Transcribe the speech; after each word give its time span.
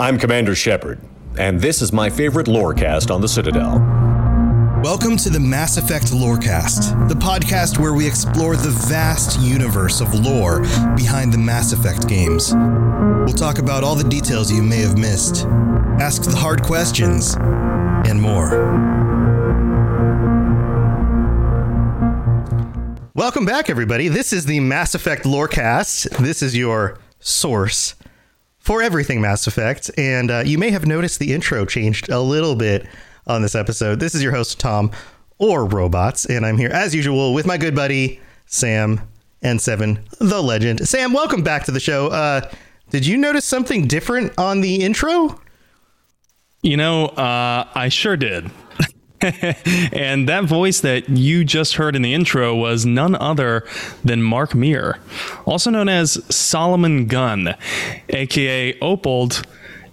I'm 0.00 0.16
Commander 0.16 0.54
Shepard, 0.54 1.00
and 1.40 1.60
this 1.60 1.82
is 1.82 1.92
my 1.92 2.08
favorite 2.08 2.46
lorecast 2.46 3.12
on 3.12 3.20
the 3.20 3.26
Citadel. 3.26 3.80
Welcome 4.80 5.16
to 5.16 5.28
the 5.28 5.40
Mass 5.40 5.76
Effect 5.76 6.12
Lorecast, 6.12 7.08
the 7.08 7.16
podcast 7.16 7.80
where 7.80 7.92
we 7.92 8.06
explore 8.06 8.54
the 8.54 8.70
vast 8.88 9.40
universe 9.40 10.00
of 10.00 10.14
lore 10.14 10.60
behind 10.94 11.32
the 11.32 11.38
Mass 11.38 11.72
Effect 11.72 12.06
games. 12.06 12.54
We'll 12.54 13.34
talk 13.34 13.58
about 13.58 13.82
all 13.82 13.96
the 13.96 14.08
details 14.08 14.52
you 14.52 14.62
may 14.62 14.82
have 14.82 14.96
missed, 14.96 15.46
ask 15.98 16.22
the 16.22 16.36
hard 16.36 16.62
questions, 16.62 17.34
and 17.34 18.22
more. 18.22 18.50
Welcome 23.16 23.44
back, 23.44 23.68
everybody. 23.68 24.06
This 24.06 24.32
is 24.32 24.44
the 24.44 24.60
Mass 24.60 24.94
Effect 24.94 25.24
Lorecast. 25.24 26.18
This 26.18 26.40
is 26.40 26.56
your 26.56 27.00
source 27.18 27.96
for 28.58 28.82
everything 28.82 29.20
Mass 29.20 29.46
Effect. 29.46 29.90
And 29.96 30.30
uh, 30.30 30.42
you 30.44 30.58
may 30.58 30.70
have 30.70 30.86
noticed 30.86 31.18
the 31.18 31.32
intro 31.32 31.64
changed 31.64 32.08
a 32.08 32.20
little 32.20 32.54
bit 32.54 32.86
on 33.26 33.42
this 33.42 33.54
episode. 33.54 34.00
This 34.00 34.14
is 34.14 34.22
your 34.22 34.32
host, 34.32 34.58
Tom, 34.58 34.90
or 35.38 35.64
Robots, 35.64 36.24
and 36.26 36.44
I'm 36.44 36.58
here 36.58 36.70
as 36.70 36.94
usual 36.94 37.32
with 37.34 37.46
my 37.46 37.56
good 37.58 37.74
buddy, 37.74 38.20
Sam 38.46 39.00
N7, 39.42 40.18
the 40.18 40.42
legend. 40.42 40.88
Sam, 40.88 41.12
welcome 41.12 41.42
back 41.42 41.64
to 41.64 41.70
the 41.70 41.80
show. 41.80 42.08
Uh, 42.08 42.50
did 42.90 43.06
you 43.06 43.16
notice 43.16 43.44
something 43.44 43.86
different 43.86 44.32
on 44.38 44.60
the 44.62 44.82
intro? 44.82 45.40
You 46.62 46.76
know, 46.76 47.06
uh, 47.06 47.68
I 47.74 47.88
sure 47.88 48.16
did. 48.16 48.50
and 49.92 50.28
that 50.28 50.44
voice 50.44 50.80
that 50.80 51.08
you 51.08 51.44
just 51.44 51.74
heard 51.74 51.96
in 51.96 52.02
the 52.02 52.14
intro 52.14 52.54
was 52.54 52.86
none 52.86 53.16
other 53.16 53.66
than 54.04 54.22
Mark 54.22 54.54
Meer, 54.54 54.98
also 55.44 55.70
known 55.70 55.88
as 55.88 56.22
Solomon 56.34 57.06
Gunn, 57.06 57.54
aka 58.10 58.78
Opold, 58.78 59.44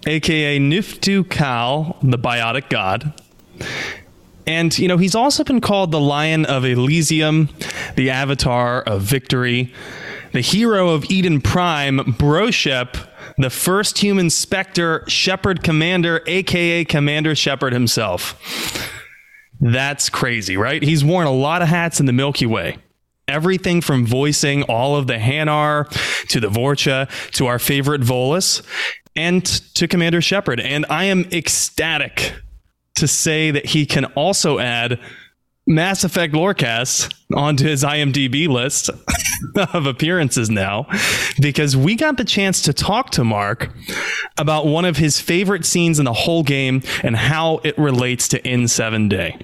aka 0.06 0.60
Niftu 0.60 1.28
Cal, 1.28 1.98
the 2.04 2.20
biotic 2.20 2.70
god. 2.70 3.14
And, 4.48 4.78
you 4.78 4.88
know, 4.88 4.98
he's 4.98 5.16
also 5.16 5.44
been 5.44 5.60
called 5.60 5.92
the 5.92 6.00
Lion 6.00 6.46
of 6.46 6.64
Elysium, 6.64 7.50
the 7.96 8.12
Avatar 8.12 8.84
of 8.84 9.02
Victory, 9.02 9.74
the 10.34 10.42
hero 10.42 10.90
of 10.90 11.10
Eden 11.10 11.42
Prime, 11.42 11.98
Broshep, 11.98 13.10
the 13.38 13.50
first 13.50 13.98
human 13.98 14.30
Spectre, 14.30 15.04
Shepard 15.08 15.64
Commander, 15.64 16.22
aka 16.28 16.86
Commander 16.86 17.34
Shepard 17.34 17.74
himself. 17.74 18.40
That's 19.60 20.10
crazy, 20.10 20.58
right? 20.58 20.82
He's 20.82 21.04
worn 21.04 21.28
a 21.28 21.32
lot 21.32 21.62
of 21.62 21.68
hats 21.68 22.00
in 22.00 22.06
the 22.06 22.14
Milky 22.14 22.46
Way. 22.46 22.78
Everything 23.28 23.82
from 23.82 24.06
voicing 24.06 24.64
all 24.64 24.96
of 24.96 25.08
the 25.08 25.16
Hanar 25.16 25.90
to 26.28 26.40
the 26.40 26.50
Vorcha 26.50 27.10
to 27.32 27.48
our 27.48 27.58
favorite 27.58 28.02
Volus 28.02 28.62
and 29.16 29.44
to 29.76 29.88
Commander 29.88 30.22
Shepard. 30.22 30.60
And 30.60 30.86
I 30.90 31.06
am 31.06 31.26
ecstatic 31.32 32.34
to 32.96 33.08
say 33.08 33.52
that 33.52 33.66
he 33.66 33.86
can 33.86 34.06
also 34.06 34.60
add 34.60 35.00
Mass 35.68 36.04
Effect 36.04 36.34
Lorecast 36.34 37.14
onto 37.36 37.66
his 37.66 37.84
IMDb 37.84 38.48
list 38.48 38.90
of 39.74 39.88
appearances 39.88 40.50
now 40.50 40.88
because 41.42 41.76
we 41.76 41.96
got 41.96 42.18
the 42.18 42.24
chance 42.24 42.62
to 42.64 42.74
talk 42.74 43.10
to 43.12 43.24
Mark 43.24 43.72
about 44.38 44.68
one 44.68 44.86
of 44.86 44.98
his 44.98 45.20
favorite 45.20 45.66
scenes 45.66 45.98
in 45.98 46.06
the 46.06 46.14
whole 46.14 46.44
game 46.44 46.84
and 47.04 47.16
how 47.16 47.60
it 47.64 47.78
relates 47.78 48.28
to 48.30 48.42
N7 48.42 49.10
Day. 49.10 49.38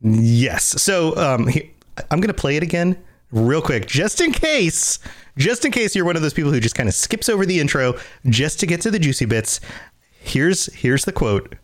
Yes. 0.00 0.64
So 0.80 1.16
um, 1.16 1.48
he, 1.48 1.70
I'm 2.10 2.20
going 2.20 2.28
to 2.28 2.40
play 2.40 2.56
it 2.56 2.62
again 2.62 2.96
real 3.32 3.60
quick, 3.60 3.86
just 3.86 4.20
in 4.20 4.32
case, 4.32 4.98
just 5.36 5.64
in 5.64 5.72
case 5.72 5.94
you're 5.94 6.04
one 6.04 6.16
of 6.16 6.22
those 6.22 6.34
people 6.34 6.52
who 6.52 6.60
just 6.60 6.74
kind 6.74 6.88
of 6.88 6.94
skips 6.94 7.28
over 7.28 7.44
the 7.44 7.58
intro 7.58 7.94
just 8.26 8.60
to 8.60 8.66
get 8.66 8.80
to 8.82 8.90
the 8.90 8.98
juicy 8.98 9.24
bits. 9.24 9.60
Here's 10.20 10.72
here's 10.74 11.04
the 11.04 11.12
quote. 11.12 11.56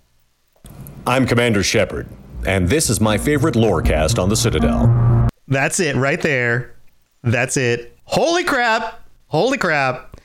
I'm 1.07 1.27
Commander 1.27 1.63
Shepard, 1.63 2.09
and 2.47 2.69
this 2.69 2.91
is 2.91 3.01
my 3.01 3.19
favorite 3.19 3.55
lorecast 3.55 4.23
on 4.23 4.29
the 4.29 4.37
Citadel. 4.37 5.29
That's 5.49 5.81
it 5.81 5.97
right 5.97 6.21
there. 6.21 6.75
That's 7.23 7.57
it. 7.57 7.97
Holy 8.05 8.45
crap! 8.45 9.03
Holy 9.29 9.59
crap! 9.59 10.21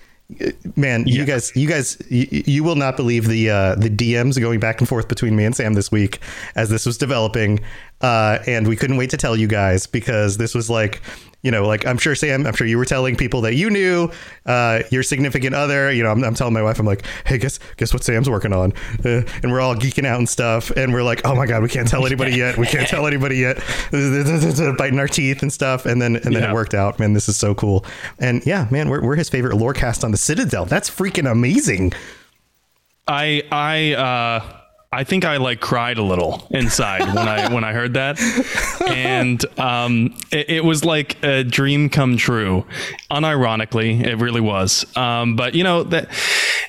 Man, 0.76 1.08
yeah. 1.08 1.16
you 1.16 1.26
guys, 1.26 1.52
you 1.56 1.68
guys, 1.68 1.98
you, 2.08 2.28
you, 2.30 2.64
will 2.64 2.76
not 2.76 2.96
believe 2.96 3.28
the 3.28 3.50
uh, 3.50 3.76
the 3.76 3.90
DMs 3.90 4.40
going 4.40 4.60
back 4.60 4.80
and 4.80 4.88
forth 4.88 5.08
between 5.08 5.36
me 5.36 5.44
and 5.44 5.56
Sam 5.56 5.74
this 5.74 5.92
week 5.92 6.20
as 6.56 6.70
this 6.70 6.86
was 6.86 7.00
developing, 7.00 7.62
uh, 8.02 8.38
and 8.46 8.68
we 8.68 8.76
couldn't 8.76 8.98
wait 8.98 9.10
to 9.10 9.18
tell 9.18 9.36
you 9.36 9.48
guys 9.48 9.88
because 9.88 10.38
this 10.38 10.54
was 10.54 10.70
like 10.70 11.02
you 11.42 11.52
know, 11.52 11.66
like 11.66 11.86
I'm 11.86 11.98
sure 11.98 12.16
Sam, 12.16 12.46
I'm 12.46 12.54
sure 12.54 12.68
you 12.68 12.78
were 12.78 12.86
telling 12.86 13.16
people 13.16 13.42
that 13.42 13.56
you 13.56 13.70
knew, 13.70 14.12
uh, 14.46 14.82
your 14.92 15.04
significant 15.04 15.56
other. 15.56 15.92
You 15.92 16.04
know, 16.04 16.12
I'm, 16.12 16.24
I'm, 16.24 16.34
telling 16.34 16.54
my 16.54 16.62
wife, 16.62 16.80
I'm 16.80 16.86
like, 16.86 17.06
hey, 17.26 17.38
guess 17.38 17.60
guess 17.78 17.94
what 17.94 18.04
Sam's 18.04 18.30
working 18.30 18.54
on, 18.54 18.74
uh, 19.06 19.22
and 19.42 19.52
we're 19.52 19.62
all 19.62 19.76
geeking 19.76 20.06
out 20.06 20.20
and 20.20 20.28
stuff, 20.28 20.70
and 20.72 20.94
we're 20.94 21.04
like, 21.04 21.22
oh 21.26 21.36
my 21.36 21.46
god, 21.46 21.62
we 21.62 21.70
can't 21.70 21.88
tell 21.88 22.06
anybody 22.06 22.36
yet, 22.36 22.58
we 22.58 22.66
can't 22.66 22.88
tell 22.88 23.08
anybody 23.08 23.38
yet, 23.38 23.58
biting 24.78 25.00
our 25.00 25.08
teeth 25.08 25.42
and 25.42 25.54
stuff, 25.54 25.86
and 25.86 26.02
then 26.02 26.18
and 26.18 26.36
then 26.36 26.44
yeah. 26.44 26.52
it 26.52 26.54
worked 26.54 26.74
out. 26.74 27.00
Man, 27.00 27.14
this 27.14 27.30
is 27.30 27.38
so 27.38 27.56
cool, 27.56 27.86
and 28.20 28.46
yeah, 28.46 28.68
man, 28.70 28.90
we're 28.90 29.02
we're 29.02 29.16
his 29.16 29.30
favorite 29.30 29.56
lore 29.56 29.74
cast 29.74 30.04
on 30.04 30.12
the 30.12 30.18
Citadel. 30.18 30.66
That's 30.66 30.90
freaking 30.90 31.30
amazing. 31.30 31.94
I 33.08 33.44
I. 33.52 33.94
uh 33.94 34.59
I 34.92 35.04
think 35.04 35.24
I 35.24 35.38
like 35.38 35.60
cried 35.60 36.00
a 36.00 36.04
little 36.04 36.48
inside 36.50 37.02
when 37.02 37.28
I 37.28 37.54
when 37.54 37.64
I 37.64 37.74
heard 37.74 37.94
that, 37.94 38.20
and 38.88 39.60
um, 39.60 40.16
it, 40.32 40.50
it, 40.50 40.66
was 40.66 40.84
like 40.84 41.24
a 41.24 41.44
dream 41.44 41.90
come 41.90 42.18
true. 42.18 42.66
Unironically, 43.12 44.04
it 44.04 44.16
really 44.16 44.42
was. 44.42 44.86
Um, 44.98 45.36
but 45.36 45.54
you 45.54 45.64
know 45.64 45.84
that 45.84 46.10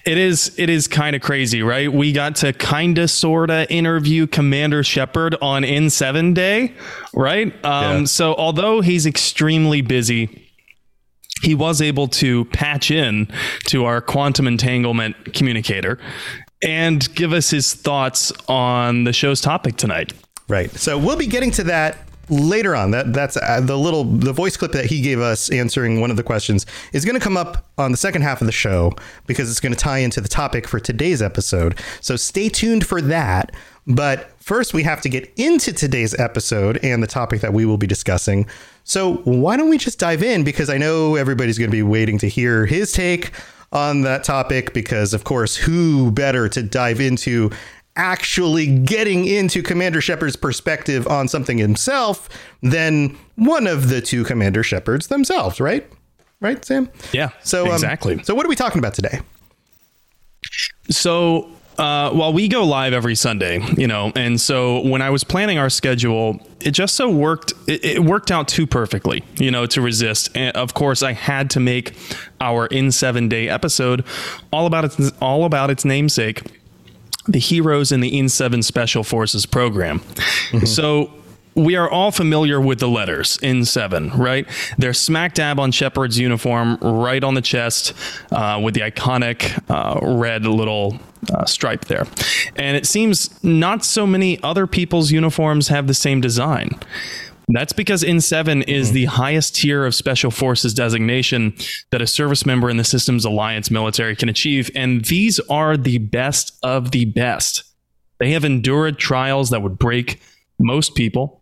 it 0.04 0.18
is 0.18 0.54
it 0.58 0.68
is 0.68 0.86
kind 0.86 1.16
of 1.16 1.22
crazy, 1.22 1.62
right? 1.62 1.90
We 1.90 2.12
got 2.12 2.36
to 2.36 2.52
kind 2.52 2.98
of 2.98 3.10
sorta 3.10 3.66
interview 3.72 4.26
Commander 4.26 4.84
Shepard 4.84 5.34
on 5.40 5.62
N7 5.62 6.34
Day, 6.34 6.74
right? 7.14 7.46
Um, 7.64 8.00
yeah. 8.00 8.04
So 8.04 8.34
although 8.34 8.82
he's 8.82 9.06
extremely 9.06 9.80
busy 9.80 10.50
he 11.42 11.54
was 11.54 11.80
able 11.80 12.06
to 12.06 12.44
patch 12.46 12.90
in 12.90 13.28
to 13.66 13.84
our 13.84 14.00
quantum 14.00 14.46
entanglement 14.46 15.32
communicator 15.32 15.98
and 16.62 17.12
give 17.14 17.32
us 17.32 17.50
his 17.50 17.74
thoughts 17.74 18.32
on 18.48 19.04
the 19.04 19.12
show's 19.12 19.40
topic 19.40 19.76
tonight. 19.76 20.12
Right. 20.48 20.70
So 20.72 20.98
we'll 20.98 21.16
be 21.16 21.26
getting 21.26 21.50
to 21.52 21.64
that 21.64 21.98
later 22.28 22.74
on. 22.74 22.90
That 22.92 23.12
that's 23.12 23.36
uh, 23.36 23.60
the 23.60 23.76
little 23.76 24.04
the 24.04 24.32
voice 24.32 24.56
clip 24.56 24.72
that 24.72 24.86
he 24.86 25.00
gave 25.00 25.20
us 25.20 25.50
answering 25.50 26.00
one 26.00 26.10
of 26.10 26.16
the 26.16 26.22
questions 26.22 26.66
is 26.92 27.04
going 27.04 27.14
to 27.14 27.20
come 27.20 27.36
up 27.36 27.66
on 27.78 27.90
the 27.90 27.96
second 27.96 28.22
half 28.22 28.40
of 28.40 28.46
the 28.46 28.52
show 28.52 28.92
because 29.26 29.50
it's 29.50 29.60
going 29.60 29.72
to 29.72 29.78
tie 29.78 29.98
into 29.98 30.20
the 30.20 30.28
topic 30.28 30.66
for 30.66 30.80
today's 30.80 31.22
episode. 31.22 31.78
So 32.00 32.16
stay 32.16 32.48
tuned 32.48 32.86
for 32.86 33.00
that. 33.02 33.54
But 33.86 34.30
first, 34.40 34.74
we 34.74 34.82
have 34.84 35.00
to 35.02 35.08
get 35.08 35.32
into 35.36 35.72
today's 35.72 36.18
episode 36.18 36.78
and 36.82 37.02
the 37.02 37.06
topic 37.06 37.40
that 37.40 37.52
we 37.52 37.64
will 37.64 37.78
be 37.78 37.86
discussing. 37.86 38.46
So 38.84 39.14
why 39.24 39.56
don't 39.56 39.70
we 39.70 39.78
just 39.78 39.98
dive 39.98 40.22
in? 40.22 40.44
Because 40.44 40.70
I 40.70 40.78
know 40.78 41.16
everybody's 41.16 41.58
going 41.58 41.70
to 41.70 41.76
be 41.76 41.82
waiting 41.82 42.18
to 42.18 42.28
hear 42.28 42.66
his 42.66 42.92
take 42.92 43.32
on 43.72 44.02
that 44.02 44.24
topic 44.24 44.72
because, 44.72 45.14
of 45.14 45.24
course, 45.24 45.56
who 45.56 46.10
better 46.10 46.48
to 46.48 46.62
dive 46.62 47.00
into 47.00 47.50
actually 47.96 48.66
getting 48.78 49.26
into 49.26 49.62
Commander 49.62 50.00
Shepard's 50.00 50.36
perspective 50.36 51.06
on 51.06 51.28
something 51.28 51.58
himself 51.58 52.28
than 52.62 53.16
one 53.36 53.66
of 53.66 53.88
the 53.88 54.00
two 54.00 54.24
Commander 54.24 54.62
Shepards 54.62 55.08
themselves, 55.08 55.60
right? 55.60 55.90
Right, 56.40 56.64
Sam? 56.64 56.88
Yeah. 57.12 57.30
So 57.42 57.66
um, 57.66 57.72
exactly. 57.72 58.22
So 58.22 58.34
what 58.34 58.46
are 58.46 58.48
we 58.48 58.56
talking 58.56 58.78
about 58.78 58.94
today? 58.94 59.20
So 60.88 61.50
uh, 61.80 62.10
while 62.10 62.30
we 62.30 62.46
go 62.46 62.62
live 62.62 62.92
every 62.92 63.14
Sunday, 63.14 63.64
you 63.78 63.86
know, 63.86 64.12
and 64.14 64.38
so 64.38 64.86
when 64.86 65.00
I 65.00 65.08
was 65.08 65.24
planning 65.24 65.56
our 65.56 65.70
schedule, 65.70 66.38
it 66.60 66.72
just 66.72 66.94
so 66.94 67.08
worked. 67.08 67.54
It, 67.66 67.82
it, 67.82 68.04
worked 68.04 68.30
out 68.30 68.48
too 68.48 68.66
perfectly, 68.66 69.24
you 69.38 69.50
know, 69.50 69.64
to 69.64 69.80
resist. 69.80 70.28
And 70.34 70.54
of 70.58 70.74
course, 70.74 71.02
I 71.02 71.14
had 71.14 71.48
to 71.50 71.60
make 71.60 71.94
our 72.38 72.68
N7 72.68 73.30
Day 73.30 73.48
episode 73.48 74.04
all 74.52 74.66
about 74.66 74.84
its 74.84 75.10
all 75.22 75.46
about 75.46 75.70
its 75.70 75.86
namesake, 75.86 76.42
the 77.26 77.38
heroes 77.38 77.92
in 77.92 78.00
the 78.00 78.12
N7 78.12 78.62
Special 78.62 79.02
Forces 79.02 79.46
program. 79.46 80.00
Mm-hmm. 80.00 80.66
So 80.66 81.10
we 81.54 81.76
are 81.76 81.88
all 81.90 82.10
familiar 82.10 82.60
with 82.60 82.78
the 82.78 82.88
letters 82.88 83.38
N7, 83.38 84.16
right? 84.16 84.46
They're 84.78 84.94
smack 84.94 85.34
dab 85.34 85.58
on 85.58 85.72
Shepard's 85.72 86.18
uniform, 86.18 86.76
right 86.80 87.22
on 87.22 87.34
the 87.34 87.40
chest, 87.40 87.92
uh, 88.30 88.60
with 88.62 88.74
the 88.74 88.80
iconic 88.80 89.62
uh, 89.68 89.98
red 90.16 90.46
little 90.46 90.98
uh, 91.32 91.44
stripe 91.44 91.86
there. 91.86 92.06
And 92.56 92.76
it 92.76 92.86
seems 92.86 93.42
not 93.44 93.84
so 93.84 94.06
many 94.06 94.42
other 94.42 94.66
people's 94.66 95.10
uniforms 95.10 95.68
have 95.68 95.86
the 95.86 95.94
same 95.94 96.20
design. 96.20 96.70
That's 97.52 97.72
because 97.72 98.04
N7 98.04 98.68
is 98.68 98.92
the 98.92 99.06
highest 99.06 99.56
tier 99.56 99.84
of 99.84 99.94
special 99.94 100.30
forces 100.30 100.72
designation 100.72 101.54
that 101.90 102.00
a 102.00 102.06
service 102.06 102.46
member 102.46 102.70
in 102.70 102.76
the 102.76 102.84
Systems 102.84 103.24
Alliance 103.24 103.70
military 103.70 104.14
can 104.14 104.28
achieve. 104.28 104.70
And 104.74 105.04
these 105.04 105.40
are 105.50 105.76
the 105.76 105.98
best 105.98 106.56
of 106.62 106.92
the 106.92 107.06
best. 107.06 107.64
They 108.18 108.32
have 108.32 108.44
endured 108.44 108.98
trials 108.98 109.50
that 109.50 109.62
would 109.62 109.78
break 109.78 110.20
most 110.60 110.94
people. 110.94 111.39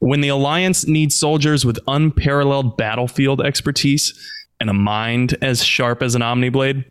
When 0.00 0.20
the 0.20 0.28
alliance 0.28 0.86
needs 0.86 1.16
soldiers 1.18 1.64
with 1.64 1.78
unparalleled 1.88 2.76
battlefield 2.76 3.40
expertise 3.40 4.12
and 4.60 4.70
a 4.70 4.74
mind 4.74 5.36
as 5.42 5.64
sharp 5.64 6.02
as 6.02 6.14
an 6.14 6.22
Omniblade, 6.22 6.84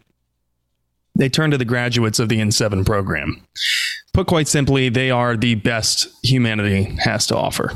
they 1.15 1.29
turn 1.29 1.51
to 1.51 1.57
the 1.57 1.65
graduates 1.65 2.19
of 2.19 2.29
the 2.29 2.37
N7 2.39 2.85
program. 2.85 3.41
Put 4.13 4.27
quite 4.27 4.47
simply, 4.47 4.89
they 4.89 5.09
are 5.09 5.35
the 5.37 5.55
best 5.55 6.07
humanity 6.23 6.83
has 7.03 7.25
to 7.27 7.35
offer. 7.35 7.71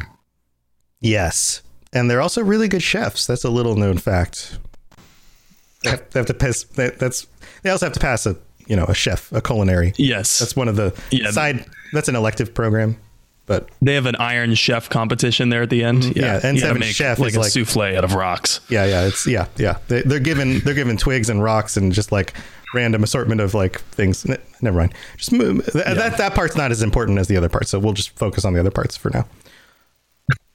Yes. 1.00 1.62
And 1.94 2.10
they're 2.10 2.22
also 2.22 2.44
really 2.44 2.68
good 2.68 2.83
chefs. 2.83 3.25
That's 3.25 3.44
a 3.44 3.50
little 3.50 3.75
known 3.75 3.98
fact. 3.98 4.57
They 5.83 5.89
have, 5.92 6.10
they 6.12 6.19
have 6.19 6.28
to 6.28 6.33
pass. 6.33 6.63
They, 6.63 6.89
that's 6.92 7.25
they 7.63 7.69
also 7.72 7.88
have 7.88 7.94
to 7.94 8.00
pass 8.00 8.25
a 8.28 8.36
you 8.68 8.75
know 8.75 8.86
a 8.86 8.94
chef 8.94 9.31
a 9.31 9.42
culinary. 9.42 9.94
Yes, 9.98 10.38
that's 10.39 10.56
one 10.56 10.68
of 10.68 10.75
the 10.75 10.94
Yeah. 11.10 11.31
side. 11.31 11.66
That's 11.92 12.07
an 12.07 12.16
elective 12.16 12.54
program, 12.54 12.98
but 13.51 13.69
they 13.81 13.95
have 13.95 14.06
an 14.06 14.15
Iron 14.18 14.56
Chef 14.56 14.89
competition 14.89 15.50
there 15.50 15.63
at 15.63 15.69
the 15.69 15.83
end. 15.83 16.03
Mm-hmm. 16.03 16.19
yeah, 16.19 16.36
you 16.51 16.62
gotta 16.62 16.75
N7 16.75 16.80
make 16.80 16.95
chef 16.95 17.19
like 17.19 17.33
a 17.36 17.39
like- 17.39 17.51
souffle 17.51 17.95
out 17.98 18.03
of 18.03 18.13
rocks. 18.13 18.59
yeah, 18.69 18.86
yeah, 18.86 19.07
it's 19.07 19.27
yeah, 19.27 19.48
yeah. 19.57 19.77
They, 19.88 20.01
they're 20.03 20.19
given 20.19 20.59
they're 20.59 20.74
given 20.74 20.98
twigs 20.98 21.30
and 21.30 21.44
rocks 21.44 21.77
and 21.77 21.92
just 21.92 22.12
like 22.12 22.33
random 22.74 23.03
assortment 23.03 23.42
of 23.42 23.53
like 23.53 23.81
things. 23.81 24.25
Never 24.62 24.77
mind. 24.77 24.94
Just 25.18 25.31
move. 25.31 25.65
That, 25.74 25.95
that 25.98 26.18
that 26.18 26.33
part's 26.33 26.56
not 26.56 26.71
as 26.71 26.81
important 26.81 27.19
as 27.19 27.27
the 27.27 27.38
other 27.38 27.50
parts, 27.50 27.69
so 27.69 27.80
we'll 27.80 27.94
just 27.94 28.12
focus 28.18 28.45
on 28.45 28.53
the 28.53 28.59
other 28.59 28.71
parts 28.71 28.95
for 28.95 29.09
now. 29.09 29.25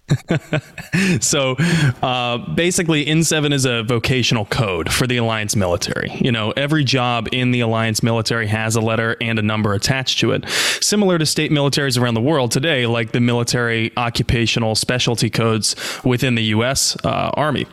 So 1.21 1.57
uh, 2.03 2.39
basically, 2.55 3.05
N7 3.07 3.53
is 3.53 3.65
a 3.65 3.83
vocational 3.83 4.45
code 4.47 4.93
for 4.93 5.07
the 5.07 5.17
Alliance 5.19 5.57
military. 5.57 6.11
You 6.21 6.33
know, 6.33 6.53
every 6.53 6.85
job 6.85 7.29
in 7.33 7.51
the 7.51 7.61
Alliance 7.61 8.03
military 8.03 8.47
has 8.47 8.77
a 8.77 8.81
letter 8.81 9.17
and 9.21 9.39
a 9.39 9.43
number 9.43 9.75
attached 9.75 10.21
to 10.21 10.33
it, 10.33 10.49
similar 10.49 11.19
to 11.19 11.27
state 11.27 11.51
militaries 11.51 12.01
around 12.01 12.15
the 12.15 12.21
world 12.21 12.51
today, 12.51 12.87
like 12.87 13.13
the 13.13 13.21
military 13.21 13.93
occupational 13.97 14.75
specialty 14.75 15.31
codes 15.31 15.77
within 16.05 16.35
the 16.35 16.45
U.S. 16.45 16.97
Uh, 17.05 17.31
Army. 17.35 17.67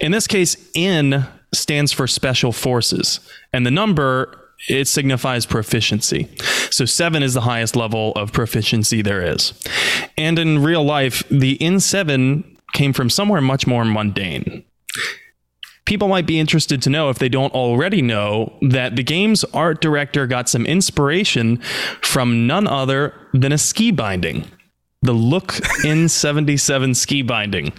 In 0.00 0.12
this 0.12 0.26
case, 0.26 0.56
N 0.74 1.26
stands 1.52 1.92
for 1.92 2.06
Special 2.06 2.52
Forces, 2.52 3.20
and 3.52 3.64
the 3.64 3.70
number 3.70 4.45
it 4.68 4.88
signifies 4.88 5.46
proficiency. 5.46 6.28
So 6.70 6.84
seven 6.84 7.22
is 7.22 7.34
the 7.34 7.42
highest 7.42 7.76
level 7.76 8.12
of 8.12 8.32
proficiency 8.32 9.02
there 9.02 9.22
is. 9.22 9.52
And 10.16 10.38
in 10.38 10.62
real 10.62 10.84
life, 10.84 11.22
the 11.28 11.58
N7 11.58 12.56
came 12.72 12.92
from 12.92 13.10
somewhere 13.10 13.40
much 13.40 13.66
more 13.66 13.84
mundane. 13.84 14.64
People 15.84 16.08
might 16.08 16.26
be 16.26 16.40
interested 16.40 16.82
to 16.82 16.90
know 16.90 17.10
if 17.10 17.18
they 17.20 17.28
don't 17.28 17.54
already 17.54 18.02
know 18.02 18.58
that 18.60 18.96
the 18.96 19.04
game's 19.04 19.44
art 19.44 19.80
director 19.80 20.26
got 20.26 20.48
some 20.48 20.66
inspiration 20.66 21.58
from 22.02 22.46
none 22.46 22.66
other 22.66 23.14
than 23.32 23.52
a 23.52 23.58
ski 23.58 23.92
binding. 23.92 24.50
The 25.02 25.12
Look 25.12 25.52
N77 25.84 26.96
ski 26.96 27.22
binding. 27.22 27.72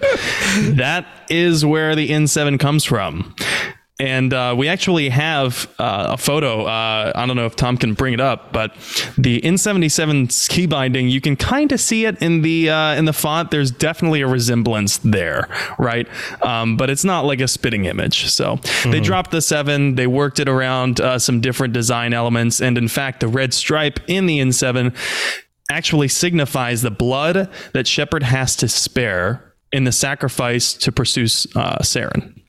That 0.78 1.06
is 1.30 1.66
where 1.66 1.96
the 1.96 2.10
N7 2.10 2.58
comes 2.58 2.86
from. 2.86 3.36
And 4.00 4.32
uh, 4.32 4.54
we 4.56 4.68
actually 4.68 5.10
have 5.10 5.68
uh, 5.80 6.10
a 6.12 6.18
photo. 6.18 6.66
Uh, 6.66 7.12
I 7.16 7.26
don't 7.26 7.36
know 7.36 7.48
if 7.48 7.56
Tom 7.56 7.78
can 7.78 7.96
bring 7.96 8.14
it 8.14 8.22
up, 8.22 8.54
but 8.54 8.76
the 9.18 9.42
N77 9.42 10.32
ski 10.32 10.68
binding, 10.68 11.10
you 11.10 11.20
can 11.20 11.36
kind 11.36 11.72
of 11.72 11.82
see 11.82 12.06
it 12.06 12.22
in 12.22 12.44
the 12.44 12.70
uh, 12.70 12.94
in 12.94 13.06
the 13.06 13.14
font. 13.14 13.50
There's 13.50 13.72
definitely 13.72 14.22
a 14.22 14.28
resemblance 14.28 14.98
there, 15.00 15.50
right? 15.80 16.08
Um, 16.44 16.78
but 16.78 16.92
it's 16.92 17.04
not 17.04 17.26
like 17.26 17.42
a 17.42 17.48
spitting 17.48 17.86
image. 17.86 18.30
So 18.30 18.60
they 18.84 19.00
dropped 19.00 19.32
the 19.32 19.42
seven. 19.42 19.96
They 19.96 20.08
worked 20.08 20.40
it 20.40 20.48
around 20.48 21.02
uh, 21.02 21.18
some 21.18 21.42
different 21.42 21.74
design 21.74 22.14
elements, 22.14 22.62
and 22.62 22.78
in 22.78 22.88
fact, 22.88 23.20
the 23.20 23.28
red 23.28 23.52
stripe 23.52 24.00
in 24.08 24.28
the 24.28 24.40
N7 24.40 24.96
actually 25.72 26.08
signifies 26.08 26.84
the 26.84 26.92
blood 26.92 27.50
that 27.74 27.88
Shepard 27.88 28.24
has 28.24 28.56
to 28.58 28.70
spare 28.70 29.56
in 29.72 29.86
the 29.86 29.92
sacrifice 29.92 30.74
to 30.74 30.92
pursue 30.92 31.24
uh, 31.56 31.80
Saren. 31.80 32.40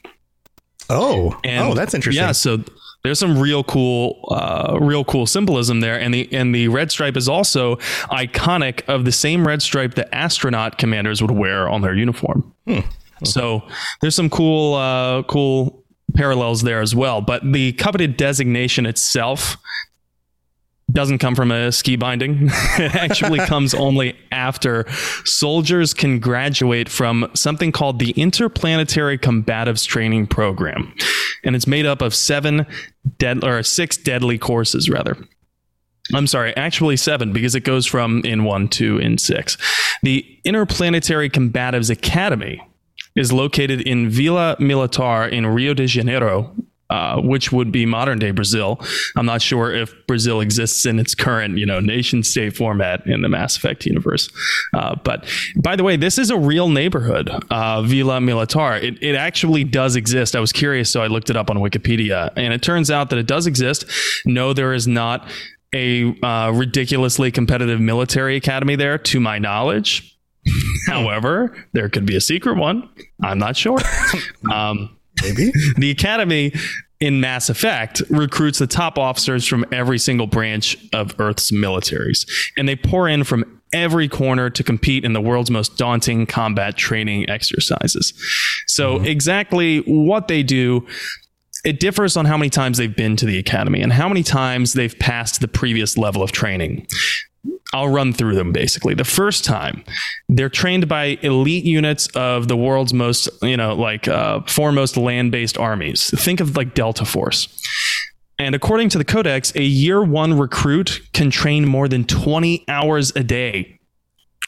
Oh, 0.90 1.38
And 1.44 1.68
oh, 1.68 1.74
that's 1.74 1.94
interesting. 1.94 2.24
Yeah, 2.24 2.32
so 2.32 2.62
there's 3.04 3.18
some 3.18 3.38
real 3.38 3.62
cool, 3.64 4.24
uh, 4.30 4.78
real 4.80 5.04
cool 5.04 5.26
symbolism 5.26 5.80
there, 5.80 5.98
and 5.98 6.12
the 6.12 6.28
and 6.32 6.54
the 6.54 6.68
red 6.68 6.90
stripe 6.90 7.16
is 7.16 7.28
also 7.28 7.76
iconic 8.10 8.82
of 8.88 9.04
the 9.04 9.12
same 9.12 9.46
red 9.46 9.62
stripe 9.62 9.94
that 9.94 10.12
astronaut 10.14 10.78
commanders 10.78 11.22
would 11.22 11.30
wear 11.30 11.68
on 11.68 11.82
their 11.82 11.94
uniform. 11.94 12.52
Hmm. 12.66 12.80
So 13.24 13.62
there's 14.00 14.14
some 14.14 14.30
cool, 14.30 14.74
uh, 14.74 15.22
cool 15.24 15.84
parallels 16.14 16.62
there 16.62 16.80
as 16.80 16.94
well. 16.94 17.20
But 17.20 17.52
the 17.52 17.72
coveted 17.72 18.16
designation 18.16 18.86
itself 18.86 19.56
doesn't 20.90 21.18
come 21.18 21.34
from 21.34 21.50
a 21.50 21.70
ski 21.70 21.96
binding. 21.96 22.38
it 22.78 22.94
actually 22.94 23.38
comes 23.46 23.74
only 23.74 24.16
after 24.32 24.86
soldiers 25.24 25.94
can 25.94 26.18
graduate 26.18 26.88
from 26.88 27.30
something 27.34 27.72
called 27.72 27.98
the 27.98 28.10
Interplanetary 28.12 29.18
Combatives 29.18 29.86
Training 29.86 30.26
Program. 30.26 30.94
And 31.44 31.54
it's 31.54 31.66
made 31.66 31.86
up 31.86 32.02
of 32.02 32.14
seven 32.14 32.66
dead 33.18 33.44
or 33.44 33.62
six 33.62 33.96
deadly 33.96 34.38
courses 34.38 34.88
rather. 34.88 35.16
I'm 36.14 36.26
sorry, 36.26 36.56
actually 36.56 36.96
seven 36.96 37.32
because 37.32 37.54
it 37.54 37.60
goes 37.60 37.84
from 37.86 38.22
N1 38.22 38.70
to 38.72 38.96
N6. 38.96 39.58
The 40.02 40.40
Interplanetary 40.44 41.28
Combatives 41.28 41.90
Academy 41.90 42.62
is 43.14 43.32
located 43.32 43.82
in 43.82 44.08
Vila 44.08 44.56
Militar 44.58 45.28
in 45.28 45.46
Rio 45.46 45.74
de 45.74 45.86
Janeiro, 45.86 46.54
uh, 46.90 47.20
which 47.20 47.52
would 47.52 47.70
be 47.70 47.84
modern 47.86 48.18
day 48.18 48.30
Brazil. 48.30 48.80
I'm 49.16 49.26
not 49.26 49.42
sure 49.42 49.72
if 49.72 49.94
Brazil 50.06 50.40
exists 50.40 50.86
in 50.86 50.98
its 50.98 51.14
current, 51.14 51.58
you 51.58 51.66
know, 51.66 51.80
nation 51.80 52.22
state 52.22 52.56
format 52.56 53.06
in 53.06 53.22
the 53.22 53.28
Mass 53.28 53.56
Effect 53.56 53.84
universe. 53.86 54.28
Uh, 54.72 54.96
but 55.04 55.26
by 55.56 55.76
the 55.76 55.84
way, 55.84 55.96
this 55.96 56.18
is 56.18 56.30
a 56.30 56.38
real 56.38 56.68
neighborhood, 56.68 57.30
uh, 57.50 57.82
Vila 57.82 58.20
Militar. 58.20 58.82
It, 58.82 59.02
it 59.02 59.14
actually 59.14 59.64
does 59.64 59.96
exist. 59.96 60.34
I 60.34 60.40
was 60.40 60.52
curious, 60.52 60.90
so 60.90 61.02
I 61.02 61.06
looked 61.06 61.30
it 61.30 61.36
up 61.36 61.50
on 61.50 61.58
Wikipedia, 61.58 62.32
and 62.36 62.52
it 62.52 62.62
turns 62.62 62.90
out 62.90 63.10
that 63.10 63.18
it 63.18 63.26
does 63.26 63.46
exist. 63.46 63.84
No, 64.24 64.52
there 64.52 64.72
is 64.72 64.86
not 64.86 65.28
a 65.74 66.18
uh, 66.22 66.50
ridiculously 66.54 67.30
competitive 67.30 67.80
military 67.80 68.36
academy 68.36 68.76
there, 68.76 68.96
to 68.98 69.20
my 69.20 69.38
knowledge. 69.38 70.18
However, 70.86 71.54
there 71.72 71.88
could 71.88 72.06
be 72.06 72.16
a 72.16 72.20
secret 72.20 72.56
one. 72.56 72.88
I'm 73.22 73.38
not 73.38 73.56
sure. 73.56 73.78
Um, 74.52 74.97
Maybe. 75.22 75.52
the 75.76 75.90
academy 75.90 76.52
in 77.00 77.20
Mass 77.20 77.48
Effect 77.48 78.02
recruits 78.10 78.58
the 78.58 78.66
top 78.66 78.98
officers 78.98 79.46
from 79.46 79.64
every 79.70 79.98
single 79.98 80.26
branch 80.26 80.76
of 80.92 81.14
Earth's 81.18 81.50
militaries, 81.50 82.28
and 82.56 82.68
they 82.68 82.76
pour 82.76 83.08
in 83.08 83.24
from 83.24 83.60
every 83.72 84.08
corner 84.08 84.50
to 84.50 84.64
compete 84.64 85.04
in 85.04 85.12
the 85.12 85.20
world's 85.20 85.50
most 85.50 85.76
daunting 85.76 86.26
combat 86.26 86.76
training 86.76 87.28
exercises. 87.28 88.12
So, 88.66 88.96
mm-hmm. 88.96 89.04
exactly 89.04 89.78
what 89.80 90.28
they 90.28 90.42
do. 90.42 90.86
It 91.64 91.80
differs 91.80 92.16
on 92.16 92.24
how 92.24 92.36
many 92.36 92.50
times 92.50 92.78
they've 92.78 92.94
been 92.94 93.16
to 93.16 93.26
the 93.26 93.36
academy 93.36 93.82
and 93.82 93.92
how 93.92 94.08
many 94.08 94.22
times 94.22 94.74
they've 94.74 94.96
passed 95.00 95.40
the 95.40 95.48
previous 95.48 95.98
level 95.98 96.22
of 96.22 96.30
training. 96.30 96.86
I'll 97.74 97.88
run 97.88 98.12
through 98.12 98.34
them 98.34 98.52
basically. 98.52 98.94
The 98.94 99.04
first 99.04 99.44
time, 99.44 99.84
they're 100.28 100.48
trained 100.48 100.88
by 100.88 101.18
elite 101.22 101.64
units 101.64 102.06
of 102.14 102.48
the 102.48 102.56
world's 102.56 102.94
most, 102.94 103.28
you 103.42 103.56
know, 103.56 103.74
like 103.74 104.08
uh, 104.08 104.40
foremost 104.46 104.96
land 104.96 105.32
based 105.32 105.58
armies. 105.58 106.10
Think 106.18 106.40
of 106.40 106.56
like 106.56 106.74
Delta 106.74 107.04
Force. 107.04 107.48
And 108.38 108.54
according 108.54 108.88
to 108.90 108.98
the 108.98 109.04
Codex, 109.04 109.52
a 109.56 109.62
year 109.62 110.02
one 110.02 110.38
recruit 110.38 111.02
can 111.12 111.30
train 111.30 111.66
more 111.66 111.88
than 111.88 112.04
20 112.04 112.64
hours 112.68 113.12
a 113.16 113.22
day. 113.22 113.80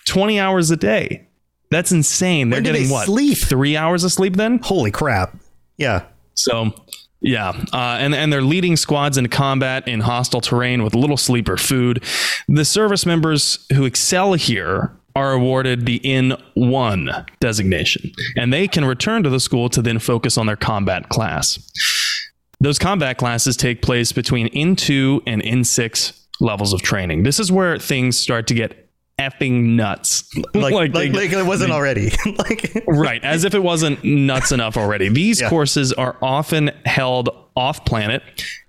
20 0.07 0.39
hours 0.39 0.71
a 0.71 0.77
day. 0.77 1.27
That's 1.71 1.93
insane. 1.93 2.51
They're 2.51 2.61
getting 2.61 2.85
they 2.85 2.93
what? 2.93 3.07
sleep? 3.07 3.39
Three 3.39 3.77
hours 3.77 4.05
of 4.05 4.13
sleep 4.13 4.37
then? 4.37 4.59
Holy 4.59 4.91
crap. 4.91 5.37
Yeah. 5.77 6.05
So, 6.35 6.73
yeah, 7.21 7.51
uh, 7.73 7.99
and 8.01 8.15
and 8.15 8.33
they're 8.33 8.43
leading 8.43 8.77
squads 8.77 9.19
into 9.19 9.29
combat 9.29 9.87
in 9.87 10.01
hostile 10.01 10.41
terrain 10.41 10.83
with 10.83 10.95
little 10.95 11.17
sleep 11.17 11.49
or 11.49 11.57
food. 11.57 12.03
The 12.49 12.65
service 12.65 13.05
members 13.05 13.67
who 13.73 13.85
excel 13.85 14.35
here 14.35 14.97
are 15.15 15.33
awarded 15.33 15.87
the 15.87 16.01
N1 16.01 17.27
designation, 17.41 18.13
and 18.37 18.53
they 18.53 18.67
can 18.67 18.85
return 18.85 19.23
to 19.23 19.29
the 19.29 19.41
school 19.41 19.69
to 19.71 19.83
then 19.83 19.99
focus 19.99 20.39
on 20.39 20.47
their 20.47 20.57
combat 20.57 21.09
class. 21.09 21.59
Those 22.61 22.79
combat 22.79 23.19
classes 23.19 23.57
take 23.57 23.83
place 23.83 24.13
between 24.13 24.49
N2 24.49 25.23
and 25.27 25.43
N6 25.43 26.13
levels 26.41 26.73
of 26.73 26.83
training. 26.83 27.23
This 27.23 27.41
is 27.41 27.51
where 27.51 27.79
things 27.79 28.19
start 28.19 28.47
to 28.49 28.55
get 28.55 28.90
effing 29.21 29.77
nuts. 29.77 30.25
Like, 30.53 30.75
like, 30.75 30.95
like, 30.95 31.13
like 31.13 31.33
it 31.33 31.47
wasn't 31.47 31.71
already. 31.79 32.11
like, 32.39 32.85
right. 32.87 33.23
As 33.23 33.45
if 33.45 33.55
it 33.55 33.63
wasn't 33.63 34.03
nuts 34.03 34.53
enough 34.53 34.77
already. 34.77 35.09
These 35.09 35.41
yeah. 35.41 35.49
courses 35.49 35.93
are 35.93 36.17
often 36.21 36.71
held 36.85 37.29
off 37.57 37.85
planet 37.85 38.23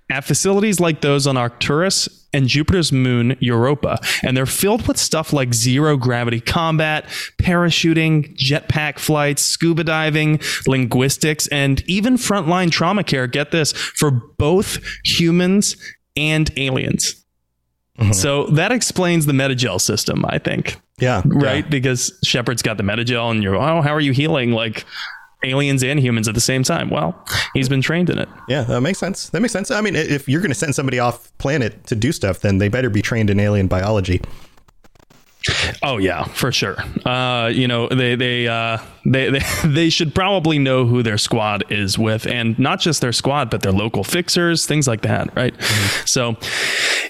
at 0.09 0.23
facilities 0.23 0.79
like 0.79 1.01
those 1.01 1.25
on 1.27 1.37
Arcturus 1.37 2.27
and 2.33 2.47
Jupiter's 2.47 2.91
moon, 2.91 3.35
Europa. 3.39 3.99
And 4.23 4.37
they're 4.37 4.45
filled 4.45 4.87
with 4.87 4.97
stuff 4.97 5.33
like 5.33 5.53
zero 5.53 5.97
gravity 5.97 6.39
combat, 6.39 7.05
parachuting, 7.41 8.35
jetpack 8.37 8.99
flights, 8.99 9.41
scuba 9.41 9.83
diving, 9.83 10.39
linguistics, 10.67 11.47
and 11.47 11.83
even 11.87 12.15
frontline 12.15 12.71
trauma 12.71 13.03
care. 13.03 13.27
Get 13.27 13.51
this 13.51 13.71
for 13.71 14.11
both 14.11 14.79
humans 15.03 15.75
and 16.15 16.51
aliens. 16.57 17.20
Mm-hmm. 18.01 18.13
So 18.13 18.47
that 18.47 18.71
explains 18.71 19.25
the 19.25 19.33
Medi-gel 19.33 19.79
system, 19.79 20.25
I 20.27 20.39
think. 20.39 20.81
Yeah. 20.99 21.21
Right? 21.25 21.63
Yeah. 21.63 21.69
Because 21.69 22.17
Shepard's 22.23 22.61
got 22.61 22.77
the 22.77 22.83
Medi-gel 22.83 23.31
and 23.31 23.43
you're, 23.43 23.55
oh, 23.55 23.81
how 23.81 23.93
are 23.93 24.01
you 24.01 24.11
healing? 24.11 24.51
Like, 24.51 24.85
aliens 25.43 25.83
and 25.83 25.99
humans 25.99 26.27
at 26.27 26.35
the 26.35 26.41
same 26.41 26.63
time. 26.63 26.89
Well, 26.89 27.25
he's 27.53 27.67
been 27.67 27.81
trained 27.81 28.09
in 28.09 28.19
it. 28.19 28.29
Yeah, 28.47 28.61
that 28.63 28.81
makes 28.81 28.99
sense. 28.99 29.29
That 29.29 29.41
makes 29.41 29.51
sense. 29.53 29.71
I 29.71 29.81
mean, 29.81 29.95
if 29.95 30.29
you're 30.29 30.41
going 30.41 30.51
to 30.51 30.55
send 30.55 30.75
somebody 30.75 30.99
off 30.99 31.35
planet 31.39 31.87
to 31.87 31.95
do 31.95 32.11
stuff, 32.11 32.41
then 32.41 32.59
they 32.59 32.67
better 32.67 32.89
be 32.89 33.01
trained 33.01 33.29
in 33.29 33.39
alien 33.39 33.67
biology. 33.67 34.21
Oh 35.81 35.97
yeah, 35.97 36.23
for 36.25 36.51
sure. 36.51 36.77
Uh, 37.05 37.47
you 37.47 37.67
know, 37.67 37.87
they 37.87 38.15
they, 38.15 38.47
uh, 38.47 38.77
they 39.05 39.29
they 39.31 39.41
they 39.65 39.89
should 39.89 40.13
probably 40.13 40.59
know 40.59 40.85
who 40.85 41.01
their 41.01 41.17
squad 41.17 41.63
is 41.71 41.97
with, 41.97 42.27
and 42.27 42.57
not 42.59 42.79
just 42.79 43.01
their 43.01 43.11
squad, 43.11 43.49
but 43.49 43.61
their 43.61 43.71
local 43.71 44.03
fixers, 44.03 44.65
things 44.65 44.87
like 44.87 45.01
that, 45.01 45.35
right? 45.35 45.53
Mm-hmm. 45.57 46.05
So, 46.05 46.33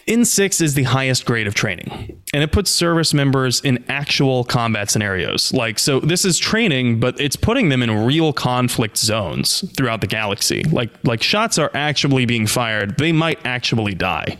N6 0.07 0.61
is 0.61 0.73
the 0.75 0.83
highest 0.83 1.25
grade 1.25 1.47
of 1.47 1.55
training, 1.55 2.21
and 2.33 2.41
it 2.41 2.51
puts 2.51 2.71
service 2.71 3.13
members 3.13 3.59
in 3.61 3.83
actual 3.89 4.45
combat 4.45 4.89
scenarios. 4.89 5.51
Like, 5.53 5.77
so 5.77 5.99
this 5.99 6.23
is 6.23 6.39
training, 6.39 7.01
but 7.01 7.19
it's 7.19 7.35
putting 7.35 7.69
them 7.69 7.83
in 7.83 8.05
real 8.05 8.31
conflict 8.31 8.97
zones 8.97 9.69
throughout 9.75 9.99
the 9.99 10.07
galaxy. 10.07 10.63
Like 10.63 10.91
like 11.03 11.21
shots 11.21 11.57
are 11.57 11.71
actually 11.73 12.25
being 12.25 12.47
fired; 12.47 12.97
they 12.97 13.11
might 13.11 13.45
actually 13.45 13.93
die. 13.93 14.37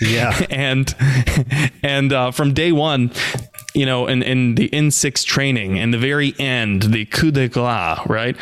Yeah. 0.00 0.46
and 0.50 0.94
and 1.82 2.12
uh, 2.12 2.30
from 2.30 2.54
day 2.54 2.72
one, 2.72 3.12
you 3.74 3.86
know, 3.86 4.06
in, 4.06 4.22
in 4.22 4.54
the 4.54 4.68
N6 4.70 5.24
training, 5.24 5.76
in 5.76 5.90
the 5.90 5.98
very 5.98 6.34
end, 6.38 6.82
the 6.82 7.04
coup 7.06 7.30
de 7.30 7.48
grace, 7.48 7.98
right? 8.06 8.36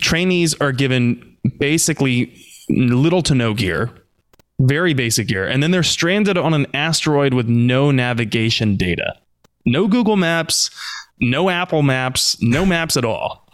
Trainees 0.00 0.54
are 0.60 0.72
given 0.72 1.36
basically 1.58 2.34
little 2.68 3.22
to 3.22 3.34
no 3.34 3.54
gear, 3.54 3.90
very 4.60 4.94
basic 4.94 5.28
gear, 5.28 5.46
and 5.46 5.62
then 5.62 5.70
they're 5.70 5.82
stranded 5.82 6.38
on 6.38 6.54
an 6.54 6.66
asteroid 6.74 7.34
with 7.34 7.48
no 7.48 7.90
navigation 7.90 8.76
data, 8.76 9.18
no 9.66 9.88
Google 9.88 10.16
Maps, 10.16 10.70
no 11.20 11.50
Apple 11.50 11.82
Maps, 11.82 12.40
no 12.40 12.64
maps 12.64 12.96
at 12.96 13.04
all. 13.04 13.48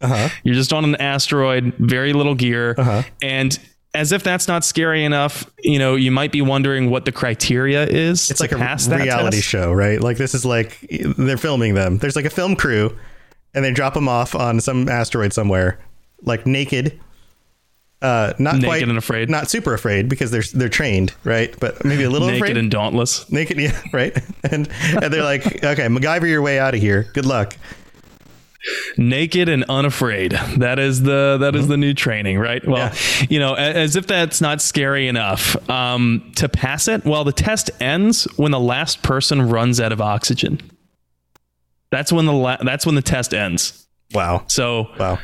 Uh-huh. 0.00 0.28
You're 0.42 0.56
just 0.56 0.72
on 0.72 0.84
an 0.84 0.96
asteroid, 0.96 1.74
very 1.78 2.12
little 2.12 2.34
gear, 2.34 2.74
uh-huh. 2.76 3.02
and 3.22 3.58
as 3.94 4.12
if 4.12 4.22
that's 4.22 4.48
not 4.48 4.64
scary 4.64 5.04
enough, 5.04 5.48
you 5.62 5.78
know, 5.78 5.94
you 5.96 6.10
might 6.10 6.32
be 6.32 6.40
wondering 6.40 6.90
what 6.90 7.04
the 7.04 7.12
criteria 7.12 7.84
is. 7.84 8.30
It's 8.30 8.40
like 8.40 8.52
a 8.52 8.56
reality 8.56 9.36
test. 9.36 9.48
show, 9.48 9.72
right? 9.72 10.00
Like 10.00 10.16
this 10.16 10.34
is 10.34 10.44
like 10.44 10.78
they're 11.18 11.36
filming 11.36 11.74
them. 11.74 11.98
There's 11.98 12.16
like 12.16 12.24
a 12.24 12.30
film 12.30 12.56
crew, 12.56 12.96
and 13.54 13.64
they 13.64 13.70
drop 13.72 13.94
them 13.94 14.08
off 14.08 14.34
on 14.34 14.60
some 14.60 14.88
asteroid 14.88 15.32
somewhere, 15.32 15.78
like 16.22 16.46
naked. 16.46 16.98
Uh, 18.00 18.32
not 18.40 18.54
naked 18.54 18.66
quite, 18.66 18.82
and 18.82 18.98
afraid, 18.98 19.30
not 19.30 19.48
super 19.48 19.74
afraid 19.74 20.08
because 20.08 20.32
they're 20.32 20.42
they're 20.54 20.68
trained, 20.68 21.14
right? 21.22 21.54
But 21.60 21.84
maybe 21.84 22.02
a 22.02 22.10
little 22.10 22.28
naked 22.28 22.42
afraid. 22.42 22.56
and 22.56 22.70
dauntless. 22.70 23.30
Naked, 23.30 23.58
yeah, 23.60 23.80
right. 23.92 24.16
And 24.50 24.68
and 25.00 25.12
they're 25.12 25.22
like, 25.22 25.46
okay, 25.64 25.86
MacGyver 25.86 26.26
your 26.28 26.42
way 26.42 26.58
out 26.58 26.74
of 26.74 26.80
here. 26.80 27.08
Good 27.14 27.26
luck 27.26 27.56
naked 28.96 29.48
and 29.48 29.64
unafraid. 29.68 30.32
That 30.58 30.78
is 30.78 31.02
the 31.02 31.38
that 31.40 31.56
is 31.56 31.68
the 31.68 31.76
new 31.76 31.94
training 31.94 32.38
right? 32.38 32.66
Well 32.66 32.92
yeah. 32.92 33.26
you 33.28 33.38
know 33.38 33.54
as 33.54 33.96
if 33.96 34.06
that's 34.06 34.40
not 34.40 34.60
scary 34.60 35.08
enough 35.08 35.56
um, 35.70 36.32
to 36.36 36.48
pass 36.48 36.88
it 36.88 37.04
well 37.04 37.24
the 37.24 37.32
test 37.32 37.70
ends 37.80 38.24
when 38.36 38.52
the 38.52 38.60
last 38.60 39.02
person 39.02 39.48
runs 39.48 39.80
out 39.80 39.92
of 39.92 40.00
oxygen. 40.00 40.60
That's 41.90 42.12
when 42.12 42.26
the 42.26 42.32
la- 42.32 42.62
that's 42.62 42.86
when 42.86 42.94
the 42.94 43.02
test 43.02 43.34
ends. 43.34 43.86
Wow. 44.14 44.44
So 44.48 44.88
wow. 44.98 45.18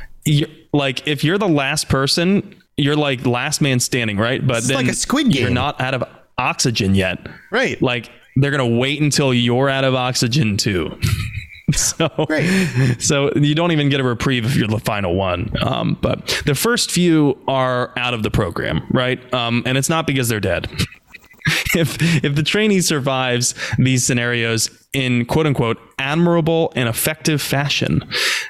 like 0.72 1.06
if 1.06 1.24
you're 1.24 1.38
the 1.38 1.48
last 1.48 1.88
person 1.88 2.54
you're 2.76 2.96
like 2.96 3.26
last 3.26 3.60
man 3.60 3.80
standing 3.80 4.18
right? 4.18 4.44
But 4.44 4.64
then 4.64 4.76
like 4.76 4.88
a 4.88 4.94
squid 4.94 5.30
game. 5.30 5.42
you're 5.42 5.50
not 5.50 5.80
out 5.80 5.94
of 5.94 6.04
oxygen 6.38 6.94
yet. 6.94 7.18
Right. 7.50 7.80
Like 7.82 8.10
they're 8.36 8.52
gonna 8.52 8.66
wait 8.66 9.00
until 9.00 9.34
you're 9.34 9.68
out 9.68 9.84
of 9.84 9.94
oxygen 9.94 10.56
too 10.56 10.98
so 11.74 12.08
Great. 12.26 12.96
so 12.98 13.30
you 13.34 13.54
don't 13.54 13.72
even 13.72 13.88
get 13.88 14.00
a 14.00 14.04
reprieve 14.04 14.44
if 14.44 14.56
you're 14.56 14.68
the 14.68 14.78
final 14.78 15.14
one. 15.14 15.52
Um, 15.62 15.98
but 16.00 16.42
the 16.46 16.54
first 16.54 16.90
few 16.90 17.38
are 17.46 17.92
out 17.96 18.14
of 18.14 18.22
the 18.22 18.30
program, 18.30 18.86
right? 18.90 19.32
Um, 19.34 19.62
and 19.66 19.76
it's 19.76 19.88
not 19.88 20.06
because 20.06 20.28
they're 20.28 20.40
dead. 20.40 20.70
if 21.74 21.96
if 22.24 22.34
the 22.34 22.42
trainee 22.42 22.80
survives 22.80 23.54
these 23.78 24.04
scenarios 24.04 24.70
in 24.92 25.24
quote 25.26 25.46
unquote 25.46 25.78
admirable 25.98 26.72
and 26.74 26.88
effective 26.88 27.40
fashion, 27.42 28.02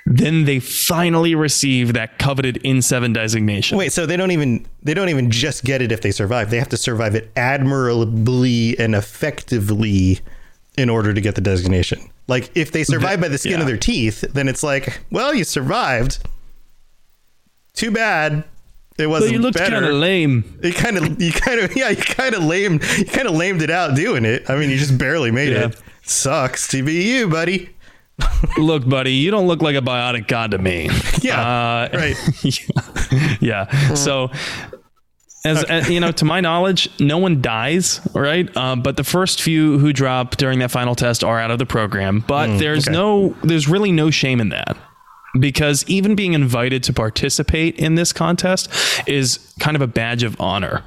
then 0.07 0.45
they 0.45 0.61
finally 0.61 1.35
receive 1.35 1.93
that 1.95 2.19
coveted 2.19 2.61
N7 2.65 3.13
designation. 3.15 3.79
Wait, 3.79 3.93
so 3.93 4.07
they 4.07 4.17
don't 4.17 4.31
even 4.31 4.67
they 4.83 4.95
don't 4.95 5.09
even 5.09 5.31
just 5.31 5.65
get 5.65 5.83
it 5.83 5.93
if 5.93 6.03
they 6.03 6.11
survive. 6.11 6.51
They 6.51 6.59
have 6.59 6.69
to 6.69 6.77
survive 6.77 7.15
it 7.15 7.31
admirably 7.37 8.79
and 8.79 8.95
effectively 8.95 10.21
in 10.79 10.89
order 10.89 11.13
to 11.13 11.21
get 11.21 11.35
the 11.35 11.41
designation. 11.41 12.11
Like 12.29 12.57
if 12.57 12.73
they 12.73 12.85
survive 12.85 13.21
by 13.21 13.29
the 13.29 13.39
skin 13.39 13.55
yeah. 13.55 13.61
of 13.61 13.67
their 13.67 13.77
teeth, 13.77 14.21
then 14.33 14.49
it's 14.49 14.63
like, 14.63 15.01
well, 15.11 15.35
you 15.35 15.45
survived. 15.45 16.19
Too 17.75 17.91
bad. 17.91 18.45
It 18.97 19.07
wasn't. 19.09 19.31
But 19.31 19.35
you 19.35 19.41
looked 19.41 19.59
kind 19.59 19.75
of 19.75 19.95
lame. 19.95 20.59
It 20.63 20.75
kind 20.75 20.97
of, 20.97 21.21
you 21.21 21.33
kind 21.33 21.61
of, 21.61 21.77
yeah, 21.77 21.91
you 21.91 21.97
kind 21.97 22.35
of 22.35 22.45
lame, 22.45 22.81
you 22.97 23.05
kind 23.05 23.29
of 23.29 23.35
lamed 23.35 23.63
it 23.63 23.71
out 23.71 23.97
doing 23.97 24.25
it. 24.25 24.49
I 24.49 24.57
mean, 24.57 24.71
you 24.71 24.77
just 24.77 24.97
barely 24.97 25.31
made 25.31 25.53
yeah. 25.53 25.67
it. 25.67 25.83
Sucks 26.03 26.69
to 26.69 26.83
be 26.83 27.03
you, 27.03 27.29
buddy. 27.29 27.71
look, 28.59 28.89
buddy, 28.89 29.13
you 29.13 29.31
don't 29.31 29.47
look 29.47 29.63
like 29.63 29.77
a 29.77 29.81
biotic 29.81 30.27
god 30.27 30.53
to 30.53 30.59
me. 30.59 30.91
Yeah, 31.21 31.41
uh, 31.41 31.89
right. 31.95 32.17
yeah. 32.45 33.37
yeah. 33.41 33.95
So 33.95 34.31
as, 35.45 35.65
okay. 35.65 35.79
as, 35.79 35.91
you 35.91 36.01
know, 36.01 36.13
to 36.13 36.25
my 36.25 36.41
knowledge, 36.41 36.89
no 37.01 37.19
one 37.19 37.41
dies, 37.41 38.01
right? 38.15 38.49
Uh, 38.57 38.77
but 38.77 38.97
the 38.97 39.05
first 39.05 39.41
few 39.41 39.79
who 39.79 39.93
drop 39.93 40.37
during 40.37 40.59
that 40.61 40.71
final 40.71 40.95
test 40.95 41.23
are 41.23 41.39
out 41.39 41.51
of 41.51 41.59
the 41.59 41.67
program. 41.67 42.25
But 42.27 42.49
mm, 42.49 42.59
there's 42.59 42.89
okay. 42.89 42.97
no, 42.97 43.37
there's 43.43 43.69
really 43.69 43.93
no 43.93 44.11
shame 44.11 44.41
in 44.41 44.49
that 44.51 44.77
because 45.39 45.85
even 45.89 46.15
being 46.15 46.35
invited 46.35 46.83
to 46.85 46.93
participate 46.93 47.79
in 47.79 47.95
this 47.95 48.13
contest 48.13 48.69
is 49.07 49.39
kind 49.61 49.77
of 49.77 49.83
a 49.83 49.87
badge 49.87 50.23
of 50.23 50.41
honor. 50.41 50.83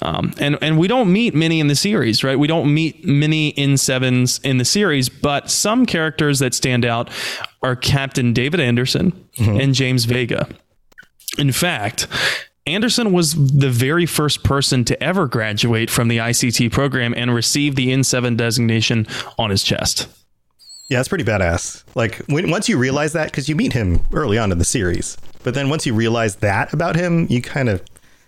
Um, 0.00 0.32
and 0.38 0.58
and 0.60 0.78
we 0.78 0.88
don't 0.88 1.12
meet 1.12 1.34
many 1.34 1.60
in 1.60 1.68
the 1.68 1.76
series, 1.76 2.24
right? 2.24 2.38
We 2.38 2.48
don't 2.48 2.72
meet 2.72 3.04
many 3.04 3.52
N7s 3.52 4.44
in 4.44 4.58
the 4.58 4.64
series, 4.64 5.08
but 5.08 5.50
some 5.50 5.86
characters 5.86 6.40
that 6.40 6.54
stand 6.54 6.84
out 6.84 7.08
are 7.62 7.76
Captain 7.76 8.32
David 8.32 8.58
Anderson 8.58 9.12
mm-hmm. 9.36 9.60
and 9.60 9.74
James 9.74 10.04
Vega. 10.06 10.48
In 11.38 11.52
fact, 11.52 12.08
Anderson 12.66 13.12
was 13.12 13.34
the 13.34 13.70
very 13.70 14.06
first 14.06 14.44
person 14.44 14.84
to 14.84 15.02
ever 15.02 15.26
graduate 15.26 15.90
from 15.90 16.08
the 16.08 16.18
ICT 16.18 16.70
program 16.70 17.12
and 17.16 17.34
receive 17.34 17.74
the 17.74 17.88
N7 17.88 18.36
designation 18.36 19.06
on 19.36 19.50
his 19.50 19.64
chest. 19.64 20.08
Yeah, 20.88 21.00
it's 21.00 21.08
pretty 21.08 21.24
badass. 21.24 21.82
Like 21.96 22.18
when, 22.26 22.50
once 22.50 22.68
you 22.68 22.78
realize 22.78 23.14
that, 23.14 23.30
because 23.30 23.48
you 23.48 23.56
meet 23.56 23.72
him 23.72 24.00
early 24.12 24.38
on 24.38 24.52
in 24.52 24.58
the 24.58 24.64
series, 24.64 25.16
but 25.42 25.54
then 25.54 25.70
once 25.70 25.86
you 25.86 25.94
realize 25.94 26.36
that 26.36 26.72
about 26.72 26.94
him, 26.94 27.26
you 27.28 27.42
kind 27.42 27.68
of, 27.68 27.82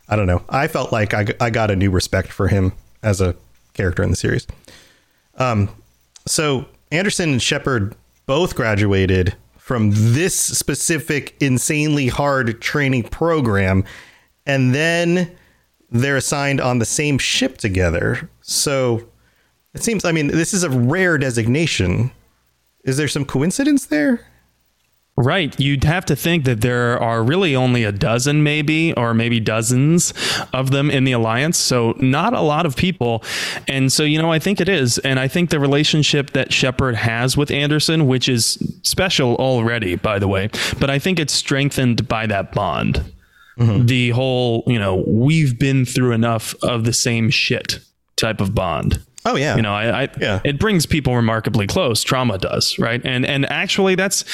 I 0.08 0.16
don't 0.16 0.26
know. 0.26 0.42
I 0.48 0.66
felt 0.66 0.90
like 0.90 1.14
I, 1.14 1.26
I 1.40 1.50
got 1.50 1.70
a 1.70 1.76
new 1.76 1.90
respect 1.90 2.32
for 2.32 2.48
him 2.48 2.72
as 3.02 3.20
a 3.20 3.36
character 3.74 4.02
in 4.02 4.10
the 4.10 4.16
series. 4.16 4.46
Um, 5.36 5.68
so 6.26 6.66
Anderson 6.90 7.32
and 7.32 7.42
Shepard 7.42 7.94
both 8.26 8.56
graduated 8.56 9.34
from 9.58 9.90
this 9.92 10.38
specific 10.38 11.36
insanely 11.40 12.08
hard 12.08 12.60
training 12.60 13.04
program 13.04 13.84
and 14.46 14.74
then 14.74 15.30
they're 15.90 16.16
assigned 16.16 16.60
on 16.60 16.78
the 16.78 16.84
same 16.84 17.18
ship 17.18 17.58
together. 17.58 18.28
So 18.42 19.06
it 19.74 19.82
seems, 19.82 20.04
I 20.04 20.12
mean, 20.12 20.28
this 20.28 20.52
is 20.52 20.62
a 20.62 20.70
rare 20.70 21.18
designation. 21.18 22.10
Is 22.84 22.96
there 22.96 23.08
some 23.08 23.24
coincidence 23.24 23.86
there? 23.86 24.26
Right. 25.16 25.58
You'd 25.60 25.84
have 25.84 26.04
to 26.06 26.16
think 26.16 26.44
that 26.44 26.60
there 26.60 27.00
are 27.00 27.22
really 27.22 27.54
only 27.54 27.84
a 27.84 27.92
dozen, 27.92 28.42
maybe, 28.42 28.92
or 28.94 29.14
maybe 29.14 29.38
dozens 29.38 30.12
of 30.52 30.72
them 30.72 30.90
in 30.90 31.04
the 31.04 31.12
alliance. 31.12 31.56
So, 31.56 31.94
not 32.00 32.34
a 32.34 32.40
lot 32.40 32.66
of 32.66 32.74
people. 32.74 33.22
And 33.68 33.92
so, 33.92 34.02
you 34.02 34.20
know, 34.20 34.32
I 34.32 34.40
think 34.40 34.60
it 34.60 34.68
is. 34.68 34.98
And 34.98 35.20
I 35.20 35.28
think 35.28 35.50
the 35.50 35.60
relationship 35.60 36.30
that 36.30 36.52
Shepard 36.52 36.96
has 36.96 37.36
with 37.36 37.52
Anderson, 37.52 38.08
which 38.08 38.28
is 38.28 38.58
special 38.82 39.36
already, 39.36 39.94
by 39.94 40.18
the 40.18 40.26
way, 40.26 40.50
but 40.80 40.90
I 40.90 40.98
think 40.98 41.20
it's 41.20 41.32
strengthened 41.32 42.08
by 42.08 42.26
that 42.26 42.50
bond. 42.50 43.13
Mm-hmm. 43.58 43.86
The 43.86 44.10
whole, 44.10 44.64
you 44.66 44.78
know, 44.78 45.04
we've 45.06 45.58
been 45.58 45.84
through 45.84 46.12
enough 46.12 46.54
of 46.62 46.84
the 46.84 46.92
same 46.92 47.30
shit 47.30 47.78
type 48.16 48.40
of 48.40 48.54
bond. 48.54 49.00
Oh 49.26 49.36
yeah. 49.36 49.56
You 49.56 49.62
know, 49.62 49.72
I, 49.72 50.02
I 50.04 50.08
Yeah. 50.20 50.40
it 50.44 50.58
brings 50.58 50.86
people 50.86 51.14
remarkably 51.16 51.66
close. 51.66 52.02
Trauma 52.02 52.36
does, 52.38 52.78
right? 52.78 53.00
And 53.04 53.24
and 53.24 53.46
actually, 53.50 53.94
that's 53.94 54.24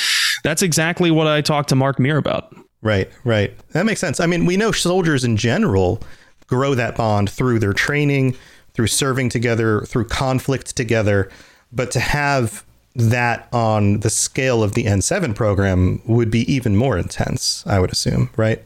that's 0.43 0.63
exactly 0.63 1.11
what 1.11 1.27
I 1.27 1.41
talked 1.43 1.69
to 1.69 1.77
Mark 1.77 1.99
Meer 2.01 2.17
about. 2.17 2.55
Right, 2.83 3.11
right. 3.25 3.55
That 3.73 3.85
makes 3.85 4.01
sense. 4.01 4.21
I 4.21 4.27
mean, 4.27 4.47
we 4.47 4.57
know 4.57 4.73
soldiers 4.73 5.23
in 5.23 5.37
general 5.37 6.03
grow 6.47 6.75
that 6.75 6.97
bond 6.97 7.29
through 7.31 7.59
their 7.59 7.75
training, 7.75 8.35
through 8.73 8.87
serving 8.87 9.29
together, 9.29 9.83
through 9.83 10.07
conflict 10.07 10.75
together. 10.77 11.31
But 11.71 11.91
to 11.93 12.01
have 12.01 12.65
that 12.97 13.49
on 13.53 14.01
the 14.01 14.11
scale 14.11 14.63
of 14.63 14.73
the 14.73 14.85
N7 14.85 15.35
program 15.37 16.01
would 16.07 16.31
be 16.31 16.51
even 16.53 16.75
more 16.75 16.99
intense, 16.99 17.63
I 17.67 17.79
would 17.79 17.93
assume, 17.93 18.31
right? 18.37 18.65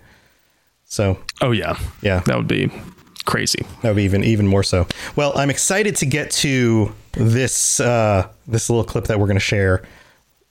So, 0.94 1.18
Oh 1.40 1.50
yeah, 1.50 1.76
Yeah. 2.02 2.20
that 2.26 2.36
would 2.36 2.46
be 2.46 2.70
crazy. 3.24 3.66
that 3.82 3.88
would 3.88 3.96
be 3.96 4.04
even 4.04 4.22
even 4.22 4.46
more 4.46 4.62
so. 4.62 4.86
Well, 5.16 5.36
I'm 5.36 5.50
excited 5.50 5.96
to 5.96 6.06
get 6.06 6.30
to 6.42 6.94
this 7.12 7.80
uh, 7.80 8.28
this 8.46 8.70
little 8.70 8.84
clip 8.84 9.06
that 9.06 9.18
we're 9.18 9.26
going 9.26 9.36
to 9.36 9.50
share 9.54 9.82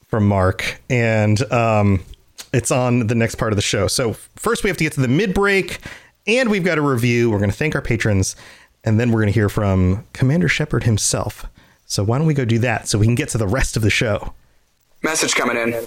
from 0.08 0.28
Mark, 0.28 0.80
and 0.90 1.40
um, 1.50 2.04
it's 2.52 2.70
on 2.70 3.06
the 3.06 3.14
next 3.14 3.36
part 3.36 3.52
of 3.52 3.56
the 3.56 3.62
show. 3.62 3.86
So 3.88 4.12
first, 4.36 4.64
we 4.64 4.68
have 4.68 4.76
to 4.76 4.84
get 4.84 4.92
to 4.94 5.00
the 5.00 5.08
mid 5.08 5.32
break, 5.32 5.78
and 6.26 6.50
we've 6.50 6.64
got 6.64 6.76
a 6.76 6.82
review. 6.82 7.30
We're 7.30 7.38
going 7.38 7.50
to 7.50 7.56
thank 7.56 7.74
our 7.74 7.80
patrons, 7.82 8.36
and 8.84 9.00
then 9.00 9.12
we're 9.12 9.20
going 9.22 9.32
to 9.32 9.38
hear 9.40 9.48
from 9.48 10.04
Commander 10.12 10.48
Shepard 10.48 10.84
himself. 10.84 11.46
So 11.86 12.04
why 12.04 12.18
don't 12.18 12.26
we 12.26 12.34
go 12.34 12.44
do 12.44 12.58
that 12.58 12.86
so 12.86 12.98
we 12.98 13.06
can 13.06 13.14
get 13.14 13.30
to 13.30 13.38
the 13.38 13.48
rest 13.48 13.76
of 13.78 13.82
the 13.82 13.90
show? 13.90 14.34
Message 15.02 15.34
coming 15.34 15.56
in. 15.56 15.86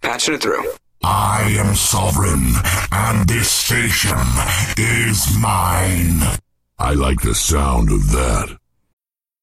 Patching 0.00 0.34
it 0.34 0.40
through. 0.42 0.64
I 1.02 1.56
am 1.58 1.74
sovereign, 1.74 2.52
and 2.92 3.26
this 3.26 3.50
station 3.50 4.18
is 4.76 5.34
mine. 5.38 6.20
I 6.78 6.92
like 6.92 7.22
the 7.22 7.34
sound 7.34 7.90
of 7.90 8.10
that. 8.12 8.59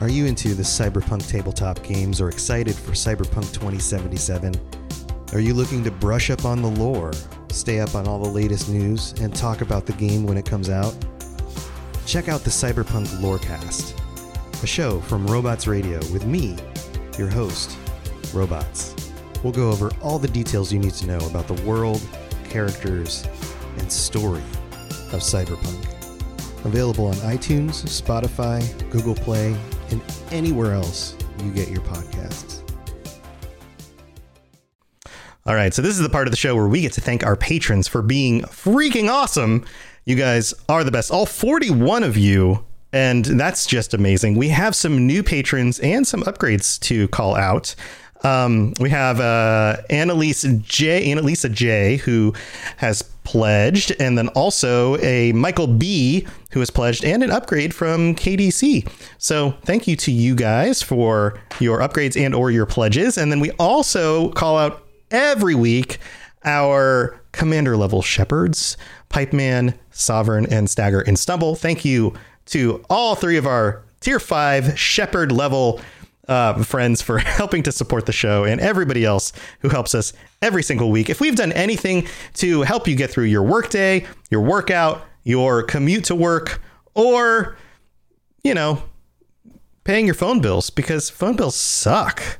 Are 0.00 0.08
you 0.08 0.26
into 0.26 0.54
the 0.54 0.62
cyberpunk 0.62 1.28
tabletop 1.28 1.82
games 1.82 2.20
or 2.20 2.28
excited 2.28 2.76
for 2.76 2.92
Cyberpunk 2.92 3.52
2077? 3.52 4.54
Are 5.32 5.40
you 5.40 5.54
looking 5.54 5.82
to 5.82 5.90
brush 5.90 6.30
up 6.30 6.44
on 6.44 6.62
the 6.62 6.68
lore, 6.68 7.12
stay 7.50 7.80
up 7.80 7.96
on 7.96 8.06
all 8.06 8.20
the 8.20 8.28
latest 8.28 8.68
news, 8.68 9.12
and 9.20 9.34
talk 9.34 9.60
about 9.60 9.86
the 9.86 9.92
game 9.94 10.24
when 10.24 10.36
it 10.38 10.46
comes 10.46 10.70
out? 10.70 10.94
Check 12.06 12.28
out 12.28 12.42
the 12.42 12.50
Cyberpunk 12.50 13.08
Lorecast, 13.18 13.92
a 14.62 14.66
show 14.68 15.00
from 15.00 15.26
Robots 15.26 15.66
Radio 15.66 15.98
with 16.12 16.24
me, 16.24 16.56
your 17.18 17.28
host, 17.28 17.76
Robots. 18.32 18.94
We'll 19.42 19.52
go 19.52 19.68
over 19.68 19.90
all 20.00 20.20
the 20.20 20.28
details 20.28 20.72
you 20.72 20.78
need 20.78 20.94
to 20.94 21.08
know 21.08 21.26
about 21.26 21.48
the 21.48 21.60
world, 21.64 22.00
characters, 22.48 23.26
and 23.78 23.90
story 23.90 24.44
of 25.12 25.22
Cyberpunk. 25.22 25.84
Available 26.64 27.06
on 27.06 27.14
iTunes, 27.14 27.82
Spotify, 27.84 28.62
Google 28.90 29.16
Play, 29.16 29.56
and 29.90 30.02
anywhere 30.30 30.72
else 30.72 31.16
you 31.42 31.50
get 31.52 31.68
your 31.68 31.80
podcasts. 31.82 32.62
All 35.46 35.54
right, 35.54 35.72
so 35.72 35.80
this 35.80 35.92
is 35.92 36.00
the 36.00 36.10
part 36.10 36.26
of 36.26 36.30
the 36.30 36.36
show 36.36 36.54
where 36.54 36.68
we 36.68 36.82
get 36.82 36.92
to 36.92 37.00
thank 37.00 37.24
our 37.24 37.34
patrons 37.34 37.88
for 37.88 38.02
being 38.02 38.42
freaking 38.42 39.08
awesome. 39.08 39.64
You 40.04 40.14
guys 40.14 40.52
are 40.68 40.84
the 40.84 40.90
best. 40.90 41.10
All 41.10 41.24
41 41.24 42.02
of 42.02 42.18
you, 42.18 42.66
and 42.92 43.24
that's 43.24 43.66
just 43.66 43.94
amazing. 43.94 44.34
We 44.36 44.48
have 44.48 44.76
some 44.76 45.06
new 45.06 45.22
patrons 45.22 45.78
and 45.80 46.06
some 46.06 46.22
upgrades 46.24 46.78
to 46.80 47.08
call 47.08 47.34
out. 47.34 47.74
Um, 48.24 48.74
we 48.80 48.90
have 48.90 49.20
uh, 49.20 49.78
Annalise 49.88 50.42
J, 50.42 51.06
Annalisa 51.06 51.50
J, 51.50 51.96
who 51.98 52.34
has 52.78 53.02
pledged, 53.28 53.92
and 54.00 54.16
then 54.16 54.28
also 54.28 54.96
a 55.02 55.32
Michael 55.32 55.66
B, 55.66 56.26
who 56.52 56.60
has 56.60 56.70
pledged, 56.70 57.04
and 57.04 57.22
an 57.22 57.30
upgrade 57.30 57.74
from 57.74 58.14
KDC. 58.14 58.90
So 59.18 59.50
thank 59.66 59.86
you 59.86 59.96
to 59.96 60.10
you 60.10 60.34
guys 60.34 60.80
for 60.82 61.38
your 61.60 61.80
upgrades 61.80 62.18
and 62.18 62.34
or 62.34 62.50
your 62.50 62.64
pledges. 62.64 63.18
And 63.18 63.30
then 63.30 63.38
we 63.38 63.50
also 63.58 64.30
call 64.30 64.56
out 64.56 64.82
every 65.10 65.54
week 65.54 65.98
our 66.46 67.20
commander 67.32 67.76
level 67.76 68.00
shepherds, 68.00 68.78
Pipeman, 69.10 69.74
Sovereign, 69.90 70.46
and 70.50 70.70
Stagger 70.70 71.00
and 71.02 71.18
Stumble. 71.18 71.54
Thank 71.54 71.84
you 71.84 72.14
to 72.46 72.82
all 72.88 73.14
three 73.14 73.36
of 73.36 73.46
our 73.46 73.82
tier 74.00 74.18
five 74.18 74.78
shepherd 74.78 75.32
level 75.32 75.82
uh, 76.28 76.62
friends 76.62 77.02
for 77.02 77.18
helping 77.38 77.62
to 77.64 77.72
support 77.72 78.06
the 78.06 78.12
show 78.12 78.44
and 78.44 78.60
everybody 78.60 79.04
else 79.04 79.32
who 79.60 79.68
helps 79.68 79.94
us 79.94 80.12
every 80.42 80.62
single 80.62 80.90
week. 80.90 81.10
If 81.10 81.20
we've 81.20 81.36
done 81.36 81.52
anything 81.52 82.06
to 82.34 82.62
help 82.62 82.86
you 82.86 82.94
get 82.94 83.10
through 83.10 83.24
your 83.24 83.42
workday, 83.42 84.06
your 84.30 84.42
workout, 84.42 85.04
your 85.24 85.62
commute 85.62 86.04
to 86.04 86.14
work, 86.14 86.60
or, 86.94 87.56
you 88.42 88.54
know, 88.54 88.82
paying 89.84 90.06
your 90.06 90.14
phone 90.14 90.40
bills 90.40 90.70
because 90.70 91.10
phone 91.10 91.36
bills 91.36 91.56
suck. 91.56 92.38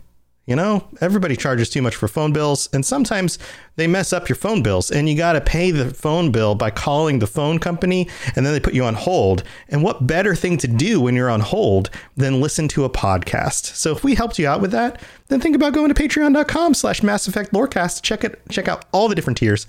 You 0.48 0.56
know, 0.56 0.88
everybody 1.02 1.36
charges 1.36 1.68
too 1.68 1.82
much 1.82 1.94
for 1.94 2.08
phone 2.08 2.32
bills, 2.32 2.70
and 2.72 2.84
sometimes 2.84 3.38
they 3.76 3.86
mess 3.86 4.14
up 4.14 4.30
your 4.30 4.36
phone 4.36 4.62
bills, 4.62 4.90
and 4.90 5.06
you 5.06 5.14
got 5.14 5.34
to 5.34 5.42
pay 5.42 5.70
the 5.70 5.92
phone 5.92 6.32
bill 6.32 6.54
by 6.54 6.70
calling 6.70 7.18
the 7.18 7.26
phone 7.26 7.58
company, 7.58 8.08
and 8.34 8.46
then 8.46 8.54
they 8.54 8.58
put 8.58 8.72
you 8.72 8.82
on 8.82 8.94
hold. 8.94 9.42
And 9.68 9.82
what 9.82 10.06
better 10.06 10.34
thing 10.34 10.56
to 10.56 10.66
do 10.66 11.02
when 11.02 11.14
you're 11.14 11.28
on 11.28 11.40
hold 11.40 11.90
than 12.16 12.40
listen 12.40 12.66
to 12.68 12.84
a 12.84 12.88
podcast? 12.88 13.76
So 13.76 13.92
if 13.92 14.02
we 14.02 14.14
helped 14.14 14.38
you 14.38 14.48
out 14.48 14.62
with 14.62 14.70
that, 14.70 15.02
then 15.26 15.38
think 15.38 15.54
about 15.54 15.74
going 15.74 15.92
to 15.92 16.02
patreon.com 16.02 16.72
slash 16.72 17.02
Mass 17.02 17.28
Effect 17.28 17.52
Lorecast. 17.52 18.00
Check 18.00 18.24
it, 18.24 18.40
check 18.48 18.68
out 18.68 18.86
all 18.90 19.08
the 19.08 19.14
different 19.14 19.36
tiers, 19.36 19.66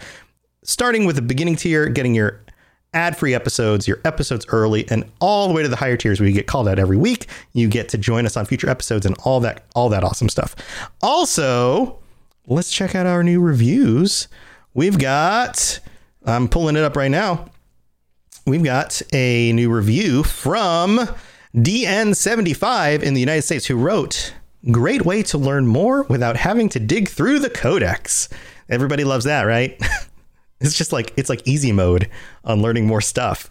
starting 0.63 1.03
with 1.03 1.17
the 1.17 1.21
beginning 1.21 1.57
tier, 1.57 1.89
getting 1.89 2.15
your 2.15 2.39
ad-free 2.93 3.33
episodes, 3.33 3.87
your 3.87 3.99
episodes 4.03 4.45
early, 4.49 4.89
and 4.89 5.05
all 5.19 5.47
the 5.47 5.53
way 5.53 5.61
to 5.61 5.69
the 5.69 5.75
higher 5.75 5.97
tiers 5.97 6.19
where 6.19 6.27
you 6.27 6.33
get 6.33 6.47
called 6.47 6.67
out 6.67 6.79
every 6.79 6.97
week. 6.97 7.27
You 7.53 7.67
get 7.67 7.89
to 7.89 7.97
join 7.97 8.25
us 8.25 8.35
on 8.35 8.45
future 8.45 8.69
episodes 8.69 9.05
and 9.05 9.15
all 9.23 9.39
that 9.41 9.65
all 9.75 9.89
that 9.89 10.03
awesome 10.03 10.29
stuff. 10.29 10.55
Also, 11.01 11.99
let's 12.47 12.71
check 12.71 12.95
out 12.95 13.05
our 13.05 13.23
new 13.23 13.39
reviews. 13.39 14.27
We've 14.73 14.97
got 14.97 15.79
I'm 16.25 16.47
pulling 16.47 16.75
it 16.75 16.83
up 16.83 16.95
right 16.95 17.11
now. 17.11 17.45
We've 18.45 18.63
got 18.63 19.01
a 19.13 19.53
new 19.53 19.71
review 19.71 20.23
from 20.23 21.07
DN75 21.55 23.03
in 23.03 23.13
the 23.13 23.19
United 23.19 23.43
States 23.43 23.67
who 23.67 23.75
wrote, 23.75 24.33
"Great 24.71 25.05
way 25.05 25.23
to 25.23 25.37
learn 25.37 25.67
more 25.67 26.03
without 26.03 26.37
having 26.37 26.69
to 26.69 26.79
dig 26.79 27.09
through 27.09 27.39
the 27.39 27.49
codex." 27.49 28.29
Everybody 28.69 29.03
loves 29.03 29.25
that, 29.25 29.43
right? 29.43 29.79
It's 30.61 30.77
just 30.77 30.91
like 30.91 31.13
it's 31.17 31.29
like 31.29 31.47
easy 31.47 31.71
mode 31.71 32.09
on 32.43 32.61
learning 32.61 32.85
more 32.85 33.01
stuff. 33.01 33.49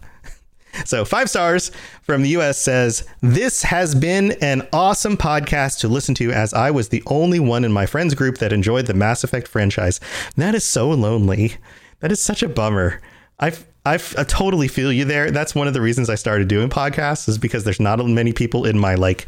So, 0.85 1.03
five 1.03 1.29
stars 1.29 1.71
from 2.03 2.21
the 2.21 2.29
US 2.29 2.57
says, 2.57 3.07
This 3.21 3.63
has 3.63 3.95
been 3.95 4.33
an 4.41 4.67
awesome 4.71 5.17
podcast 5.17 5.79
to 5.79 5.87
listen 5.87 6.15
to 6.15 6.31
as 6.31 6.53
I 6.53 6.71
was 6.71 6.89
the 6.89 7.03
only 7.07 7.39
one 7.39 7.65
in 7.65 7.71
my 7.71 7.85
friends 7.85 8.13
group 8.13 8.37
that 8.37 8.53
enjoyed 8.53 8.85
the 8.85 8.93
Mass 8.93 9.23
Effect 9.23 9.47
franchise. 9.47 9.99
That 10.35 10.55
is 10.55 10.63
so 10.63 10.89
lonely. 10.89 11.55
That 11.99 12.11
is 12.11 12.21
such 12.21 12.43
a 12.43 12.49
bummer. 12.49 13.01
I've, 13.39 13.65
I've, 13.85 14.15
I 14.17 14.23
totally 14.23 14.67
feel 14.67 14.91
you 14.91 15.05
there. 15.05 15.31
That's 15.31 15.55
one 15.55 15.67
of 15.67 15.73
the 15.73 15.81
reasons 15.81 16.09
I 16.09 16.15
started 16.15 16.47
doing 16.47 16.69
podcasts, 16.69 17.27
is 17.27 17.37
because 17.37 17.63
there's 17.63 17.79
not 17.79 18.05
many 18.05 18.33
people 18.33 18.65
in 18.65 18.77
my 18.77 18.95
like 18.95 19.25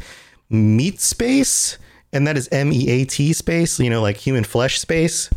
meat 0.48 1.00
space, 1.00 1.76
and 2.12 2.26
that 2.26 2.36
is 2.36 2.48
M 2.52 2.72
E 2.72 2.88
A 2.88 3.04
T 3.04 3.32
space, 3.32 3.78
you 3.80 3.90
know, 3.90 4.00
like 4.00 4.16
human 4.16 4.44
flesh 4.44 4.78
space 4.78 5.28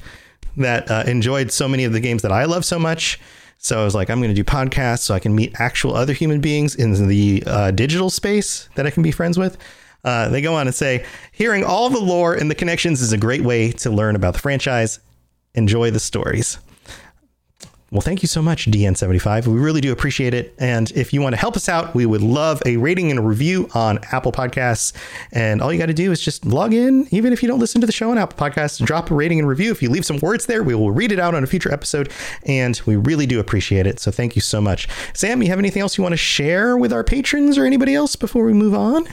that 0.58 0.89
uh, 0.89 1.04
enjoyed 1.08 1.52
so 1.52 1.68
many 1.68 1.84
of 1.84 1.94
the 1.94 2.00
games 2.00 2.22
that 2.22 2.32
I 2.32 2.46
love 2.46 2.65
so 2.65 2.80
much. 2.80 3.20
So 3.58 3.82
I 3.82 3.84
was 3.84 3.96
like, 3.96 4.10
I'm 4.10 4.20
going 4.20 4.34
to 4.34 4.36
do 4.36 4.44
podcasts 4.44 5.00
so 5.00 5.13
I 5.13 5.20
can 5.20 5.34
meet 5.36 5.60
actual 5.60 5.96
other 5.96 6.13
human 6.13 6.39
beings 6.39 6.76
in 6.76 7.08
the 7.08 7.44
uh, 7.48 7.72
digital 7.72 8.10
space 8.10 8.70
that 8.76 8.86
I 8.86 8.91
can 8.91 9.02
be 9.02 9.12
friends 9.12 9.38
with. 9.38 9.58
Uh, 10.04 10.30
they 10.30 10.41
go 10.41 10.54
on 10.54 10.68
and 10.68 10.76
say, 10.76 11.04
hearing 11.32 11.63
all 11.63 11.89
the 11.89 12.00
lore 12.00 12.36
and 12.36 12.50
the 12.50 12.56
connections 12.56 13.02
is 13.02 13.12
a 13.12 13.18
great 13.18 13.41
way 13.41 13.72
to 13.72 13.89
learn 13.89 14.15
about 14.15 14.34
the 14.34 14.39
franchise. 14.39 15.00
Enjoy 15.56 15.89
the 15.89 16.00
stories. 16.00 16.60
Well, 17.91 18.02
thank 18.02 18.24
you 18.24 18.28
so 18.28 18.41
much, 18.41 18.65
DN75. 18.65 19.45
We 19.45 19.60
really 19.60 19.80
do 19.80 19.91
appreciate 19.91 20.34
it. 20.34 20.56
And 20.58 20.89
if 20.91 21.13
you 21.13 21.21
want 21.21 21.34
to 21.34 21.39
help 21.39 21.56
us 21.56 21.69
out, 21.69 21.93
we 21.93 22.08
would 22.08 22.24
love 22.24 22.62
a 22.65 22.78
rating 22.78 23.12
and 23.12 23.19
a 23.19 23.21
review 23.21 23.69
on 23.76 24.00
Apple 24.12 24.32
Podcasts. 24.32 24.91
And 25.32 25.62
all 25.62 25.71
you 25.71 25.78
got 25.78 25.86
to 25.86 25.93
do 25.93 26.12
is 26.12 26.19
just 26.19 26.45
log 26.45 26.74
in, 26.74 27.08
even 27.12 27.32
if 27.32 27.43
you 27.43 27.48
don't 27.48 27.60
listen 27.60 27.82
to 27.82 27.88
the 27.88 27.93
show 27.93 28.10
on 28.10 28.17
Apple 28.17 28.38
Podcasts, 28.38 28.84
drop 28.84 29.12
a 29.12 29.13
rating 29.13 29.38
and 29.38 29.48
review. 29.48 29.71
If 29.71 29.84
you 29.84 29.89
leave 29.89 30.06
some 30.06 30.17
words 30.17 30.48
there, 30.48 30.63
we 30.63 30.74
will 30.74 30.91
read 30.91 31.12
it 31.12 31.19
out 31.19 31.36
on 31.36 31.43
a 31.43 31.48
future 31.48 31.71
episode. 31.71 32.12
And 32.43 32.82
we 32.88 32.95
really 32.95 33.28
do 33.28 33.39
appreciate 33.39 33.86
it. 33.86 34.00
So 34.00 34.12
thank 34.12 34.36
you 34.36 34.41
so 34.41 34.60
much. 34.60 34.88
Sam, 35.13 35.43
you 35.43 35.50
have 35.50 35.60
anything 35.60 35.84
else 35.84 35.95
you 35.95 36.02
want 36.02 36.13
to 36.13 36.17
share 36.17 36.76
with 36.78 36.91
our 36.91 37.04
patrons 37.04 37.56
or 37.56 37.65
anybody 37.65 37.93
else 37.93 38.15
before 38.15 38.45
we 38.45 38.54
move 38.54 38.74
on? 38.74 39.08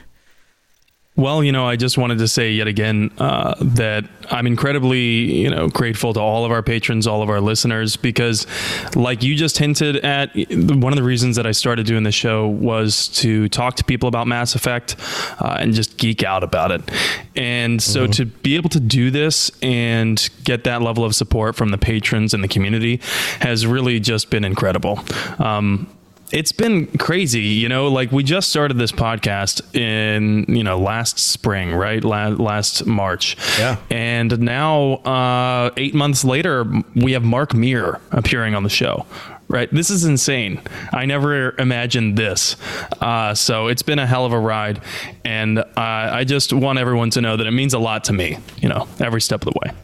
Well, 1.14 1.44
you 1.44 1.53
know, 1.53 1.68
I 1.68 1.77
just 1.77 1.98
wanted 1.98 2.18
to 2.18 2.29
say 2.29 2.53
yet 2.53 2.68
again 2.68 3.11
uh, 3.18 3.55
that 3.61 4.09
I'm 4.31 4.46
incredibly, 4.46 5.01
you 5.42 5.51
know, 5.51 5.68
grateful 5.68 6.14
to 6.14 6.20
all 6.20 6.46
of 6.46 6.51
our 6.51 6.62
patrons, 6.62 7.07
all 7.07 7.20
of 7.22 7.29
our 7.29 7.40
listeners, 7.40 7.96
because, 7.96 8.46
like 8.96 9.22
you 9.22 9.35
just 9.35 9.59
hinted 9.59 9.96
at, 9.96 10.35
one 10.35 10.90
of 10.90 10.96
the 10.96 11.03
reasons 11.03 11.37
that 11.37 11.46
I 11.46 11.53
started 11.53 11.85
doing 11.85 12.03
this 12.05 12.14
show 12.14 12.48
was 12.48 13.09
to 13.09 13.51
talk 13.51 13.77
to 13.77 13.85
people 13.85 14.09
about 14.09 14.27
Mass 14.27 14.55
Effect 14.55 14.96
uh, 15.38 15.59
and 15.61 15.75
just 15.75 15.98
geek 15.98 16.22
out 16.22 16.42
about 16.42 16.72
it. 16.72 16.81
And 17.37 17.83
so 17.83 18.05
mm-hmm. 18.05 18.12
to 18.12 18.25
be 18.25 18.57
able 18.57 18.70
to 18.70 18.81
do 18.81 19.11
this 19.11 19.51
and 19.61 20.31
get 20.44 20.64
that 20.64 20.81
level 20.81 21.05
of 21.05 21.14
support 21.14 21.57
from 21.57 21.68
the 21.68 21.79
patrons 21.79 22.33
and 22.33 22.42
the 22.42 22.48
community 22.48 23.01
has 23.40 23.66
really 23.66 24.01
just 24.01 24.31
been 24.31 24.44
incredible. 24.44 24.98
Um, 25.38 25.94
it's 26.33 26.53
been 26.53 26.87
crazy, 26.99 27.40
you 27.40 27.68
know. 27.68 27.88
Like 27.88 28.11
we 28.11 28.23
just 28.23 28.49
started 28.49 28.79
this 28.79 28.92
podcast 28.92 29.77
in 29.77 30.45
you 30.49 30.64
know 30.64 30.79
last 30.79 31.18
spring, 31.18 31.73
right? 31.73 32.03
last 32.03 32.87
March, 32.87 33.37
yeah. 33.59 33.77
And 33.90 34.40
now, 34.40 34.95
uh, 35.05 35.71
eight 35.77 35.95
months 35.95 36.25
later, 36.25 36.64
we 36.97 37.12
have 37.12 37.23
Mark 37.23 37.55
Meer 37.55 38.01
appearing 38.11 38.55
on 38.55 38.62
the 38.62 38.71
show. 38.71 39.07
Right, 39.49 39.68
this 39.71 39.90
is 39.90 40.07
insane. 40.07 40.62
I 40.95 41.05
never 41.05 41.55
imagined 41.59 42.16
this. 42.16 42.57
Uh, 43.03 43.35
so 43.35 43.66
it's 43.66 43.83
been 43.83 43.99
a 43.99 44.07
hell 44.07 44.25
of 44.25 44.33
a 44.33 44.38
ride, 44.38 44.81
and 45.27 45.59
uh, 45.59 45.64
I 45.77 46.25
just 46.25 46.55
want 46.55 46.79
everyone 46.79 47.11
to 47.11 47.21
know 47.21 47.37
that 47.37 47.47
it 47.47 47.51
means 47.51 47.75
a 47.75 47.79
lot 47.79 48.05
to 48.05 48.14
me. 48.14 48.38
You 48.62 48.71
know, 48.71 48.88
every 48.99 49.21
step 49.21 49.47
of 49.47 49.53
the 49.53 49.61
way 49.62 49.75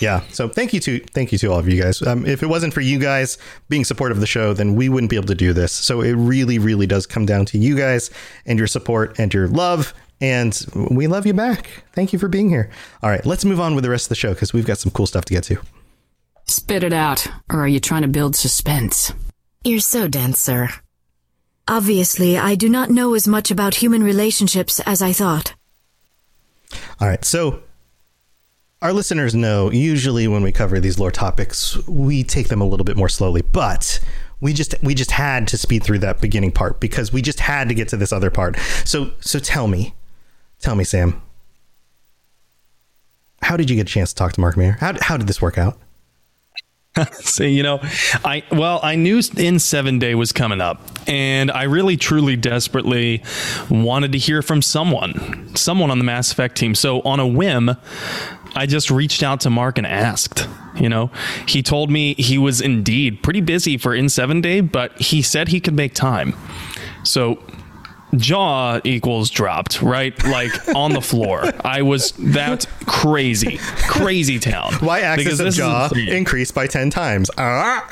yeah. 0.00 0.22
So 0.30 0.48
thank 0.48 0.72
you 0.72 0.80
to 0.80 1.00
thank 1.00 1.32
you 1.32 1.38
to 1.38 1.48
all 1.48 1.58
of 1.58 1.68
you 1.68 1.80
guys. 1.80 2.02
Um, 2.02 2.26
if 2.26 2.42
it 2.42 2.46
wasn't 2.46 2.74
for 2.74 2.80
you 2.80 2.98
guys 2.98 3.38
being 3.68 3.84
supportive 3.84 4.16
of 4.16 4.20
the 4.20 4.26
show 4.26 4.52
then 4.52 4.74
we 4.74 4.88
wouldn't 4.88 5.10
be 5.10 5.16
able 5.16 5.26
to 5.26 5.34
do 5.34 5.52
this. 5.52 5.72
So 5.72 6.00
it 6.00 6.12
really 6.12 6.58
really 6.58 6.86
does 6.86 7.06
come 7.06 7.26
down 7.26 7.46
to 7.46 7.58
you 7.58 7.76
guys 7.76 8.10
and 8.46 8.58
your 8.58 8.68
support 8.68 9.18
and 9.18 9.32
your 9.32 9.48
love. 9.48 9.94
And 10.20 10.60
we 10.90 11.06
love 11.06 11.26
you 11.26 11.32
back. 11.32 11.84
Thank 11.92 12.12
you 12.12 12.18
for 12.18 12.26
being 12.26 12.48
here. 12.48 12.70
All 13.04 13.10
right. 13.10 13.24
Let's 13.24 13.44
move 13.44 13.60
on 13.60 13.76
with 13.76 13.84
the 13.84 13.90
rest 13.90 14.06
of 14.06 14.08
the 14.08 14.16
show 14.16 14.34
because 14.34 14.52
we've 14.52 14.66
got 14.66 14.78
some 14.78 14.90
cool 14.90 15.06
stuff 15.06 15.24
to 15.26 15.34
get 15.34 15.44
to. 15.44 15.60
Spit 16.46 16.82
it 16.82 16.92
out 16.92 17.26
or 17.50 17.60
are 17.60 17.68
you 17.68 17.78
trying 17.78 18.02
to 18.02 18.08
build 18.08 18.34
suspense? 18.34 19.12
You're 19.62 19.80
so 19.80 20.08
dense 20.08 20.40
sir. 20.40 20.70
Obviously 21.68 22.38
i 22.38 22.54
do 22.54 22.68
not 22.68 22.90
know 22.90 23.14
as 23.14 23.28
much 23.28 23.50
about 23.50 23.76
human 23.76 24.02
relationships 24.02 24.80
as 24.80 25.02
i 25.02 25.12
thought. 25.12 25.54
All 27.00 27.06
right. 27.08 27.24
So 27.24 27.62
our 28.80 28.92
listeners 28.92 29.34
know 29.34 29.70
usually 29.70 30.28
when 30.28 30.42
we 30.42 30.52
cover 30.52 30.78
these 30.78 30.98
lore 30.98 31.10
topics, 31.10 31.76
we 31.88 32.22
take 32.22 32.48
them 32.48 32.60
a 32.60 32.66
little 32.66 32.84
bit 32.84 32.96
more 32.96 33.08
slowly, 33.08 33.42
but 33.42 34.00
we 34.40 34.52
just 34.52 34.74
we 34.82 34.94
just 34.94 35.10
had 35.10 35.48
to 35.48 35.58
speed 35.58 35.82
through 35.82 35.98
that 35.98 36.20
beginning 36.20 36.52
part 36.52 36.78
because 36.78 37.12
we 37.12 37.20
just 37.20 37.40
had 37.40 37.68
to 37.68 37.74
get 37.74 37.88
to 37.88 37.96
this 37.96 38.12
other 38.12 38.30
part. 38.30 38.56
So 38.84 39.10
so 39.20 39.38
tell 39.40 39.66
me, 39.66 39.94
tell 40.60 40.76
me, 40.76 40.84
Sam, 40.84 41.20
how 43.42 43.56
did 43.56 43.68
you 43.68 43.76
get 43.76 43.88
a 43.88 43.92
chance 43.92 44.10
to 44.10 44.16
talk 44.16 44.32
to 44.34 44.40
Mark 44.40 44.56
Meer? 44.56 44.76
How 44.80 44.94
how 45.00 45.16
did 45.16 45.26
this 45.26 45.42
work 45.42 45.58
out? 45.58 45.78
See, 47.12 47.50
you 47.50 47.62
know, 47.62 47.80
I 48.24 48.42
well, 48.50 48.80
I 48.82 48.96
knew 48.96 49.18
N7 49.18 50.00
Day 50.00 50.14
was 50.14 50.32
coming 50.32 50.60
up, 50.60 50.82
and 51.06 51.50
I 51.50 51.64
really, 51.64 51.96
truly, 51.96 52.36
desperately 52.36 53.22
wanted 53.70 54.12
to 54.12 54.18
hear 54.18 54.42
from 54.42 54.62
someone, 54.62 55.54
someone 55.54 55.90
on 55.90 55.98
the 55.98 56.04
Mass 56.04 56.32
Effect 56.32 56.56
team. 56.56 56.74
So, 56.74 57.00
on 57.02 57.20
a 57.20 57.26
whim, 57.26 57.76
I 58.58 58.66
just 58.66 58.90
reached 58.90 59.22
out 59.22 59.40
to 59.42 59.50
Mark 59.50 59.78
and 59.78 59.86
asked. 59.86 60.48
You 60.74 60.88
know, 60.88 61.12
he 61.46 61.62
told 61.62 61.90
me 61.90 62.14
he 62.14 62.38
was 62.38 62.60
indeed 62.60 63.22
pretty 63.22 63.40
busy 63.40 63.76
for 63.76 63.96
N7 63.96 64.42
Day, 64.42 64.60
but 64.60 65.00
he 65.00 65.22
said 65.22 65.48
he 65.48 65.60
could 65.60 65.74
make 65.74 65.94
time. 65.94 66.34
So 67.04 67.40
jaw 68.16 68.80
equals 68.84 69.30
dropped, 69.30 69.82
right? 69.82 70.20
Like 70.24 70.52
on 70.74 70.92
the 70.92 71.00
floor. 71.00 71.52
I 71.64 71.82
was 71.82 72.12
that 72.12 72.66
crazy, 72.86 73.58
crazy 73.88 74.38
town. 74.38 74.74
Y 74.82 75.00
axis 75.00 75.40
of 75.40 75.52
jaw 75.52 75.88
increased 75.94 76.54
by 76.54 76.66
10 76.66 76.90
times. 76.90 77.30
Ah. 77.38 77.86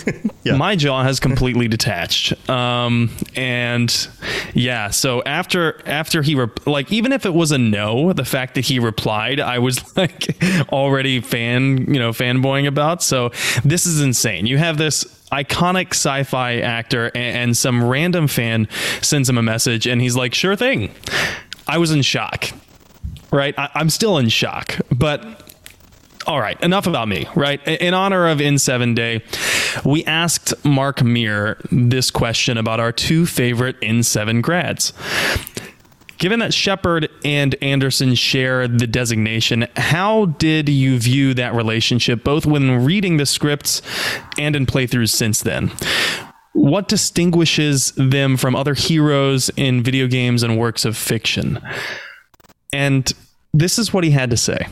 yeah. 0.44 0.56
My 0.56 0.76
jaw 0.76 1.02
has 1.02 1.20
completely 1.20 1.68
detached. 1.68 2.48
Um, 2.48 3.10
and 3.34 4.08
yeah, 4.54 4.90
so 4.90 5.22
after, 5.24 5.80
after 5.86 6.22
he, 6.22 6.34
rep- 6.34 6.66
like, 6.66 6.92
even 6.92 7.12
if 7.12 7.26
it 7.26 7.34
was 7.34 7.52
a 7.52 7.58
no, 7.58 8.12
the 8.12 8.24
fact 8.24 8.54
that 8.54 8.62
he 8.62 8.78
replied, 8.78 9.40
I 9.40 9.58
was 9.58 9.96
like 9.96 10.36
already 10.72 11.20
fan, 11.20 11.92
you 11.92 11.98
know, 11.98 12.10
fanboying 12.10 12.66
about. 12.66 13.02
So 13.02 13.30
this 13.64 13.86
is 13.86 14.00
insane. 14.00 14.46
You 14.46 14.58
have 14.58 14.78
this 14.78 15.21
iconic 15.32 15.88
sci-fi 15.88 16.58
actor 16.58 17.10
and, 17.14 17.56
some 17.56 17.84
random 17.84 18.26
fan 18.28 18.66
sends 19.02 19.28
him 19.28 19.38
a 19.38 19.42
message 19.42 19.86
and 19.86 20.00
he's 20.00 20.16
like, 20.16 20.34
"Sure 20.34 20.56
thing." 20.56 20.92
I 21.66 21.78
was 21.78 21.90
in 21.90 22.02
shock. 22.02 22.50
Right? 23.30 23.54
I, 23.58 23.70
I'm 23.74 23.88
still 23.88 24.18
in 24.18 24.28
shock, 24.28 24.78
but 24.90 25.42
all 26.26 26.40
right, 26.40 26.60
enough 26.62 26.86
about 26.86 27.08
me, 27.08 27.26
right? 27.34 27.60
In 27.66 27.94
honor 27.94 28.28
of 28.28 28.38
N7 28.38 28.94
Day, 28.94 29.22
we 29.84 30.04
asked 30.04 30.54
Mark 30.64 31.02
Meer 31.02 31.58
this 31.70 32.10
question 32.10 32.58
about 32.58 32.78
our 32.80 32.92
two 32.92 33.26
favorite 33.26 33.80
N7 33.80 34.42
grads. 34.42 34.92
Given 36.22 36.38
that 36.38 36.54
Shepard 36.54 37.08
and 37.24 37.56
Anderson 37.60 38.14
share 38.14 38.68
the 38.68 38.86
designation, 38.86 39.66
how 39.76 40.26
did 40.26 40.68
you 40.68 40.96
view 41.00 41.34
that 41.34 41.52
relationship, 41.52 42.22
both 42.22 42.46
when 42.46 42.84
reading 42.84 43.16
the 43.16 43.26
scripts 43.26 43.82
and 44.38 44.54
in 44.54 44.64
playthroughs 44.64 45.10
since 45.10 45.40
then? 45.40 45.72
What 46.52 46.86
distinguishes 46.86 47.90
them 47.96 48.36
from 48.36 48.54
other 48.54 48.74
heroes 48.74 49.50
in 49.56 49.82
video 49.82 50.06
games 50.06 50.44
and 50.44 50.56
works 50.56 50.84
of 50.84 50.96
fiction? 50.96 51.58
And 52.72 53.12
this 53.52 53.76
is 53.76 53.92
what 53.92 54.04
he 54.04 54.12
had 54.12 54.30
to 54.30 54.36
say. 54.36 54.68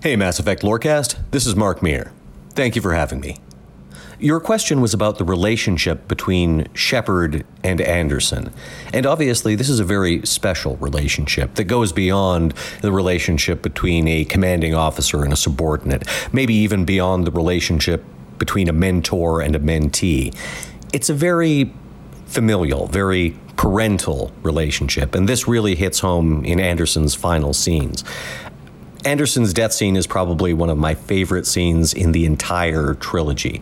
Hey, 0.00 0.14
Mass 0.14 0.38
Effect 0.38 0.62
Lorecast. 0.62 1.16
This 1.32 1.44
is 1.44 1.56
Mark 1.56 1.82
Meer. 1.82 2.12
Thank 2.50 2.76
you 2.76 2.82
for 2.82 2.94
having 2.94 3.18
me. 3.18 3.38
Your 4.24 4.40
question 4.40 4.80
was 4.80 4.94
about 4.94 5.18
the 5.18 5.24
relationship 5.24 6.08
between 6.08 6.66
Shepard 6.72 7.44
and 7.62 7.78
Anderson. 7.78 8.54
And 8.90 9.04
obviously, 9.04 9.54
this 9.54 9.68
is 9.68 9.80
a 9.80 9.84
very 9.84 10.24
special 10.24 10.78
relationship 10.78 11.56
that 11.56 11.64
goes 11.64 11.92
beyond 11.92 12.54
the 12.80 12.90
relationship 12.90 13.60
between 13.60 14.08
a 14.08 14.24
commanding 14.24 14.74
officer 14.74 15.24
and 15.24 15.32
a 15.34 15.36
subordinate, 15.36 16.08
maybe 16.32 16.54
even 16.54 16.86
beyond 16.86 17.26
the 17.26 17.32
relationship 17.32 18.02
between 18.38 18.66
a 18.66 18.72
mentor 18.72 19.42
and 19.42 19.54
a 19.54 19.58
mentee. 19.58 20.34
It's 20.94 21.10
a 21.10 21.14
very 21.14 21.70
familial, 22.24 22.86
very 22.86 23.36
parental 23.56 24.32
relationship, 24.42 25.14
and 25.14 25.28
this 25.28 25.46
really 25.46 25.74
hits 25.74 25.98
home 25.98 26.46
in 26.46 26.60
Anderson's 26.60 27.14
final 27.14 27.52
scenes. 27.52 28.04
Anderson's 29.04 29.52
death 29.52 29.74
scene 29.74 29.96
is 29.96 30.06
probably 30.06 30.54
one 30.54 30.70
of 30.70 30.78
my 30.78 30.94
favorite 30.94 31.46
scenes 31.46 31.92
in 31.92 32.12
the 32.12 32.24
entire 32.24 32.94
trilogy. 32.94 33.60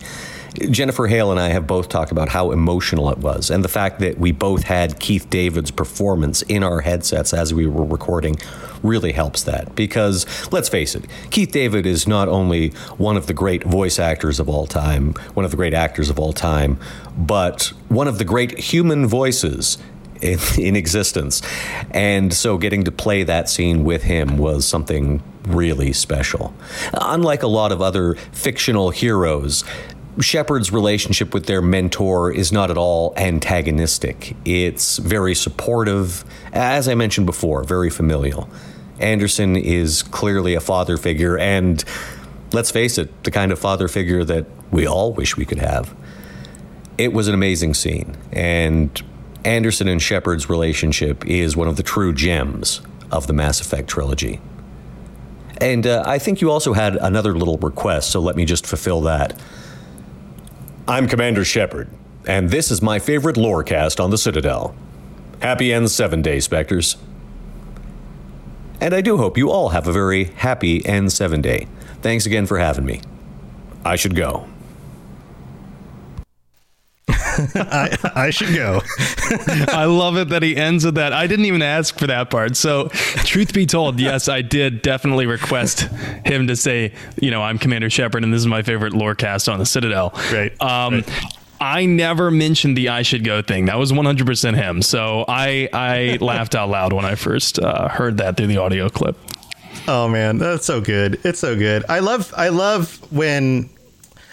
Jennifer 0.71 1.07
Hale 1.07 1.31
and 1.31 1.41
I 1.41 1.49
have 1.49 1.67
both 1.67 1.88
talked 1.88 2.12
about 2.12 2.29
how 2.29 2.51
emotional 2.51 3.11
it 3.11 3.19
was, 3.19 3.51
and 3.51 3.65
the 3.65 3.69
fact 3.69 4.01
that 4.01 4.19
we 4.19 4.33
both 4.33 4.65
had 4.65 4.99
Keith 5.01 5.31
David's 5.31 5.71
performance 5.71 6.43
in 6.43 6.62
our 6.62 6.81
headsets 6.81 7.33
as 7.33 7.55
we 7.55 7.67
were 7.67 7.85
recording 7.85 8.37
really 8.83 9.12
helps 9.12 9.45
that. 9.45 9.75
Because 9.75 10.27
let's 10.53 10.69
face 10.69 10.95
it, 10.95 11.07
Keith 11.31 11.53
David 11.53 11.87
is 11.87 12.07
not 12.07 12.29
only 12.29 12.71
one 12.99 13.17
of 13.17 13.27
the 13.27 13.35
great 13.35 13.65
voice 13.65 13.99
actors 13.99 14.38
of 14.41 14.49
all 14.49 14.67
time, 14.67 15.15
one 15.35 15.45
of 15.45 15.51
the 15.51 15.57
great 15.57 15.75
actors 15.75 16.11
of 16.11 16.19
all 16.19 16.33
time, 16.33 16.79
but 17.17 17.73
one 17.88 18.09
of 18.09 18.19
the 18.19 18.25
great 18.25 18.59
human 18.59 19.07
voices 19.07 19.79
in, 20.21 20.38
in, 20.59 20.77
existence. 20.77 21.43
And 21.91 22.33
so 22.33 22.59
getting 22.59 22.85
to 22.85 22.93
play 22.93 23.23
that 23.25 23.49
scene 23.49 23.85
with 23.85 24.03
him 24.03 24.38
was 24.38 24.67
something 24.67 25.23
really 25.45 25.93
special. 25.93 26.55
Unlike 26.95 27.43
a 27.43 27.49
lot 27.49 27.73
of 27.73 27.83
other 27.83 28.15
fictional 28.33 28.91
heroes, 28.91 29.65
Shepard's 30.20 30.70
relationship 30.70 31.33
with 31.33 31.46
their 31.46 31.62
mentor 31.62 32.31
is 32.31 32.53
not 32.53 32.70
at 32.70 32.77
all 32.77 33.14
antagonistic. 33.16 34.37
It's 34.44 34.98
very 34.98 35.35
supportive, 35.35 36.25
as 36.53 36.87
I 36.87 36.94
mentioned 36.94 37.27
before, 37.27 37.64
very 37.64 37.88
familial. 37.88 38.48
Anderson 39.01 39.57
is 39.57 40.03
clearly 40.03 40.55
a 40.55 40.61
father 40.61 40.98
figure, 40.98 41.38
and 41.38 41.83
let's 42.53 42.70
face 42.70 42.98
it, 42.98 43.25
the 43.25 43.31
kind 43.31 43.53
of 43.53 43.59
father 43.59 43.88
figure 43.88 44.22
that 44.25 44.46
we 44.70 44.87
all 44.87 45.12
wish 45.12 45.37
we 45.37 45.46
could 45.46 45.59
have. 45.59 45.94
It 46.98 47.14
was 47.14 47.27
an 47.27 47.35
amazing 47.35 47.72
scene, 47.72 48.16
and 48.33 49.03
Anderson 49.46 49.88
and 49.88 50.01
Shepard's 50.01 50.48
relationship 50.48 51.27
is 51.27 51.57
one 51.57 51.68
of 51.68 51.77
the 51.77 51.83
true 51.83 52.12
gems 52.12 52.83
of 53.11 53.27
the 53.27 53.33
Mass 53.33 53.62
Effect 53.62 53.88
trilogy. 53.88 54.40
And 55.59 55.87
uh, 55.87 56.03
I 56.07 56.18
think 56.18 56.40
you 56.40 56.51
also 56.51 56.75
had 56.75 56.96
another 56.96 57.35
little 57.37 57.57
request, 57.59 58.11
so 58.11 58.20
let 58.20 58.37
me 58.37 58.44
just 58.44 58.66
fulfill 58.66 59.01
that. 59.03 59.40
I'm 60.88 61.07
Commander 61.07 61.45
Shepard, 61.45 61.88
and 62.27 62.51
this 62.51 62.73
is 62.73 62.83
my 62.83 62.99
favorite 62.99 63.37
lore 63.37 63.62
cast 63.62 64.01
on 64.01 64.11
the 64.11 64.18
Citadel. 64.18 64.75
Happy 65.40 65.68
N7 65.68 66.25
Day, 66.25 66.40
Spectres. 66.40 66.97
And 68.81 68.92
I 68.92 69.01
do 69.01 69.16
hope 69.16 69.38
you 69.38 69.49
all 69.49 69.68
have 69.68 69.87
a 69.87 69.92
very 69.92 70.25
happy 70.25 70.81
N7 70.81 71.40
Day. 71.40 71.68
Thanks 72.01 72.27
again 72.27 72.47
for 72.47 72.59
having 72.59 72.85
me. 72.85 73.01
I 73.85 73.95
should 73.95 74.16
go. 74.16 74.49
I, 77.55 77.97
I 78.15 78.31
should 78.31 78.55
go. 78.55 78.81
I 79.69 79.85
love 79.85 80.17
it 80.17 80.29
that 80.31 80.43
he 80.43 80.57
ends 80.57 80.85
with 80.85 80.97
that. 80.97 81.13
I 81.13 81.27
didn't 81.27 81.47
even 81.47 81.63
ask 81.63 81.99
for 81.99 82.07
that 82.07 82.31
part. 82.31 82.57
So, 82.57 82.89
truth 82.89 83.53
be 83.53 83.67
told, 83.67 84.01
yes, 84.01 84.29
I 84.29 84.43
did 84.43 84.83
definitely 84.83 85.27
request 85.27 85.89
him 86.25 86.47
to 86.47 86.57
say, 86.57 86.93
you 87.21 87.31
know, 87.31 87.43
I'm 87.43 87.59
Commander 87.59 87.91
Shepard 87.91 88.25
and 88.25 88.33
this 88.33 88.41
is 88.41 88.47
my 88.47 88.63
favorite 88.63 88.93
lore 88.93 89.15
cast 89.15 89.49
on 89.49 89.59
the 89.59 89.67
Citadel. 89.67 90.13
Right. 90.33 90.61
Um, 90.61 90.95
right. 90.95 91.09
I 91.63 91.87
never 91.87 92.33
mentioned 92.33 92.77
the 92.77 92.89
I 92.89 93.03
should 93.03 93.23
go 93.23 93.41
thing. 93.41 93.67
That 93.67 93.79
was 93.79 93.93
100% 93.93 94.57
him. 94.57 94.83
So 94.83 95.25
I 95.29 95.69
I 95.73 96.19
laughed 96.21 96.57
out 96.57 96.69
loud 96.69 96.93
when 96.93 97.05
I 97.05 97.15
first 97.15 97.61
uh, 97.61 97.89
heard 97.89 98.19
that 98.19 98.37
through 98.37 98.49
the 98.49 98.57
audio 98.57 98.89
clip. 98.89 99.17
Oh 99.87 100.09
man, 100.09 100.39
that's 100.39 100.67
so 100.67 100.81
good. 100.81 101.21
It's 101.25 101.39
so 101.39 101.57
good. 101.57 101.85
I 101.89 102.01
love 102.01 102.35
I 102.37 102.49
love 102.49 103.01
when 103.13 103.71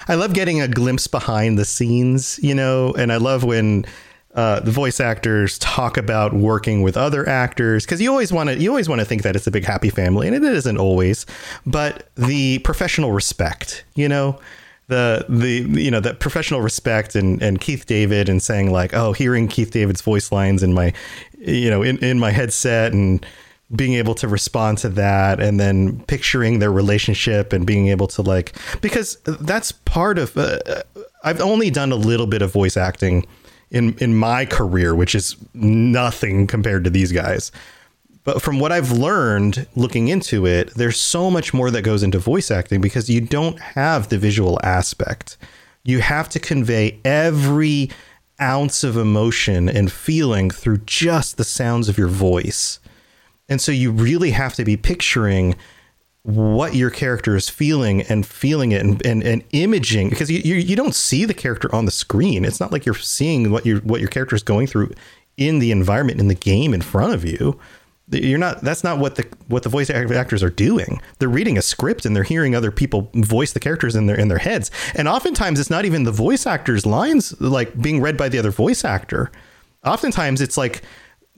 I 0.10 0.16
love 0.16 0.34
getting 0.34 0.60
a 0.60 0.68
glimpse 0.68 1.06
behind 1.06 1.60
the 1.60 1.66
scenes, 1.66 2.40
you 2.42 2.56
know, 2.56 2.94
and 2.94 3.14
I 3.14 3.18
love 3.18 3.44
when 3.44 3.86
uh, 4.34 4.60
the 4.60 4.72
voice 4.72 5.00
actors 5.00 5.60
talk 5.60 5.98
about 5.98 6.34
working 6.34 6.82
with 6.82 6.98
other 6.98 7.30
actors 7.30 7.86
because 7.86 8.02
you 8.02 8.10
always 8.10 8.34
want 8.34 8.50
to 8.50 8.58
you 8.58 8.70
always 8.70 8.90
want 8.90 9.00
to 9.00 9.06
think 9.06 9.22
that 9.22 9.36
it's 9.36 9.46
a 9.46 9.52
big 9.52 9.66
happy 9.66 9.90
family, 9.90 10.28
and 10.28 10.36
it 10.36 10.44
isn't 10.44 10.78
always. 10.78 11.28
But 11.66 12.10
the 12.16 12.58
professional 12.60 13.12
respect, 13.12 13.84
you 13.94 14.10
know, 14.10 14.40
the 14.88 15.26
the 15.30 15.82
you 15.82 15.92
know 15.92 16.00
that 16.00 16.20
professional 16.20 16.62
respect 16.62 17.16
and 17.16 17.42
and 17.42 17.62
Keith 17.62 17.86
David 17.86 18.30
and 18.30 18.42
saying 18.42 18.72
like, 18.72 18.96
oh, 18.96 19.14
hearing 19.14 19.48
Keith 19.48 19.70
David's 19.70 20.02
voice 20.02 20.32
lines 20.32 20.64
in 20.64 20.74
my 20.74 20.92
you 21.38 21.70
know 21.70 21.84
in 21.84 21.98
in 22.04 22.18
my 22.18 22.32
headset 22.32 22.94
and 22.94 23.24
being 23.76 23.94
able 23.94 24.16
to 24.16 24.28
respond 24.28 24.80
to 24.80 24.90
that 24.90 25.40
and 25.40 25.60
then 25.60 26.00
picturing 26.06 26.60
their 26.60 26.72
relationship 26.72 27.54
and 27.54 27.68
being 27.68 27.88
able 27.88 28.08
to 28.08 28.22
like 28.22 28.56
because 28.82 29.18
that's 29.26 29.72
part 29.72 30.18
of 30.18 30.36
uh, 30.38 30.60
I've 31.24 31.42
only 31.42 31.70
done 31.70 31.92
a 31.92 31.96
little 31.96 32.26
bit 32.26 32.42
of 32.42 32.52
voice 32.52 32.78
acting 32.78 33.28
in 33.70 33.96
in 34.00 34.16
my 34.16 34.46
career 34.46 34.96
which 34.96 35.14
is 35.14 35.36
nothing 35.54 36.48
compared 36.48 36.84
to 36.86 36.90
these 36.90 37.12
guys. 37.12 37.52
But 38.24 38.42
from 38.42 38.60
what 38.60 38.72
I've 38.72 38.92
learned 38.92 39.68
looking 39.76 40.08
into 40.08 40.48
it 40.48 40.74
there's 40.74 41.00
so 41.00 41.30
much 41.30 41.54
more 41.54 41.70
that 41.70 41.84
goes 41.84 42.02
into 42.02 42.18
voice 42.18 42.50
acting 42.50 42.82
because 42.82 43.08
you 43.10 43.22
don't 43.22 43.60
have 43.60 44.10
the 44.10 44.18
visual 44.18 44.60
aspect. 44.64 45.38
You 45.84 46.00
have 46.00 46.28
to 46.30 46.40
convey 46.40 47.00
every 47.06 47.92
ounce 48.42 48.84
of 48.84 48.98
emotion 48.98 49.70
and 49.70 49.92
feeling 49.92 50.50
through 50.50 50.78
just 50.80 51.38
the 51.38 51.44
sounds 51.44 51.88
of 51.88 51.98
your 51.98 52.08
voice 52.08 52.80
and 53.50 53.60
so 53.60 53.72
you 53.72 53.92
really 53.92 54.32
have 54.32 54.54
to 54.56 54.64
be 54.64 54.78
picturing 54.78 55.56
what 56.24 56.76
your 56.76 56.90
character 56.90 57.36
is 57.36 57.50
feeling 57.50 58.02
and 58.04 58.26
feeling 58.26 58.72
it 58.72 58.82
and, 58.82 59.04
and, 59.06 59.24
and 59.24 59.44
imaging 59.52 60.10
because 60.10 60.30
you, 60.30 60.40
you, 60.40 60.56
you 60.56 60.76
don't 60.76 60.94
see 60.94 61.26
the 61.26 61.34
character 61.34 61.74
on 61.74 61.86
the 61.86 61.92
screen. 61.92 62.44
It's 62.46 62.60
not 62.60 62.72
like 62.72 62.86
you're 62.86 62.96
seeing 62.96 63.52
what 63.52 63.66
your 63.66 63.80
what 63.80 64.00
your 64.00 64.10
character 64.10 64.36
is 64.36 64.44
going 64.44 64.68
through 64.68 64.92
in 65.38 65.60
the 65.60 65.72
environment 65.72 66.20
in 66.20 66.28
the 66.28 66.36
game 66.36 66.74
in 66.74 66.82
front 66.82 67.14
of 67.14 67.26
you. 67.26 67.60
You're 68.12 68.40
not 68.40 68.62
that's 68.62 68.84
not 68.84 69.00
what 69.00 69.16
the 69.16 69.26
what 69.48 69.64
the 69.64 69.70
voice 69.70 69.90
actors 69.90 70.44
are 70.44 70.50
doing. 70.50 71.02
They're 71.20 71.30
reading 71.30 71.58
a 71.58 71.62
script 71.62 72.06
and 72.06 72.16
they're 72.16 72.24
hearing 72.24 72.56
other 72.56 72.72
people 72.72 73.10
voice 73.14 73.54
the 73.54 73.60
characters 73.60 73.96
in 73.96 74.08
their 74.08 74.20
in 74.20 74.28
their 74.28 74.40
heads. 74.40 74.72
And 74.96 75.08
oftentimes 75.08 75.60
it's 75.60 75.70
not 75.70 75.86
even 75.86 76.04
the 76.04 76.12
voice 76.12 76.46
actor's 76.46 76.86
lines 76.86 77.40
like 77.40 77.80
being 77.82 78.02
read 78.02 78.18
by 78.18 78.28
the 78.28 78.40
other 78.40 78.52
voice 78.52 78.84
actor. 78.84 79.32
Oftentimes 79.86 80.42
it's 80.42 80.58
like 80.58 80.82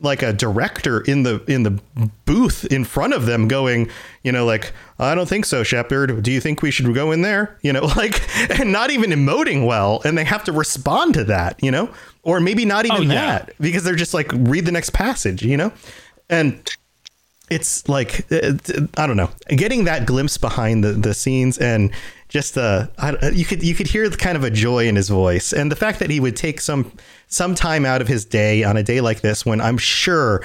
like 0.02 0.22
a 0.24 0.34
director 0.34 1.02
in 1.02 1.24
the 1.24 1.44
in 1.48 1.64
the 1.64 1.80
booth 2.26 2.66
in 2.66 2.84
front 2.84 3.14
of 3.14 3.26
them 3.26 3.48
going 3.48 3.90
you 4.24 4.32
know 4.32 4.46
like 4.46 4.74
i 5.00 5.14
don't 5.14 5.30
think 5.30 5.46
so 5.46 5.64
shepard. 5.64 6.24
Do 6.24 6.32
you 6.32 6.42
think 6.42 6.62
we 6.62 6.72
should 6.72 6.94
go 6.94 7.12
in 7.12 7.22
there? 7.22 7.58
You 7.72 7.74
know 7.74 7.86
like 7.86 8.20
and 8.60 8.72
not 8.72 8.90
even 8.90 9.12
emoting 9.12 9.68
well 9.68 10.02
and 10.04 10.18
they 10.18 10.24
have 10.24 10.44
to 10.46 10.52
respond 10.52 11.14
to 11.14 11.24
that 11.26 11.62
you 11.62 11.72
know? 11.72 11.94
Or 12.24 12.40
maybe 12.40 12.66
not 12.66 12.86
even 12.86 13.12
oh, 13.12 13.14
yeah. 13.14 13.40
that 13.40 13.54
because 13.60 13.84
they're 13.84 13.96
just 13.96 14.14
like 14.14 14.32
read 14.34 14.66
the 14.66 14.72
next 14.72 14.92
passage 14.92 15.44
you 15.44 15.58
know? 15.58 15.72
And 16.30 16.68
it's 17.52 17.88
like 17.88 18.26
i 18.32 19.06
don't 19.06 19.18
know 19.18 19.30
getting 19.50 19.84
that 19.84 20.08
glimpse 20.08 20.38
behind 20.38 20.84
the 20.84 20.94
the 20.94 21.14
scenes 21.14 21.58
and 21.60 21.92
just 22.32 22.58
uh, 22.58 22.88
you 23.34 23.44
could 23.44 23.62
you 23.62 23.76
could 23.76 23.88
hear 23.88 24.10
kind 24.10 24.38
of 24.38 24.46
a 24.46 24.50
joy 24.50 24.88
in 24.88 24.96
his 24.96 25.10
voice, 25.10 25.52
and 25.52 25.70
the 25.70 25.76
fact 25.76 26.00
that 26.00 26.10
he 26.10 26.22
would 26.22 26.38
take 26.38 26.62
some 26.62 26.90
some 27.28 27.56
time 27.56 27.86
out 27.86 28.02
of 28.02 28.08
his 28.08 28.24
day 28.24 28.64
on 28.64 28.78
a 28.78 28.84
day 28.84 29.02
like 29.02 29.20
this, 29.20 29.46
when 29.46 29.60
I'm 29.60 29.78
sure 29.78 30.42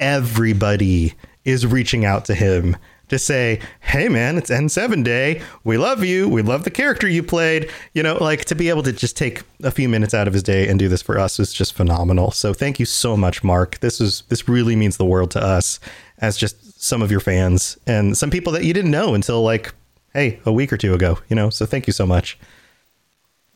everybody 0.00 1.14
is 1.44 1.64
reaching 1.64 2.04
out 2.04 2.24
to 2.24 2.34
him 2.34 2.76
to 3.10 3.18
say, 3.18 3.60
"Hey, 3.78 4.08
man, 4.08 4.38
it's 4.38 4.50
N7 4.50 5.04
day. 5.04 5.40
We 5.62 5.78
love 5.78 6.02
you. 6.02 6.28
We 6.28 6.42
love 6.42 6.64
the 6.64 6.70
character 6.70 7.06
you 7.06 7.22
played." 7.22 7.70
You 7.94 8.02
know, 8.02 8.16
like 8.20 8.44
to 8.46 8.56
be 8.56 8.68
able 8.68 8.82
to 8.82 8.92
just 8.92 9.16
take 9.16 9.42
a 9.62 9.70
few 9.70 9.88
minutes 9.88 10.14
out 10.14 10.26
of 10.26 10.34
his 10.34 10.42
day 10.42 10.66
and 10.66 10.80
do 10.80 10.88
this 10.88 11.00
for 11.00 11.16
us 11.16 11.38
is 11.38 11.52
just 11.52 11.74
phenomenal. 11.74 12.32
So, 12.32 12.52
thank 12.52 12.80
you 12.80 12.86
so 12.86 13.16
much, 13.16 13.44
Mark. 13.44 13.78
This 13.78 14.00
is 14.00 14.24
this 14.30 14.48
really 14.48 14.74
means 14.74 14.96
the 14.96 15.04
world 15.04 15.30
to 15.30 15.40
us 15.40 15.78
as 16.20 16.36
just 16.36 16.82
some 16.82 17.02
of 17.02 17.10
your 17.10 17.20
fans 17.20 17.78
and 17.86 18.16
some 18.16 18.30
people 18.30 18.52
that 18.52 18.64
you 18.64 18.72
didn't 18.72 18.90
know 18.90 19.14
until 19.14 19.42
like 19.42 19.74
hey, 20.14 20.40
a 20.44 20.52
week 20.52 20.72
or 20.72 20.76
two 20.76 20.94
ago, 20.94 21.18
you 21.28 21.36
know? 21.36 21.50
So 21.50 21.66
thank 21.66 21.86
you 21.86 21.92
so 21.92 22.06
much. 22.06 22.38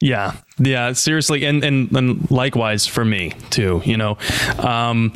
Yeah, 0.01 0.37
yeah, 0.59 0.93
seriously, 0.93 1.45
and 1.45 1.65
and 1.65 1.91
and 1.97 2.31
likewise 2.31 2.87
for 2.87 3.05
me 3.05 3.31
too. 3.51 3.81
You 3.85 3.97
know, 3.97 4.19
um, 4.59 5.15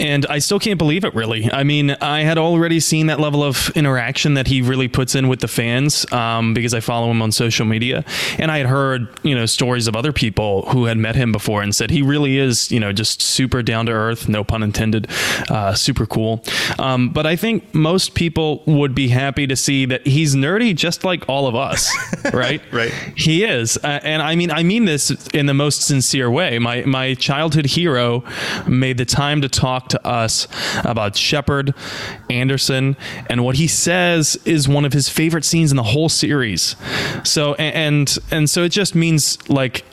and 0.00 0.26
I 0.26 0.40
still 0.40 0.58
can't 0.58 0.78
believe 0.78 1.04
it, 1.04 1.14
really. 1.14 1.50
I 1.52 1.62
mean, 1.62 1.92
I 1.92 2.22
had 2.22 2.36
already 2.36 2.80
seen 2.80 3.06
that 3.06 3.20
level 3.20 3.44
of 3.44 3.70
interaction 3.76 4.34
that 4.34 4.48
he 4.48 4.60
really 4.60 4.88
puts 4.88 5.14
in 5.14 5.28
with 5.28 5.40
the 5.40 5.48
fans 5.48 6.10
um, 6.12 6.52
because 6.52 6.74
I 6.74 6.80
follow 6.80 7.10
him 7.10 7.22
on 7.22 7.30
social 7.30 7.64
media. 7.64 8.04
And 8.38 8.50
I 8.50 8.58
had 8.58 8.66
heard, 8.66 9.08
you 9.22 9.34
know, 9.36 9.46
stories 9.46 9.86
of 9.86 9.94
other 9.94 10.12
people 10.12 10.62
who 10.70 10.86
had 10.86 10.98
met 10.98 11.14
him 11.14 11.30
before 11.30 11.62
and 11.62 11.74
said 11.74 11.90
he 11.90 12.02
really 12.02 12.38
is, 12.38 12.72
you 12.72 12.80
know, 12.80 12.92
just 12.92 13.22
super 13.22 13.62
down 13.62 13.86
to 13.86 13.92
earth, 13.92 14.28
no 14.28 14.42
pun 14.42 14.64
intended, 14.64 15.08
uh, 15.48 15.74
super 15.74 16.06
cool. 16.06 16.42
Um, 16.78 17.10
but 17.10 17.24
I 17.24 17.36
think 17.36 17.72
most 17.72 18.14
people 18.14 18.64
would 18.66 18.96
be 18.96 19.08
happy 19.08 19.46
to 19.46 19.54
see 19.54 19.86
that 19.86 20.06
he's 20.06 20.34
nerdy 20.34 20.74
just 20.74 21.04
like 21.04 21.28
all 21.28 21.46
of 21.46 21.54
us, 21.54 21.94
right? 22.32 22.60
right. 22.72 22.92
He 23.16 23.44
is. 23.44 23.76
Uh, 23.76 24.00
and 24.02 24.22
I 24.22 24.34
mean, 24.34 24.50
I 24.50 24.64
mean 24.64 24.86
this 24.86 25.10
in 25.28 25.46
the 25.46 25.54
most 25.54 25.82
sincere 25.82 26.30
way. 26.30 26.58
My, 26.58 26.82
my 26.82 27.14
childhood 27.14 27.66
hero 27.66 28.24
made 28.66 28.98
the 28.98 29.04
time 29.04 29.40
to 29.42 29.48
talk 29.48 29.83
talk 29.84 30.02
to 30.02 30.06
us 30.06 30.48
about 30.84 31.16
Shepard 31.16 31.74
Anderson, 32.30 32.96
and 33.28 33.44
what 33.44 33.56
he 33.56 33.66
says 33.66 34.36
is 34.44 34.68
one 34.68 34.84
of 34.84 34.92
his 34.92 35.08
favorite 35.08 35.44
scenes 35.44 35.70
in 35.70 35.76
the 35.76 35.82
whole 35.82 36.08
series. 36.08 36.76
So 37.24 37.54
and 37.54 38.16
and 38.30 38.48
so 38.48 38.62
it 38.62 38.70
just 38.70 38.94
means 38.94 39.48
like 39.48 39.84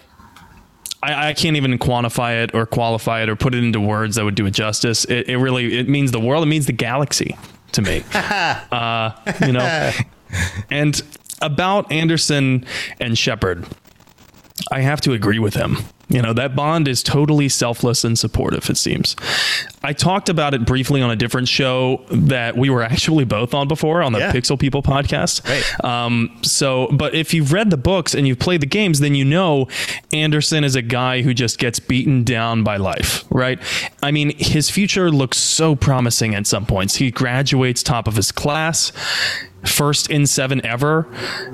I, 1.03 1.29
I, 1.29 1.33
can't 1.33 1.57
even 1.57 1.77
quantify 1.79 2.43
it 2.43 2.53
or 2.53 2.65
qualify 2.67 3.23
it 3.23 3.29
or 3.29 3.35
put 3.35 3.55
it 3.55 3.63
into 3.63 3.79
words 3.79 4.17
that 4.17 4.23
would 4.23 4.35
do 4.35 4.45
it 4.45 4.51
justice. 4.51 5.03
It, 5.05 5.29
it 5.29 5.37
really 5.37 5.77
it 5.77 5.89
means 5.89 6.11
the 6.11 6.19
world. 6.19 6.43
It 6.43 6.47
means 6.47 6.67
the 6.67 6.73
galaxy 6.73 7.37
to 7.73 7.81
me. 7.81 8.03
uh, 8.13 9.11
you 9.45 9.53
know, 9.53 9.91
and 10.69 11.01
about 11.41 11.91
Anderson 11.91 12.65
and 12.99 13.17
Shepard, 13.17 13.65
I 14.71 14.81
have 14.81 15.01
to 15.01 15.13
agree 15.13 15.39
with 15.39 15.55
him. 15.55 15.77
You 16.11 16.21
know, 16.21 16.33
that 16.33 16.55
bond 16.55 16.87
is 16.87 17.01
totally 17.01 17.47
selfless 17.47 18.03
and 18.03 18.19
supportive, 18.19 18.69
it 18.69 18.77
seems. 18.77 19.15
I 19.81 19.93
talked 19.93 20.29
about 20.29 20.53
it 20.53 20.65
briefly 20.65 21.01
on 21.01 21.09
a 21.09 21.15
different 21.15 21.47
show 21.47 22.03
that 22.11 22.57
we 22.57 22.69
were 22.69 22.83
actually 22.83 23.23
both 23.23 23.53
on 23.53 23.67
before 23.67 24.03
on 24.03 24.11
the 24.11 24.19
yeah. 24.19 24.31
Pixel 24.31 24.59
People 24.59 24.83
podcast. 24.83 25.47
Right. 25.47 25.85
Um, 25.85 26.37
so, 26.43 26.87
but 26.91 27.15
if 27.15 27.33
you've 27.33 27.53
read 27.53 27.69
the 27.69 27.77
books 27.77 28.13
and 28.13 28.27
you've 28.27 28.39
played 28.39 28.61
the 28.61 28.67
games, 28.67 28.99
then 28.99 29.15
you 29.15 29.23
know 29.23 29.67
Anderson 30.11 30.63
is 30.63 30.75
a 30.75 30.81
guy 30.81 31.21
who 31.21 31.33
just 31.33 31.57
gets 31.57 31.79
beaten 31.79 32.23
down 32.23 32.63
by 32.63 32.77
life, 32.77 33.23
right? 33.29 33.59
I 34.03 34.11
mean, 34.11 34.37
his 34.37 34.69
future 34.69 35.09
looks 35.09 35.37
so 35.37 35.75
promising 35.75 36.35
at 36.35 36.45
some 36.45 36.65
points. 36.65 36.95
He 36.95 37.09
graduates 37.09 37.81
top 37.81 38.07
of 38.07 38.15
his 38.15 38.31
class 38.31 38.91
first 39.63 40.09
N7 40.09 40.63
ever, 40.65 41.07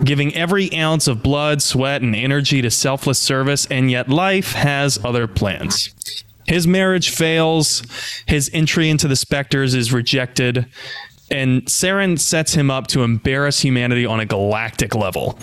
giving 0.03 0.33
every 0.35 0.73
ounce 0.73 1.07
of 1.07 1.23
blood, 1.23 1.61
sweat, 1.61 2.01
and 2.01 2.15
energy 2.15 2.61
to 2.61 2.71
selfless 2.71 3.19
service, 3.19 3.65
and 3.67 3.91
yet 3.91 4.09
life 4.09 4.53
has 4.53 5.03
other 5.03 5.27
plans. 5.27 5.93
His 6.45 6.65
marriage 6.65 7.09
fails, 7.09 7.83
his 8.25 8.49
entry 8.53 8.89
into 8.89 9.07
the 9.07 9.17
Spectres 9.17 9.73
is 9.73 9.91
rejected, 9.91 10.65
and 11.29 11.63
Saren 11.65 12.17
sets 12.17 12.53
him 12.53 12.71
up 12.71 12.87
to 12.87 13.03
embarrass 13.03 13.59
humanity 13.59 14.05
on 14.05 14.21
a 14.21 14.25
galactic 14.25 14.95
level. 14.95 15.37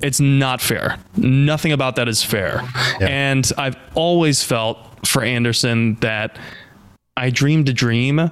It's 0.00 0.20
not 0.20 0.60
fair. 0.60 0.98
Nothing 1.16 1.72
about 1.72 1.96
that 1.96 2.08
is 2.08 2.22
fair. 2.22 2.60
Yeah. 3.00 3.08
And 3.08 3.50
I've 3.58 3.76
always 3.94 4.44
felt 4.44 4.78
for 5.06 5.22
Anderson 5.22 5.96
that 5.96 6.38
I 7.16 7.30
dreamed 7.30 7.68
a 7.68 7.72
dream 7.72 8.30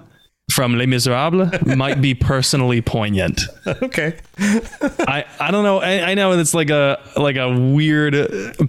from 0.52 0.76
Les 0.76 0.86
Miserables 0.86 1.50
might 1.76 2.00
be 2.00 2.14
personally 2.14 2.80
poignant. 2.80 3.42
okay. 3.66 4.16
I, 4.38 5.24
I 5.40 5.50
don't 5.50 5.64
know. 5.64 5.78
I, 5.78 6.10
I 6.10 6.14
know 6.14 6.32
it's 6.32 6.54
like 6.54 6.70
a 6.70 7.00
like 7.16 7.36
a 7.36 7.72
weird 7.72 8.14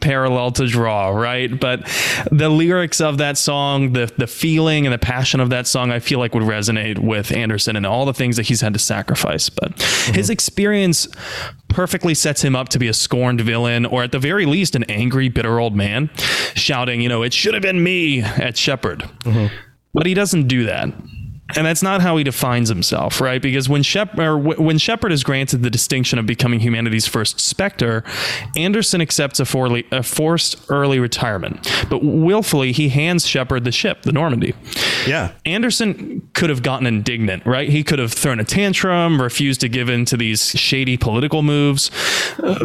parallel 0.02 0.52
to 0.52 0.68
draw, 0.68 1.10
right? 1.10 1.60
But 1.60 1.86
the 2.32 2.50
lyrics 2.50 3.02
of 3.02 3.18
that 3.18 3.38
song, 3.38 3.94
the 3.94 4.12
the 4.18 4.28
feeling 4.28 4.86
and 4.86 4.94
the 4.94 5.00
passion 5.00 5.40
of 5.40 5.50
that 5.50 5.68
song, 5.68 5.92
I 5.92 6.00
feel 6.00 6.20
like 6.20 6.34
would 6.34 6.44
resonate 6.44 7.00
with 7.00 7.32
Anderson 7.32 7.76
and 7.76 7.86
all 7.86 8.06
the 8.06 8.14
things 8.14 8.38
that 8.38 8.48
he's 8.48 8.62
had 8.62 8.74
to 8.74 8.80
sacrifice. 8.80 9.50
But 9.50 9.76
mm-hmm. 9.76 10.14
his 10.14 10.30
experience 10.30 11.08
perfectly 11.68 12.14
sets 12.14 12.44
him 12.44 12.56
up 12.56 12.70
to 12.70 12.80
be 12.80 12.88
a 12.88 12.94
scorned 12.94 13.42
villain, 13.42 13.86
or 13.86 14.04
at 14.04 14.12
the 14.12 14.20
very 14.20 14.46
least, 14.46 14.76
an 14.76 14.84
angry, 14.86 15.28
bitter 15.28 15.60
old 15.60 15.76
man 15.76 16.10
shouting, 16.56 17.02
you 17.02 17.10
know, 17.10 17.24
it 17.24 17.34
should 17.34 17.54
have 17.54 17.64
been 17.64 17.84
me 17.84 18.22
at 18.22 18.56
Shepard. 18.56 19.00
Mm-hmm. 19.24 19.54
But 19.94 20.06
he 20.06 20.14
doesn't 20.14 20.48
do 20.48 20.66
that 20.66 20.90
and 21.56 21.66
that's 21.66 21.84
not 21.84 22.02
how 22.02 22.18
he 22.18 22.24
defines 22.24 22.70
himself, 22.70 23.20
right? 23.20 23.42
Because 23.42 23.68
when 23.68 23.84
Shep- 23.84 24.16
when 24.16 24.78
Shepard 24.78 25.12
is 25.12 25.24
granted 25.24 25.62
the 25.62 25.70
distinction 25.70 26.18
of 26.18 26.26
becoming 26.26 26.62
humanity's 26.62 27.06
first 27.06 27.40
Spectre, 27.40 28.04
Anderson 28.56 29.02
accepts 29.02 29.40
a, 29.40 29.46
forly- 29.46 29.86
a 29.92 30.04
forced 30.04 30.56
early 30.70 31.00
retirement, 31.00 31.70
but 31.90 32.04
willfully 32.04 32.72
he 32.72 32.90
hands 32.90 33.28
Shepard 33.28 33.66
the 33.66 33.72
ship, 33.72 34.04
the 34.04 34.12
Normandy. 34.14 34.54
Yeah, 35.06 35.34
Anderson 35.46 36.28
could 36.34 36.50
have 36.50 36.64
gotten 36.64 36.88
indignant, 36.88 37.46
right? 37.46 37.70
He 37.70 37.84
could 37.84 38.00
have 38.00 38.14
thrown 38.14 38.40
a 38.40 38.46
tantrum, 38.46 39.22
refused 39.22 39.62
to 39.62 39.70
give 39.70 39.90
in 39.90 40.06
to 40.06 40.18
these 40.18 40.52
shady 40.52 40.96
political 40.98 41.44
moves, 41.44 41.92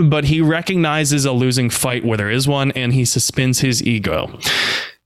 but 0.00 0.24
he 0.24 0.40
recognizes 0.40 1.24
a 1.24 1.32
losing 1.32 1.68
fight 1.68 2.04
where 2.04 2.16
there 2.16 2.30
is 2.30 2.46
one, 2.46 2.70
and 2.72 2.92
he 2.94 3.04
suspends 3.04 3.60
his 3.60 3.82
ego 3.82 4.38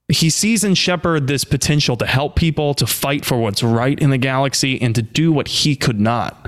he 0.09 0.29
sees 0.29 0.63
in 0.63 0.75
Shepard 0.75 1.27
this 1.27 1.43
potential 1.43 1.95
to 1.97 2.05
help 2.05 2.35
people, 2.35 2.73
to 2.75 2.85
fight 2.85 3.25
for 3.25 3.37
what's 3.37 3.63
right 3.63 3.97
in 3.99 4.09
the 4.09 4.17
galaxy, 4.17 4.81
and 4.81 4.93
to 4.95 5.01
do 5.01 5.31
what 5.31 5.47
he 5.47 5.75
could 5.75 5.99
not. 5.99 6.47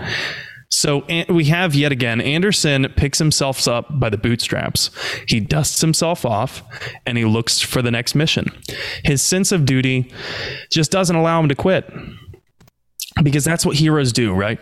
So 0.69 1.05
we 1.29 1.45
have 1.45 1.73
yet 1.73 1.93
again 1.93 2.19
Anderson 2.19 2.91
picks 2.97 3.17
himself 3.17 3.65
up 3.67 3.87
by 3.97 4.09
the 4.09 4.17
bootstraps. 4.17 4.91
He 5.27 5.39
dusts 5.39 5.79
himself 5.79 6.25
off 6.25 6.63
and 7.05 7.17
he 7.17 7.23
looks 7.23 7.61
for 7.61 7.81
the 7.81 7.91
next 7.91 8.13
mission. 8.13 8.51
His 9.03 9.21
sense 9.21 9.53
of 9.53 9.65
duty 9.65 10.11
just 10.71 10.91
doesn't 10.91 11.15
allow 11.15 11.39
him 11.39 11.47
to 11.47 11.55
quit. 11.55 11.89
Because 13.23 13.45
that's 13.45 13.65
what 13.65 13.77
heroes 13.77 14.11
do, 14.11 14.33
right? 14.33 14.59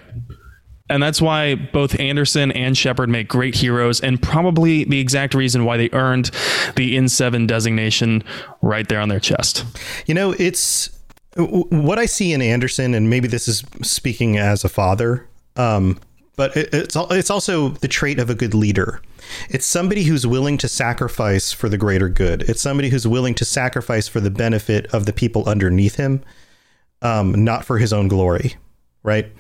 And 0.93 1.01
that's 1.01 1.19
why 1.19 1.55
both 1.55 1.99
Anderson 1.99 2.51
and 2.51 2.77
Shepard 2.77 3.09
make 3.09 3.27
great 3.27 3.55
heroes, 3.55 3.99
and 3.99 4.21
probably 4.21 4.83
the 4.83 4.99
exact 4.99 5.33
reason 5.33 5.65
why 5.65 5.75
they 5.75 5.89
earned 5.91 6.29
the 6.75 6.95
N7 6.95 7.47
designation 7.47 8.23
right 8.61 8.87
there 8.87 8.99
on 8.99 9.09
their 9.09 9.19
chest. 9.19 9.65
You 10.05 10.13
know, 10.13 10.35
it's 10.37 10.91
what 11.35 11.97
I 11.97 12.05
see 12.05 12.31
in 12.31 12.43
Anderson, 12.43 12.93
and 12.93 13.09
maybe 13.09 13.27
this 13.27 13.47
is 13.47 13.63
speaking 13.81 14.37
as 14.37 14.63
a 14.63 14.69
father, 14.69 15.27
um, 15.55 15.99
but 16.35 16.55
it, 16.55 16.69
it's 16.71 16.95
it's 16.95 17.31
also 17.31 17.69
the 17.69 17.87
trait 17.87 18.19
of 18.19 18.29
a 18.29 18.35
good 18.35 18.53
leader. 18.53 19.01
It's 19.49 19.65
somebody 19.65 20.03
who's 20.03 20.27
willing 20.27 20.59
to 20.59 20.67
sacrifice 20.67 21.51
for 21.51 21.69
the 21.69 21.77
greater 21.77 22.07
good. 22.07 22.43
It's 22.43 22.61
somebody 22.61 22.89
who's 22.89 23.07
willing 23.07 23.33
to 23.35 23.45
sacrifice 23.45 24.07
for 24.07 24.19
the 24.19 24.29
benefit 24.29 24.93
of 24.93 25.07
the 25.07 25.13
people 25.13 25.43
underneath 25.49 25.95
him, 25.95 26.23
um, 27.01 27.43
not 27.43 27.65
for 27.65 27.79
his 27.79 27.91
own 27.91 28.09
glory, 28.09 28.57
right? 29.01 29.31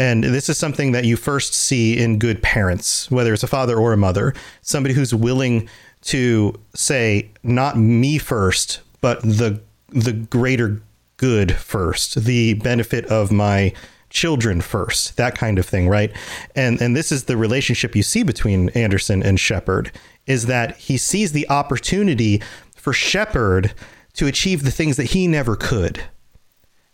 And 0.00 0.24
this 0.24 0.48
is 0.48 0.56
something 0.56 0.92
that 0.92 1.04
you 1.04 1.14
first 1.18 1.52
see 1.52 1.98
in 1.98 2.18
good 2.18 2.42
parents, 2.42 3.10
whether 3.10 3.34
it's 3.34 3.42
a 3.42 3.46
father 3.46 3.76
or 3.76 3.92
a 3.92 3.98
mother, 3.98 4.32
somebody 4.62 4.94
who's 4.94 5.14
willing 5.14 5.68
to 6.04 6.58
say, 6.74 7.30
not 7.42 7.76
me 7.76 8.16
first, 8.16 8.80
but 9.02 9.20
the 9.22 9.60
the 9.90 10.12
greater 10.12 10.80
good 11.18 11.54
first, 11.54 12.24
the 12.24 12.54
benefit 12.54 13.04
of 13.06 13.30
my 13.30 13.74
children 14.08 14.62
first, 14.62 15.18
that 15.18 15.36
kind 15.36 15.58
of 15.58 15.66
thing, 15.66 15.86
right? 15.86 16.10
And 16.56 16.80
and 16.80 16.96
this 16.96 17.12
is 17.12 17.24
the 17.24 17.36
relationship 17.36 17.94
you 17.94 18.02
see 18.02 18.22
between 18.22 18.70
Anderson 18.70 19.22
and 19.22 19.38
Shepard, 19.38 19.92
is 20.26 20.46
that 20.46 20.78
he 20.78 20.96
sees 20.96 21.32
the 21.32 21.46
opportunity 21.50 22.40
for 22.74 22.94
Shepard 22.94 23.74
to 24.14 24.26
achieve 24.26 24.62
the 24.62 24.70
things 24.70 24.96
that 24.96 25.10
he 25.10 25.28
never 25.28 25.56
could. 25.56 26.02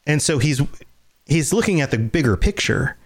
And 0.09 0.21
so 0.21 0.38
he's 0.38 0.61
he's 1.26 1.52
looking 1.52 1.80
at 1.80 1.90
the 1.90 1.98
bigger 1.98 2.36
picture. 2.36 2.96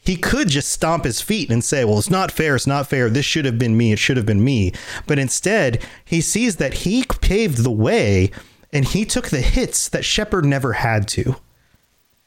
He 0.00 0.16
could 0.16 0.48
just 0.48 0.70
stomp 0.70 1.04
his 1.04 1.20
feet 1.20 1.50
and 1.50 1.62
say, 1.62 1.84
Well, 1.84 1.98
it's 1.98 2.10
not 2.10 2.32
fair. 2.32 2.56
It's 2.56 2.66
not 2.66 2.88
fair. 2.88 3.10
This 3.10 3.26
should 3.26 3.44
have 3.44 3.58
been 3.58 3.76
me. 3.76 3.92
It 3.92 3.98
should 3.98 4.16
have 4.16 4.26
been 4.26 4.42
me. 4.42 4.72
But 5.06 5.18
instead, 5.18 5.84
he 6.04 6.20
sees 6.20 6.56
that 6.56 6.74
he 6.74 7.04
paved 7.20 7.58
the 7.58 7.70
way 7.70 8.30
and 8.72 8.84
he 8.84 9.04
took 9.04 9.28
the 9.28 9.40
hits 9.40 9.88
that 9.88 10.04
Shepard 10.04 10.44
never 10.44 10.74
had 10.74 11.08
to. 11.08 11.36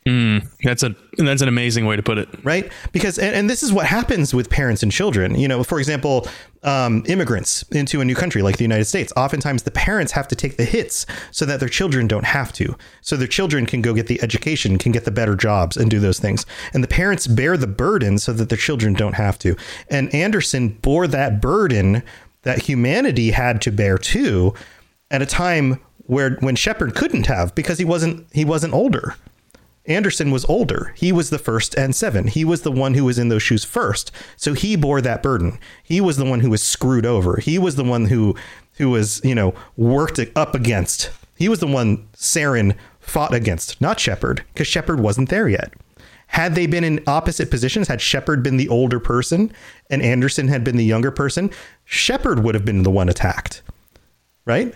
Mm, 0.08 0.50
that's 0.64 0.82
a 0.82 0.96
that's 1.18 1.44
an 1.44 1.48
amazing 1.48 1.86
way 1.86 1.96
to 1.96 2.02
put 2.02 2.18
it, 2.18 2.28
right? 2.44 2.72
Because 2.92 3.20
and, 3.20 3.36
and 3.36 3.48
this 3.48 3.62
is 3.62 3.72
what 3.72 3.86
happens 3.86 4.34
with 4.34 4.50
parents 4.50 4.82
and 4.82 4.92
children. 4.92 5.36
You 5.36 5.48
know, 5.48 5.64
for 5.64 5.78
example, 5.78 6.28
um, 6.64 7.04
immigrants 7.08 7.62
into 7.72 8.02
a 8.02 8.06
new 8.06 8.16
country 8.16 8.42
like 8.42 8.58
the 8.58 8.64
United 8.64 8.86
States. 8.86 9.14
Oftentimes, 9.16 9.62
the 9.62 9.70
parents 9.70 10.12
have 10.14 10.28
to 10.30 10.36
take 10.36 10.58
the 10.58 10.66
hits 10.66 11.06
so 11.30 11.46
that 11.46 11.60
their 11.60 11.70
children 11.70 12.08
don't 12.08 12.26
have 12.26 12.52
to. 12.54 12.76
So 13.02 13.16
their 13.16 13.28
children 13.28 13.68
can 13.68 13.84
go 13.84 13.94
get 13.94 14.08
the 14.08 14.20
education, 14.24 14.80
can 14.80 14.92
get 14.92 15.06
the 15.06 15.12
better 15.12 15.36
jobs, 15.36 15.78
and 15.78 15.92
do 15.92 16.00
those 16.00 16.20
things. 16.20 16.48
And 16.74 16.84
the 16.84 16.88
parents 16.88 17.28
bear 17.28 17.56
the 17.56 17.68
burden 17.68 18.18
so 18.18 18.34
that 18.34 18.50
their 18.50 18.58
children 18.58 18.94
don't 18.94 19.16
have 19.16 19.38
to. 19.40 19.56
And 19.88 20.14
Anderson 20.16 20.70
bore 20.70 21.06
that 21.08 21.42
burden 21.42 22.02
that 22.42 22.64
humanity 22.64 23.30
had 23.30 23.62
to 23.62 23.72
bear 23.72 24.00
too, 24.00 24.56
at 25.12 25.22
a 25.22 25.28
time 25.28 25.80
where 26.08 26.38
when 26.40 26.56
Shepard 26.56 26.96
couldn't 26.96 27.28
have 27.28 27.54
because 27.54 27.78
he 27.78 27.86
wasn't 27.86 28.26
he 28.34 28.46
wasn't 28.46 28.74
older. 28.74 29.16
Anderson 29.88 30.30
was 30.32 30.46
older. 30.46 30.94
He 30.96 31.12
was 31.12 31.30
the 31.30 31.39
first 31.39 31.74
N7. 31.74 32.30
He 32.30 32.46
was 32.46 32.62
the 32.62 32.72
one 32.72 32.94
who 32.94 33.06
was 33.06 33.17
in 33.17 33.30
those 33.30 33.41
shoes 33.41 33.63
first. 33.63 34.12
So 34.38 34.54
he 34.54 34.76
bore 34.76 35.02
that 35.02 35.24
burden. 35.24 35.58
He 35.84 36.00
was 36.00 36.17
the 36.17 36.26
one 36.26 36.41
who 36.41 36.52
was 36.52 36.62
screwed 36.62 37.06
over. 37.06 37.38
He 37.38 37.58
was 37.58 37.76
the 37.76 37.84
one 37.84 38.06
who 38.06 38.36
who 38.78 38.89
was, 38.89 39.22
you 39.24 39.36
know, 39.36 39.54
worked 39.76 40.20
up 40.36 40.56
against. 40.56 41.12
He 41.36 41.50
was 41.50 41.60
the 41.60 41.67
one 41.67 42.08
Saren 42.13 42.76
fought 43.00 43.34
against, 43.34 43.80
not 43.82 44.00
Shepard, 44.00 44.44
because 44.54 44.67
Shepard 44.67 45.00
wasn't 45.00 45.30
there 45.30 45.50
yet. 45.50 45.74
Had 46.28 46.56
they 46.56 46.65
been 46.65 46.84
in 46.84 47.04
opposite 47.08 47.52
positions, 47.52 47.89
had 47.89 48.00
Shepard 48.00 48.41
been 48.41 48.58
the 48.58 48.70
older 48.70 49.00
person 49.00 49.52
and 49.89 50.02
Anderson 50.02 50.48
had 50.48 50.63
been 50.63 50.78
the 50.78 50.86
younger 50.86 51.12
person, 51.12 51.52
Shepard 51.84 52.44
would 52.44 52.56
have 52.56 52.63
been 52.63 52.84
the 52.84 52.91
one 52.91 53.10
attacked. 53.10 53.62
Right? 54.46 54.74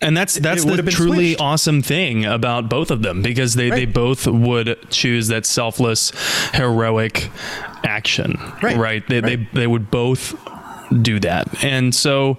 And 0.00 0.14
that's 0.14 0.34
that's 0.34 0.64
the 0.64 0.82
truly 0.82 1.30
switched. 1.30 1.40
awesome 1.40 1.80
thing 1.80 2.26
about 2.26 2.68
both 2.68 2.90
of 2.90 3.00
them 3.00 3.22
because 3.22 3.54
they, 3.54 3.70
right. 3.70 3.76
they 3.76 3.86
both 3.86 4.26
would 4.26 4.90
choose 4.90 5.28
that 5.28 5.46
selfless 5.46 6.12
heroic 6.52 7.30
action. 7.82 8.38
Right. 8.62 8.76
Right. 8.76 9.08
They, 9.08 9.20
right. 9.20 9.52
they 9.52 9.60
they 9.60 9.66
would 9.66 9.90
both 9.90 10.34
do 11.02 11.18
that. 11.20 11.64
And 11.64 11.94
so 11.94 12.38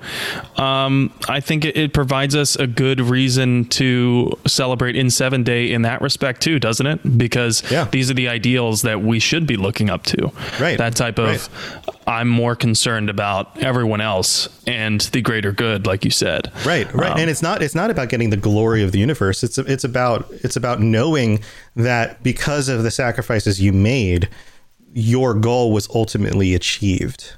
um, 0.57 1.13
I 1.27 1.39
think 1.39 1.65
it, 1.65 1.77
it, 1.77 1.93
provides 1.93 2.35
us 2.35 2.55
a 2.55 2.67
good 2.67 3.01
reason 3.01 3.65
to 3.65 4.31
celebrate 4.45 4.95
N7 4.95 5.43
Day 5.43 5.71
in 5.71 5.81
that 5.81 6.01
respect 6.01 6.41
too, 6.41 6.59
doesn't 6.59 6.85
it? 6.85 7.17
Because 7.17 7.69
yeah. 7.71 7.85
these 7.85 8.11
are 8.11 8.13
the 8.13 8.27
ideals 8.27 8.83
that 8.83 9.01
we 9.01 9.19
should 9.19 9.47
be 9.47 9.57
looking 9.57 9.89
up 9.89 10.03
to. 10.03 10.31
Right. 10.59 10.77
That 10.77 10.95
type 10.95 11.17
of 11.19 11.27
right. 11.27 11.95
I'm 12.07 12.29
more 12.29 12.55
concerned 12.55 13.09
about 13.09 13.61
everyone 13.61 13.99
else 13.99 14.47
and 14.65 15.01
the 15.01 15.21
greater 15.21 15.51
good, 15.51 15.85
like 15.85 16.05
you 16.05 16.11
said. 16.11 16.51
Right, 16.65 16.91
right. 16.93 17.11
Um, 17.11 17.19
and 17.19 17.29
it's 17.29 17.41
not 17.41 17.61
it's 17.61 17.75
not 17.75 17.89
about 17.89 18.09
getting 18.09 18.29
the 18.29 18.37
glory 18.37 18.83
of 18.83 18.91
the 18.91 18.99
universe. 18.99 19.43
It's 19.43 19.57
it's 19.57 19.83
about 19.83 20.27
it's 20.31 20.55
about 20.55 20.79
knowing 20.79 21.41
that 21.75 22.23
because 22.23 22.69
of 22.69 22.83
the 22.83 22.91
sacrifices 22.91 23.61
you 23.61 23.73
made, 23.73 24.29
your 24.93 25.33
goal 25.33 25.73
was 25.73 25.89
ultimately 25.93 26.53
achieved 26.55 27.35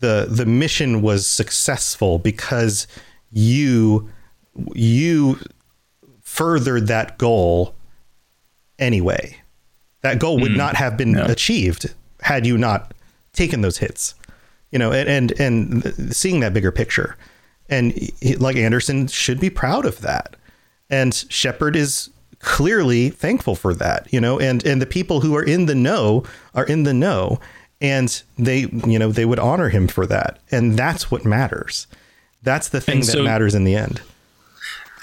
the 0.00 0.26
the 0.28 0.46
mission 0.46 1.02
was 1.02 1.26
successful 1.26 2.18
because 2.18 2.86
you 3.30 4.10
you 4.74 5.38
furthered 6.22 6.86
that 6.88 7.18
goal 7.18 7.74
anyway. 8.78 9.36
That 10.02 10.18
goal 10.18 10.38
would 10.40 10.52
mm. 10.52 10.56
not 10.56 10.76
have 10.76 10.96
been 10.96 11.12
no. 11.12 11.24
achieved 11.24 11.94
had 12.20 12.46
you 12.46 12.58
not 12.58 12.92
taken 13.32 13.60
those 13.60 13.78
hits. 13.78 14.14
You 14.70 14.78
know, 14.78 14.92
and 14.92 15.08
and, 15.08 15.40
and 15.40 16.14
seeing 16.14 16.40
that 16.40 16.52
bigger 16.52 16.72
picture. 16.72 17.16
And 17.68 17.92
he, 17.92 18.36
like 18.36 18.56
Anderson 18.56 19.06
should 19.06 19.40
be 19.40 19.50
proud 19.50 19.86
of 19.86 20.00
that. 20.00 20.36
And 20.90 21.14
Shepard 21.14 21.76
is 21.76 22.10
clearly 22.40 23.08
thankful 23.08 23.54
for 23.54 23.72
that, 23.74 24.12
you 24.12 24.20
know, 24.20 24.38
and 24.38 24.64
and 24.66 24.82
the 24.82 24.86
people 24.86 25.20
who 25.20 25.34
are 25.34 25.42
in 25.42 25.66
the 25.66 25.74
know 25.74 26.24
are 26.54 26.64
in 26.64 26.82
the 26.82 26.92
know 26.92 27.40
and 27.84 28.22
they 28.38 28.60
you 28.86 28.98
know 28.98 29.12
they 29.12 29.26
would 29.26 29.38
honor 29.38 29.68
him 29.68 29.86
for 29.86 30.06
that 30.06 30.38
and 30.50 30.76
that's 30.78 31.10
what 31.10 31.24
matters 31.24 31.86
that's 32.42 32.70
the 32.70 32.80
thing 32.80 33.00
that 33.00 33.22
matters 33.22 33.54
in 33.54 33.64
the 33.64 33.74
end 33.74 34.00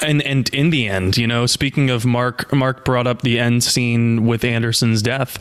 and 0.01 0.21
and 0.23 0.49
in 0.49 0.71
the 0.71 0.87
end 0.87 1.15
you 1.15 1.27
know 1.27 1.45
speaking 1.45 1.91
of 1.91 2.05
mark 2.05 2.51
mark 2.51 2.83
brought 2.83 3.05
up 3.05 3.21
the 3.21 3.39
end 3.39 3.63
scene 3.63 4.25
with 4.25 4.43
anderson's 4.43 5.03
death 5.03 5.37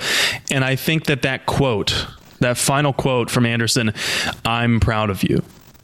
and 0.50 0.64
i 0.64 0.76
think 0.76 1.06
that 1.06 1.22
that 1.22 1.46
quote 1.46 2.06
that 2.40 2.58
final 2.58 2.92
quote 2.92 3.30
from 3.30 3.46
anderson 3.46 3.90
i'm 4.44 4.78
proud 4.78 5.08
of 5.08 5.22
you 5.22 5.42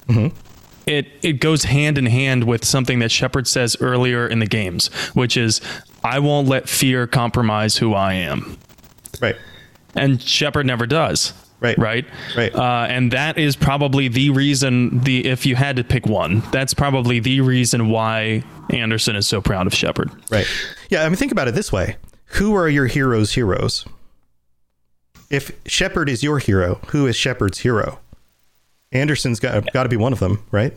mm-hmm. 0.08 0.28
it 0.86 1.06
it 1.22 1.40
goes 1.40 1.64
hand 1.64 1.96
in 1.96 2.04
hand 2.04 2.44
with 2.44 2.66
something 2.66 2.98
that 2.98 3.10
Shepard 3.10 3.48
says 3.48 3.76
earlier 3.80 4.28
in 4.28 4.40
the 4.40 4.46
games, 4.46 4.88
which 5.14 5.36
is, 5.36 5.60
"I 6.04 6.18
won't 6.18 6.48
let 6.48 6.68
fear 6.68 7.06
compromise 7.06 7.78
who 7.78 7.94
I 7.94 8.12
am." 8.14 8.56
Right. 9.20 9.36
And 9.96 10.22
Shepard 10.22 10.66
never 10.66 10.86
does. 10.86 11.32
Right. 11.60 11.78
Right. 11.78 12.04
Right. 12.36 12.54
Uh, 12.54 12.86
and 12.88 13.12
that 13.12 13.38
is 13.38 13.56
probably 13.56 14.08
the 14.08 14.30
reason. 14.30 15.00
The 15.00 15.26
if 15.26 15.46
you 15.46 15.56
had 15.56 15.76
to 15.76 15.84
pick 15.84 16.06
one, 16.06 16.42
that's 16.52 16.74
probably 16.74 17.18
the 17.18 17.40
reason 17.40 17.88
why 17.88 18.42
Anderson 18.70 19.16
is 19.16 19.26
so 19.26 19.40
proud 19.40 19.66
of 19.66 19.74
Shepard. 19.74 20.10
Right. 20.30 20.46
Yeah. 20.90 21.04
I 21.04 21.08
mean, 21.08 21.16
think 21.16 21.32
about 21.32 21.48
it 21.48 21.54
this 21.54 21.72
way: 21.72 21.96
Who 22.26 22.54
are 22.54 22.68
your 22.68 22.86
heroes' 22.86 23.32
heroes? 23.32 23.86
If 25.30 25.50
Shepard 25.66 26.08
is 26.08 26.22
your 26.22 26.38
hero, 26.38 26.80
who 26.88 27.06
is 27.06 27.16
Shepard's 27.16 27.58
hero? 27.58 27.98
Anderson's 28.92 29.40
got 29.40 29.72
got 29.72 29.82
to 29.84 29.88
be 29.88 29.96
one 29.96 30.12
of 30.12 30.20
them, 30.20 30.44
right? 30.50 30.72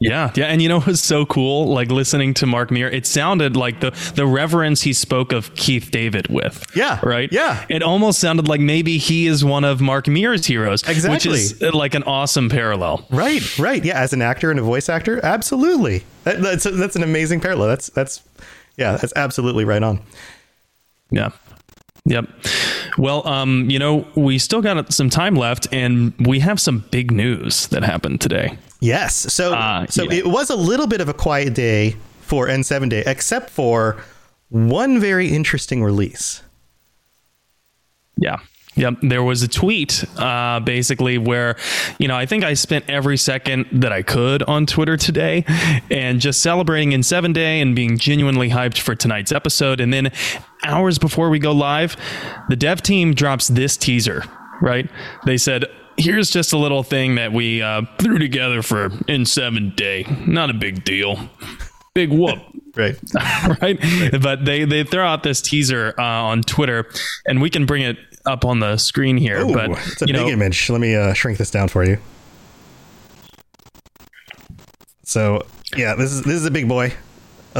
Yeah, 0.00 0.32
yeah, 0.34 0.46
and 0.46 0.62
you 0.62 0.68
know 0.70 0.78
it 0.78 0.86
was 0.86 1.02
so 1.02 1.26
cool, 1.26 1.66
like 1.66 1.90
listening 1.90 2.32
to 2.34 2.46
Mark 2.46 2.70
Meer. 2.70 2.88
It 2.88 3.04
sounded 3.04 3.54
like 3.54 3.80
the 3.80 3.90
the 4.14 4.26
reverence 4.26 4.80
he 4.80 4.94
spoke 4.94 5.30
of 5.30 5.54
Keith 5.56 5.90
David 5.90 6.26
with. 6.28 6.64
Yeah, 6.74 7.00
right. 7.02 7.30
Yeah, 7.30 7.66
it 7.68 7.82
almost 7.82 8.18
sounded 8.18 8.48
like 8.48 8.62
maybe 8.62 8.96
he 8.96 9.26
is 9.26 9.44
one 9.44 9.62
of 9.62 9.82
Mark 9.82 10.08
Meer's 10.08 10.46
heroes. 10.46 10.88
Exactly, 10.88 11.14
which 11.14 11.26
is 11.26 11.60
like 11.60 11.94
an 11.94 12.02
awesome 12.04 12.48
parallel. 12.48 13.06
Right, 13.10 13.58
right. 13.58 13.84
Yeah, 13.84 14.00
as 14.00 14.14
an 14.14 14.22
actor 14.22 14.50
and 14.50 14.58
a 14.58 14.62
voice 14.62 14.88
actor, 14.88 15.22
absolutely. 15.22 16.04
That, 16.24 16.40
that's 16.40 16.64
that's 16.64 16.96
an 16.96 17.02
amazing 17.02 17.40
parallel. 17.40 17.68
That's 17.68 17.90
that's 17.90 18.22
yeah, 18.78 18.96
that's 18.96 19.12
absolutely 19.16 19.66
right 19.66 19.82
on. 19.82 20.00
Yeah. 21.10 21.30
Yep. 22.06 22.26
Well, 22.96 23.28
um, 23.28 23.68
you 23.68 23.78
know, 23.78 24.06
we 24.14 24.38
still 24.38 24.62
got 24.62 24.92
some 24.94 25.10
time 25.10 25.34
left, 25.34 25.66
and 25.70 26.14
we 26.26 26.40
have 26.40 26.58
some 26.58 26.86
big 26.90 27.10
news 27.10 27.66
that 27.66 27.82
happened 27.82 28.22
today. 28.22 28.56
Yes. 28.80 29.14
So, 29.32 29.54
uh, 29.54 29.86
so 29.86 30.04
yeah. 30.04 30.18
it 30.18 30.26
was 30.26 30.50
a 30.50 30.56
little 30.56 30.86
bit 30.86 31.00
of 31.00 31.08
a 31.08 31.14
quiet 31.14 31.54
day 31.54 31.96
for 32.20 32.46
N7 32.46 32.88
Day, 32.88 33.02
except 33.06 33.50
for 33.50 34.02
one 34.48 34.98
very 35.00 35.28
interesting 35.28 35.82
release. 35.82 36.42
Yeah. 38.16 38.38
Yep. 38.76 38.98
There 39.02 39.22
was 39.22 39.42
a 39.42 39.48
tweet 39.48 40.04
uh, 40.16 40.60
basically 40.60 41.18
where, 41.18 41.56
you 41.98 42.06
know, 42.06 42.16
I 42.16 42.24
think 42.24 42.44
I 42.44 42.54
spent 42.54 42.88
every 42.88 43.16
second 43.16 43.66
that 43.72 43.92
I 43.92 44.02
could 44.02 44.42
on 44.44 44.64
Twitter 44.64 44.96
today 44.96 45.44
and 45.90 46.20
just 46.20 46.40
celebrating 46.40 46.90
N7 46.90 47.34
Day 47.34 47.60
and 47.60 47.74
being 47.74 47.98
genuinely 47.98 48.48
hyped 48.48 48.78
for 48.78 48.94
tonight's 48.94 49.32
episode. 49.32 49.80
And 49.80 49.92
then 49.92 50.12
hours 50.62 50.98
before 50.98 51.30
we 51.30 51.38
go 51.38 51.52
live, 51.52 51.96
the 52.48 52.56
dev 52.56 52.80
team 52.80 53.12
drops 53.12 53.48
this 53.48 53.76
teaser, 53.76 54.22
right? 54.62 54.88
They 55.26 55.36
said, 55.36 55.66
here's 55.96 56.30
just 56.30 56.52
a 56.52 56.58
little 56.58 56.82
thing 56.82 57.16
that 57.16 57.32
we 57.32 57.62
uh, 57.62 57.82
threw 57.98 58.18
together 58.18 58.62
for 58.62 58.90
N7 58.90 59.76
Day. 59.76 60.04
Not 60.26 60.50
a 60.50 60.54
big 60.54 60.84
deal. 60.84 61.30
Big 61.94 62.10
whoop. 62.10 62.38
right. 62.76 62.96
right. 63.14 63.60
right. 63.62 64.22
But 64.22 64.44
they, 64.44 64.64
they 64.64 64.84
throw 64.84 65.06
out 65.06 65.22
this 65.22 65.40
teaser 65.40 65.94
uh, 65.98 66.02
on 66.02 66.42
Twitter, 66.42 66.88
and 67.26 67.40
we 67.40 67.50
can 67.50 67.66
bring 67.66 67.82
it 67.82 67.98
up 68.26 68.44
on 68.44 68.60
the 68.60 68.76
screen 68.76 69.16
here. 69.16 69.40
Ooh, 69.40 69.52
but 69.52 69.70
it's 69.70 70.02
a 70.02 70.06
big 70.06 70.14
know, 70.14 70.28
image. 70.28 70.70
Let 70.70 70.80
me 70.80 70.94
uh, 70.94 71.12
shrink 71.14 71.38
this 71.38 71.50
down 71.50 71.68
for 71.68 71.84
you. 71.84 71.98
So 75.04 75.44
yeah, 75.76 75.94
this 75.96 76.12
is 76.12 76.22
this 76.22 76.34
is 76.34 76.46
a 76.46 76.50
big 76.50 76.68
boy. 76.68 76.92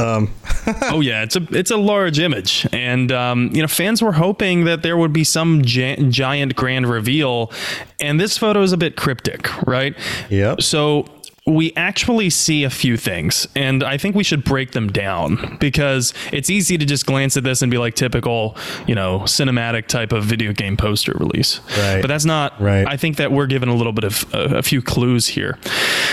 Um. 0.01 0.33
oh 0.83 1.01
yeah, 1.01 1.23
it's 1.23 1.35
a 1.35 1.47
it's 1.51 1.71
a 1.71 1.77
large 1.77 2.19
image, 2.19 2.67
and 2.71 3.11
um, 3.11 3.49
you 3.53 3.61
know 3.61 3.67
fans 3.67 4.01
were 4.01 4.11
hoping 4.11 4.65
that 4.65 4.83
there 4.83 4.97
would 4.97 5.13
be 5.13 5.23
some 5.23 5.63
gi- 5.63 6.09
giant 6.09 6.55
grand 6.55 6.87
reveal, 6.87 7.51
and 7.99 8.19
this 8.19 8.37
photo 8.37 8.61
is 8.61 8.71
a 8.71 8.77
bit 8.77 8.95
cryptic, 8.95 9.49
right? 9.65 9.95
Yep. 10.29 10.61
So 10.61 11.05
we 11.47 11.73
actually 11.75 12.29
see 12.29 12.63
a 12.63 12.69
few 12.69 12.97
things, 12.97 13.47
and 13.55 13.83
I 13.83 13.97
think 13.97 14.15
we 14.15 14.23
should 14.23 14.43
break 14.43 14.71
them 14.71 14.91
down 14.91 15.57
because 15.59 16.13
it's 16.31 16.49
easy 16.49 16.77
to 16.77 16.85
just 16.85 17.05
glance 17.05 17.35
at 17.35 17.43
this 17.43 17.63
and 17.63 17.71
be 17.71 17.79
like 17.79 17.95
typical, 17.95 18.55
you 18.87 18.93
know, 18.93 19.21
cinematic 19.21 19.87
type 19.87 20.11
of 20.11 20.23
video 20.23 20.53
game 20.53 20.77
poster 20.77 21.13
release. 21.13 21.59
Right. 21.77 22.01
But 22.01 22.07
that's 22.07 22.25
not. 22.25 22.59
Right. 22.61 22.85
I 22.87 22.95
think 22.95 23.17
that 23.17 23.31
we're 23.31 23.47
given 23.47 23.69
a 23.69 23.75
little 23.75 23.93
bit 23.93 24.03
of 24.03 24.35
uh, 24.35 24.57
a 24.57 24.63
few 24.63 24.81
clues 24.81 25.27
here. 25.27 25.57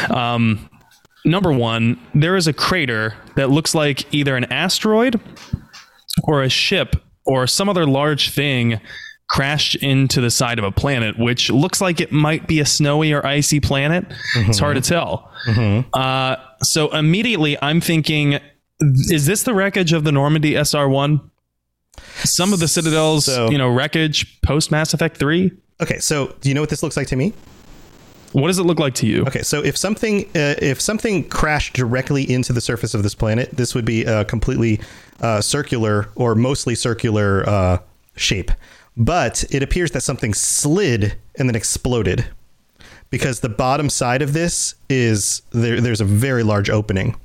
Um, 0.09 0.71
number 1.25 1.53
one, 1.53 1.99
there 2.15 2.37
is 2.37 2.47
a 2.47 2.53
crater 2.53 3.15
that 3.37 3.51
looks 3.51 3.75
like 3.75 4.13
either 4.13 4.37
an 4.37 4.45
asteroid 4.45 5.21
or 6.25 6.43
a 6.43 6.49
ship 6.49 6.97
or 7.25 7.47
some 7.47 7.69
other 7.69 7.87
large 7.87 8.31
thing 8.31 8.81
crashed 9.29 9.75
into 9.77 10.21
the 10.21 10.31
side 10.31 10.59
of 10.59 10.65
a 10.65 10.73
planet, 10.73 11.19
which 11.19 11.51
looks 11.51 11.81
like 11.81 12.01
it 12.01 12.11
might 12.11 12.49
be 12.49 12.61
a 12.61 12.67
snowy 12.67 13.13
or 13.13 13.25
icy 13.27 13.61
planet. 13.61 14.09
Mm-hmm. 14.35 14.51
It's 14.51 14.59
hard 14.59 14.77
to 14.77 14.81
tell. 14.81 15.31
Mm-hmm. 15.47 15.89
Uh, 15.93 16.37
so 16.63 16.89
immediately 16.95 17.59
I'm 17.61 17.81
thinking, 17.81 18.39
is 18.81 19.27
this 19.27 19.43
the 19.43 19.53
wreckage 19.53 19.93
of 19.93 20.05
the 20.05 20.13
Normandy 20.13 20.55
SR 20.55 20.89
one? 20.89 21.31
Some 22.25 22.53
of 22.53 22.61
the 22.61 22.69
Citadel's, 22.69 23.27
so, 23.27 23.51
you 23.51 23.59
know, 23.59 23.69
wreckage 23.69 24.41
post 24.41 24.71
Mass 24.71 24.95
Effect 24.95 25.17
three. 25.19 25.53
Okay, 25.81 25.99
so 25.99 26.35
do 26.41 26.49
you 26.49 26.55
know 26.55 26.63
what 26.63 26.71
this 26.71 26.83
looks 26.83 26.97
like 26.97 27.09
to 27.09 27.17
me? 27.17 27.33
What 28.33 28.49
does 28.49 28.59
it 28.59 28.65
look 28.65 28.79
like 28.79 28.95
to 28.97 29.07
you? 29.07 29.23
Okay, 29.23 29.43
so 29.43 29.65
if 29.65 29.77
something 29.77 30.25
uh, 30.35 30.55
if 30.61 30.81
something 30.81 31.29
crashed 31.29 31.75
directly 31.75 32.31
into 32.31 32.53
the 32.53 32.61
surface 32.61 32.95
of 32.95 33.03
this 33.03 33.15
planet, 33.15 33.51
this 33.53 33.75
would 33.75 33.85
be 33.85 34.05
a 34.05 34.25
completely 34.25 34.81
uh, 35.21 35.41
circular 35.41 36.09
or 36.15 36.35
mostly 36.35 36.75
circular 36.75 37.49
uh, 37.49 37.79
shape. 38.17 38.51
But 38.97 39.45
it 39.51 39.63
appears 39.63 39.93
that 39.93 40.03
something 40.03 40.35
slid 40.35 41.15
and 41.39 41.49
then 41.49 41.55
exploded 41.55 42.27
because 43.11 43.41
the 43.41 43.49
bottom 43.49 43.89
side 43.89 44.23
of 44.23 44.33
this 44.33 44.75
is 44.91 45.43
there, 45.51 45.81
there's 45.81 46.01
a 46.01 46.05
very 46.05 46.43
large 46.43 46.69
opening. 46.69 47.17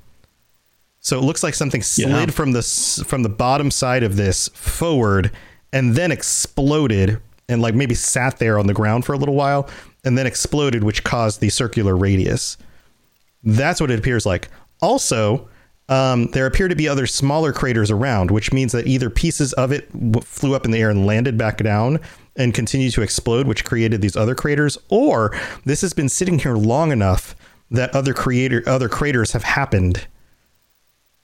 So 1.01 1.17
it 1.17 1.23
looks 1.23 1.43
like 1.43 1.53
something 1.53 1.81
slid 1.81 2.07
yeah. 2.07 2.25
from 2.27 2.53
the 2.53 2.61
from 3.05 3.23
the 3.23 3.29
bottom 3.29 3.71
side 3.71 4.03
of 4.03 4.15
this 4.15 4.47
forward 4.49 5.31
and 5.73 5.95
then 5.95 6.11
exploded 6.11 7.19
and 7.49 7.61
like 7.61 7.75
maybe 7.75 7.95
sat 7.95 8.39
there 8.39 8.57
on 8.57 8.67
the 8.67 8.73
ground 8.73 9.03
for 9.03 9.11
a 9.11 9.17
little 9.17 9.35
while 9.35 9.69
and 10.03 10.17
then 10.17 10.27
exploded, 10.27 10.83
which 10.83 11.03
caused 11.03 11.39
the 11.39 11.49
circular 11.49 11.95
radius. 11.95 12.57
That's 13.43 13.81
what 13.81 13.91
it 13.91 13.99
appears 13.99 14.25
like. 14.25 14.49
Also, 14.81 15.47
um, 15.89 16.27
there 16.27 16.45
appear 16.45 16.67
to 16.67 16.75
be 16.75 16.87
other 16.87 17.05
smaller 17.05 17.51
craters 17.51 17.91
around, 17.91 18.31
which 18.31 18.53
means 18.53 18.71
that 18.71 18.87
either 18.87 19.09
pieces 19.09 19.53
of 19.53 19.71
it 19.71 19.91
w- 19.91 20.21
flew 20.21 20.55
up 20.55 20.65
in 20.65 20.71
the 20.71 20.79
air 20.79 20.89
and 20.89 21.05
landed 21.05 21.37
back 21.37 21.57
down 21.57 21.99
and 22.35 22.53
continued 22.53 22.93
to 22.93 23.01
explode, 23.01 23.47
which 23.47 23.65
created 23.65 24.01
these 24.01 24.15
other 24.15 24.33
craters, 24.33 24.77
or 24.89 25.37
this 25.65 25.81
has 25.81 25.93
been 25.93 26.09
sitting 26.09 26.39
here 26.39 26.55
long 26.55 26.91
enough 26.91 27.35
that 27.69 27.93
other 27.95 28.13
creator 28.13 28.63
other 28.65 28.87
craters 28.87 29.31
have 29.31 29.43
happened 29.43 30.07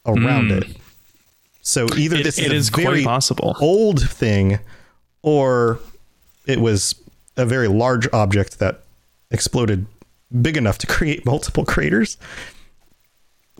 around 0.05 0.49
mm. 0.49 0.61
it. 0.61 0.77
So 1.61 1.87
either 1.95 2.17
it, 2.17 2.23
this 2.23 2.39
it 2.39 2.51
is, 2.51 2.67
is 2.67 2.69
a 2.69 2.81
very 2.81 3.03
possible 3.03 3.55
old 3.59 4.07
thing, 4.07 4.59
or 5.21 5.79
it 6.45 6.59
was 6.59 6.95
a 7.39 7.45
very 7.45 7.67
large 7.67 8.07
object 8.13 8.59
that 8.59 8.83
exploded 9.31 9.85
big 10.41 10.57
enough 10.57 10.77
to 10.79 10.87
create 10.87 11.25
multiple 11.25 11.65
craters. 11.65 12.17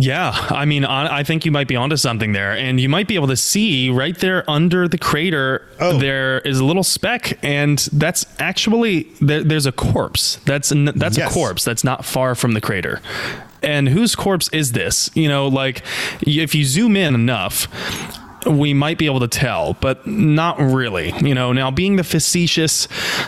Yeah, 0.01 0.32
I 0.49 0.63
mean, 0.63 0.86
I 0.86 1.23
think 1.23 1.43
you 1.43 1.51
might 1.51 1.67
be 1.67 1.75
onto 1.75 1.97
something 1.97 2.32
there, 2.32 2.53
and 2.53 2.80
you 2.80 2.88
might 2.88 3.09
be 3.09 3.15
able 3.15 3.27
to 3.27 3.36
see 3.36 3.89
right 3.89 4.17
there 4.17 4.49
under 4.49 4.88
the 4.88 4.97
crater. 4.97 5.67
Oh. 5.77 5.99
There 5.99 6.39
is 6.39 6.57
a 6.59 6.63
little 6.63 6.86
speck, 6.86 7.38
and 7.43 7.80
that's 7.91 8.25
actually 8.39 9.03
there, 9.19 9.43
there's 9.43 9.65
a 9.65 9.73
corpse. 9.73 10.38
That's 10.45 10.69
that's 10.69 11.17
yes. 11.17 11.30
a 11.30 11.34
corpse 11.34 11.65
that's 11.65 11.84
not 11.84 12.05
far 12.05 12.34
from 12.36 12.53
the 12.53 12.61
crater. 12.61 13.01
And 13.61 13.89
whose 13.89 14.15
corpse 14.15 14.47
is 14.53 14.71
this? 14.71 15.09
You 15.15 15.27
know, 15.27 15.49
like 15.49 15.84
if 16.21 16.55
you 16.55 16.63
zoom 16.63 16.95
in 16.95 17.13
enough, 17.13 17.67
we 18.45 18.73
might 18.73 18.97
be 18.97 19.05
able 19.05 19.19
to 19.19 19.27
tell, 19.27 19.73
but 19.73 20.05
not 20.07 20.59
really. 20.59 21.13
You 21.21 21.35
know, 21.35 21.53
now 21.53 21.71
being 21.71 21.95
the 21.95 22.03
facetious, 22.03 22.87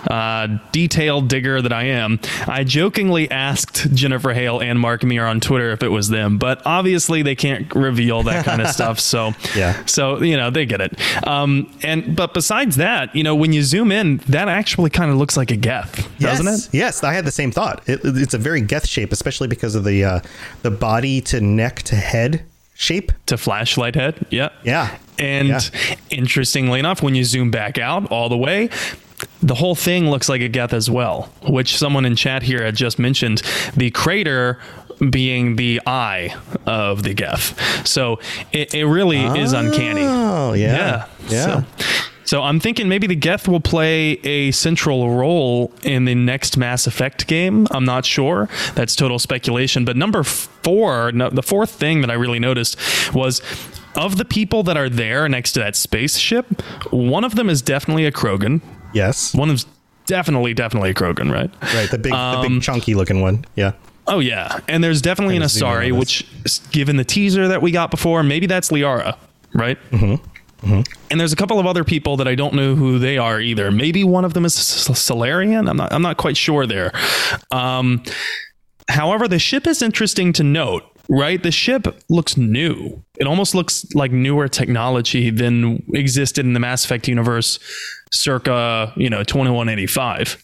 uh, 0.09 0.59
detailed 0.71 1.27
digger 1.27 1.61
that 1.61 1.73
I 1.73 1.83
am, 1.83 2.19
I 2.47 2.63
jokingly 2.63 3.29
asked 3.29 3.93
Jennifer 3.93 4.33
Hale 4.33 4.61
and 4.61 4.79
Mark 4.79 5.03
Meer 5.03 5.25
on 5.25 5.39
Twitter 5.39 5.71
if 5.71 5.83
it 5.83 5.89
was 5.89 6.09
them, 6.09 6.37
but 6.37 6.61
obviously 6.65 7.21
they 7.21 7.35
can't 7.35 7.73
reveal 7.75 8.23
that 8.23 8.45
kind 8.45 8.61
of 8.61 8.67
stuff. 8.69 8.99
So, 8.99 9.33
yeah. 9.55 9.85
So, 9.85 10.21
you 10.21 10.37
know, 10.37 10.49
they 10.49 10.65
get 10.65 10.81
it. 10.81 10.99
Um, 11.27 11.71
and, 11.83 12.15
but 12.15 12.33
besides 12.33 12.77
that, 12.77 13.15
you 13.15 13.23
know, 13.23 13.35
when 13.35 13.53
you 13.53 13.63
zoom 13.63 13.91
in, 13.91 14.17
that 14.29 14.47
actually 14.47 14.89
kind 14.89 15.11
of 15.11 15.17
looks 15.17 15.37
like 15.37 15.51
a 15.51 15.55
Geth, 15.55 16.07
doesn't 16.19 16.47
it? 16.47 16.69
Yes. 16.71 17.03
I 17.03 17.13
had 17.13 17.25
the 17.25 17.31
same 17.31 17.51
thought. 17.51 17.87
It, 17.87 18.01
it's 18.03 18.33
a 18.33 18.37
very 18.37 18.61
Geth 18.61 18.87
shape, 18.87 19.11
especially 19.11 19.47
because 19.47 19.75
of 19.75 19.83
the, 19.83 20.03
uh, 20.03 20.19
the 20.61 20.71
body 20.71 21.21
to 21.21 21.41
neck 21.41 21.81
to 21.83 21.95
head 21.95 22.45
shape 22.81 23.11
to 23.27 23.37
flashlight 23.37 23.93
head. 23.93 24.25
Yeah. 24.31 24.49
Yeah. 24.63 24.97
And 25.19 25.49
yeah. 25.49 25.95
interestingly 26.09 26.79
enough, 26.79 27.03
when 27.03 27.13
you 27.13 27.23
zoom 27.23 27.51
back 27.51 27.77
out 27.77 28.11
all 28.11 28.27
the 28.27 28.37
way, 28.37 28.69
the 29.43 29.53
whole 29.53 29.75
thing 29.75 30.09
looks 30.09 30.27
like 30.27 30.41
a 30.41 30.47
Geth 30.47 30.73
as 30.73 30.89
well, 30.89 31.31
which 31.47 31.77
someone 31.77 32.05
in 32.05 32.15
chat 32.15 32.41
here 32.41 32.63
had 32.63 32.75
just 32.75 32.97
mentioned. 32.97 33.43
The 33.75 33.91
crater 33.91 34.59
being 35.11 35.57
the 35.57 35.79
eye 35.85 36.35
of 36.65 37.03
the 37.03 37.13
Geth. 37.13 37.87
So 37.87 38.19
it, 38.51 38.73
it 38.73 38.85
really 38.85 39.23
oh, 39.25 39.35
is 39.35 39.53
uncanny. 39.53 40.01
Oh, 40.03 40.53
yeah. 40.53 40.75
Yeah. 40.75 41.07
Yeah. 41.29 41.45
So, 41.45 41.85
So 42.31 42.41
I'm 42.43 42.61
thinking 42.61 42.87
maybe 42.87 43.07
the 43.07 43.15
Geth 43.15 43.49
will 43.49 43.59
play 43.59 44.11
a 44.23 44.51
central 44.51 45.13
role 45.13 45.69
in 45.83 46.05
the 46.05 46.15
next 46.15 46.55
Mass 46.55 46.87
Effect 46.87 47.27
game. 47.27 47.67
I'm 47.71 47.83
not 47.83 48.05
sure. 48.05 48.47
That's 48.73 48.95
total 48.95 49.19
speculation. 49.19 49.83
But 49.83 49.97
number 49.97 50.23
four, 50.23 51.11
no, 51.11 51.29
the 51.29 51.43
fourth 51.43 51.71
thing 51.71 51.99
that 51.99 52.09
I 52.09 52.13
really 52.13 52.39
noticed 52.39 52.77
was 53.13 53.41
of 53.97 54.15
the 54.17 54.23
people 54.23 54.63
that 54.63 54.77
are 54.77 54.87
there 54.87 55.27
next 55.27 55.51
to 55.51 55.59
that 55.59 55.75
spaceship, 55.75 56.61
one 56.89 57.25
of 57.25 57.35
them 57.35 57.49
is 57.49 57.61
definitely 57.61 58.05
a 58.05 58.13
Krogan. 58.13 58.61
Yes. 58.93 59.35
One 59.35 59.49
of 59.49 59.65
definitely, 60.05 60.53
definitely 60.53 60.91
a 60.91 60.93
Krogan, 60.93 61.33
right? 61.33 61.51
Right. 61.75 61.91
The 61.91 61.97
big, 61.97 62.13
the 62.13 62.17
Um, 62.17 62.47
big 62.47 62.61
chunky 62.61 62.95
looking 62.95 63.19
one. 63.19 63.43
Yeah. 63.57 63.73
Oh 64.07 64.19
yeah, 64.19 64.59
and 64.69 64.81
there's 64.81 65.01
definitely 65.01 65.35
an 65.35 65.41
Kinda 65.41 65.49
zoom 65.49 65.67
in 65.67 65.75
Asari, 65.75 65.99
which, 65.99 66.25
given 66.71 66.95
the 66.95 67.03
teaser 67.03 67.49
that 67.49 67.61
we 67.61 67.71
got 67.71 67.91
before, 67.91 68.23
maybe 68.23 68.45
that's 68.45 68.69
Liara, 68.69 69.17
right? 69.53 69.77
Mm-hmm. 69.91 70.25
And 70.63 71.19
there's 71.19 71.33
a 71.33 71.35
couple 71.35 71.59
of 71.59 71.65
other 71.65 71.83
people 71.83 72.17
that 72.17 72.27
I 72.27 72.35
don't 72.35 72.53
know 72.53 72.75
who 72.75 72.99
they 72.99 73.17
are 73.17 73.39
either. 73.41 73.71
Maybe 73.71 74.03
one 74.03 74.23
of 74.25 74.33
them 74.33 74.45
is 74.45 74.53
Salarian. 74.53 75.67
I'm 75.67 75.77
not. 75.77 75.91
I'm 75.91 76.01
not 76.03 76.17
quite 76.17 76.37
sure 76.37 76.65
there. 76.67 76.91
Um, 77.51 78.03
however, 78.89 79.27
the 79.27 79.39
ship 79.39 79.65
is 79.67 79.81
interesting 79.81 80.33
to 80.33 80.43
note. 80.43 80.83
Right, 81.09 81.41
the 81.43 81.51
ship 81.51 81.87
looks 82.09 82.37
new. 82.37 83.03
It 83.19 83.27
almost 83.27 83.53
looks 83.53 83.85
like 83.95 84.11
newer 84.13 84.47
technology 84.47 85.29
than 85.29 85.83
existed 85.93 86.45
in 86.45 86.53
the 86.53 86.59
Mass 86.59 86.85
Effect 86.85 87.07
universe, 87.07 87.59
circa 88.13 88.93
you 88.95 89.09
know 89.09 89.23
2185 89.23 90.41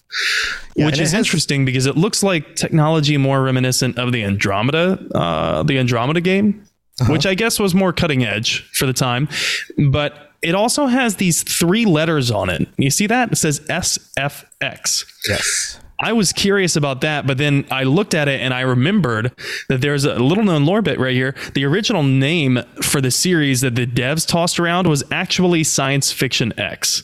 Yeah, 0.76 0.86
which 0.88 0.95
is 0.99 1.11
has- 1.11 1.13
interesting 1.13 1.63
because 1.63 1.86
it 1.86 1.95
looks 1.95 2.22
like 2.24 2.55
technology 2.55 3.15
more 3.18 3.41
reminiscent 3.43 3.97
of 3.97 4.11
the 4.11 4.24
Andromeda, 4.26 4.99
uh, 5.15 5.63
the 5.63 5.78
Andromeda 5.80 6.20
game, 6.22 6.63
Uh-huh. 7.00 7.12
which 7.12 7.26
I 7.28 7.36
guess 7.36 7.60
was 7.60 7.76
more 7.76 7.93
cutting 7.93 8.24
edge 8.26 8.68
for 8.74 8.86
the 8.88 8.93
time. 8.93 9.30
But 9.91 10.32
it 10.41 10.56
also 10.56 10.88
has 10.88 11.18
these 11.18 11.43
three 11.43 11.86
letters 11.86 12.32
on 12.32 12.50
it. 12.50 12.68
You 12.78 12.89
see 12.89 13.06
that? 13.08 13.32
It 13.32 13.36
says 13.38 13.60
SFX. 13.70 15.06
Yes. 15.28 15.80
I 16.00 16.14
was 16.14 16.32
curious 16.32 16.76
about 16.76 17.02
that, 17.02 17.26
but 17.26 17.39
then 17.39 17.66
I 17.72 17.84
looked 17.84 18.14
at 18.14 18.28
it 18.28 18.39
and 18.41 18.54
I 18.54 18.62
remembered 18.62 19.32
that 19.70 19.82
there's 19.82 20.06
a 20.06 20.16
little 20.20 20.43
known 20.43 20.66
lore 20.66 20.84
bit 20.84 21.00
right 21.00 21.14
here. 21.16 21.36
The 21.56 21.66
original 21.66 22.04
name 22.04 22.60
for 22.84 23.02
the 23.02 23.10
series 23.10 23.62
that 23.62 23.74
the 23.76 23.88
devs 23.88 24.28
tossed 24.28 24.60
around 24.60 24.88
was 24.88 25.04
actually 25.12 25.64
Science 25.64 26.12
Fiction 26.12 26.54
X 26.60 27.04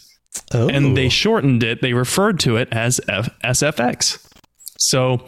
Oh. 0.54 0.68
and 0.70 0.96
they 0.98 1.10
shortened 1.10 1.64
it. 1.64 1.82
They 1.82 1.94
referred 1.94 2.39
to 2.41 2.58
it 2.58 2.68
as 2.72 3.00
F- 3.08 3.30
SFX. 3.44 4.20
So 4.78 5.26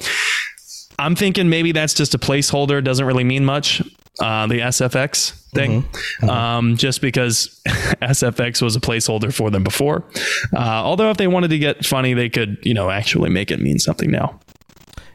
I'm 1.00 1.16
thinking 1.16 1.50
maybe 1.50 1.72
that's 1.72 1.94
just 1.94 2.14
a 2.16 2.20
placeholder. 2.20 2.84
Doesn't 2.84 3.06
really 3.06 3.24
mean 3.24 3.46
much. 3.46 3.82
Uh, 4.20 4.48
the 4.48 4.60
SFX 4.60 5.32
thing, 5.52 5.86
Um, 6.22 6.78
just 6.78 7.02
because 7.02 7.62
SFX 8.02 8.62
was 8.62 8.76
a 8.76 8.80
placeholder 8.80 9.34
for 9.34 9.50
them 9.52 9.64
before. 9.64 10.06
Uh, 10.54 10.60
although 10.60 11.10
if 11.10 11.18
they 11.18 11.28
wanted 11.28 11.50
to 11.50 11.60
get 11.60 11.86
funny, 11.86 12.14
they 12.14 12.30
could, 12.30 12.58
you 12.64 12.74
know, 12.74 12.90
actually 12.90 13.30
make 13.30 13.52
it 13.52 13.60
mean 13.60 13.78
something 13.80 14.10
now. 14.12 14.40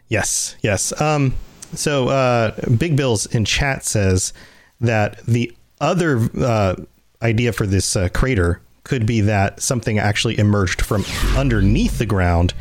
Yes, 0.08 0.56
yes. 0.62 0.98
Um, 1.00 1.34
so 1.74 2.08
uh, 2.08 2.52
Big 2.76 2.96
Bills 2.96 3.26
in 3.26 3.44
chat 3.44 3.84
says 3.84 4.32
that 4.80 5.24
the 5.26 5.52
other 5.80 6.28
uh, 6.38 6.74
idea 7.22 7.52
for 7.52 7.66
this 7.66 7.96
uh, 7.96 8.08
crater 8.10 8.60
could 8.84 9.06
be 9.06 9.20
that 9.20 9.60
something 9.62 9.98
actually 9.98 10.38
emerged 10.38 10.80
from 10.82 11.04
underneath 11.36 11.98
the 11.98 12.06
ground 12.06 12.54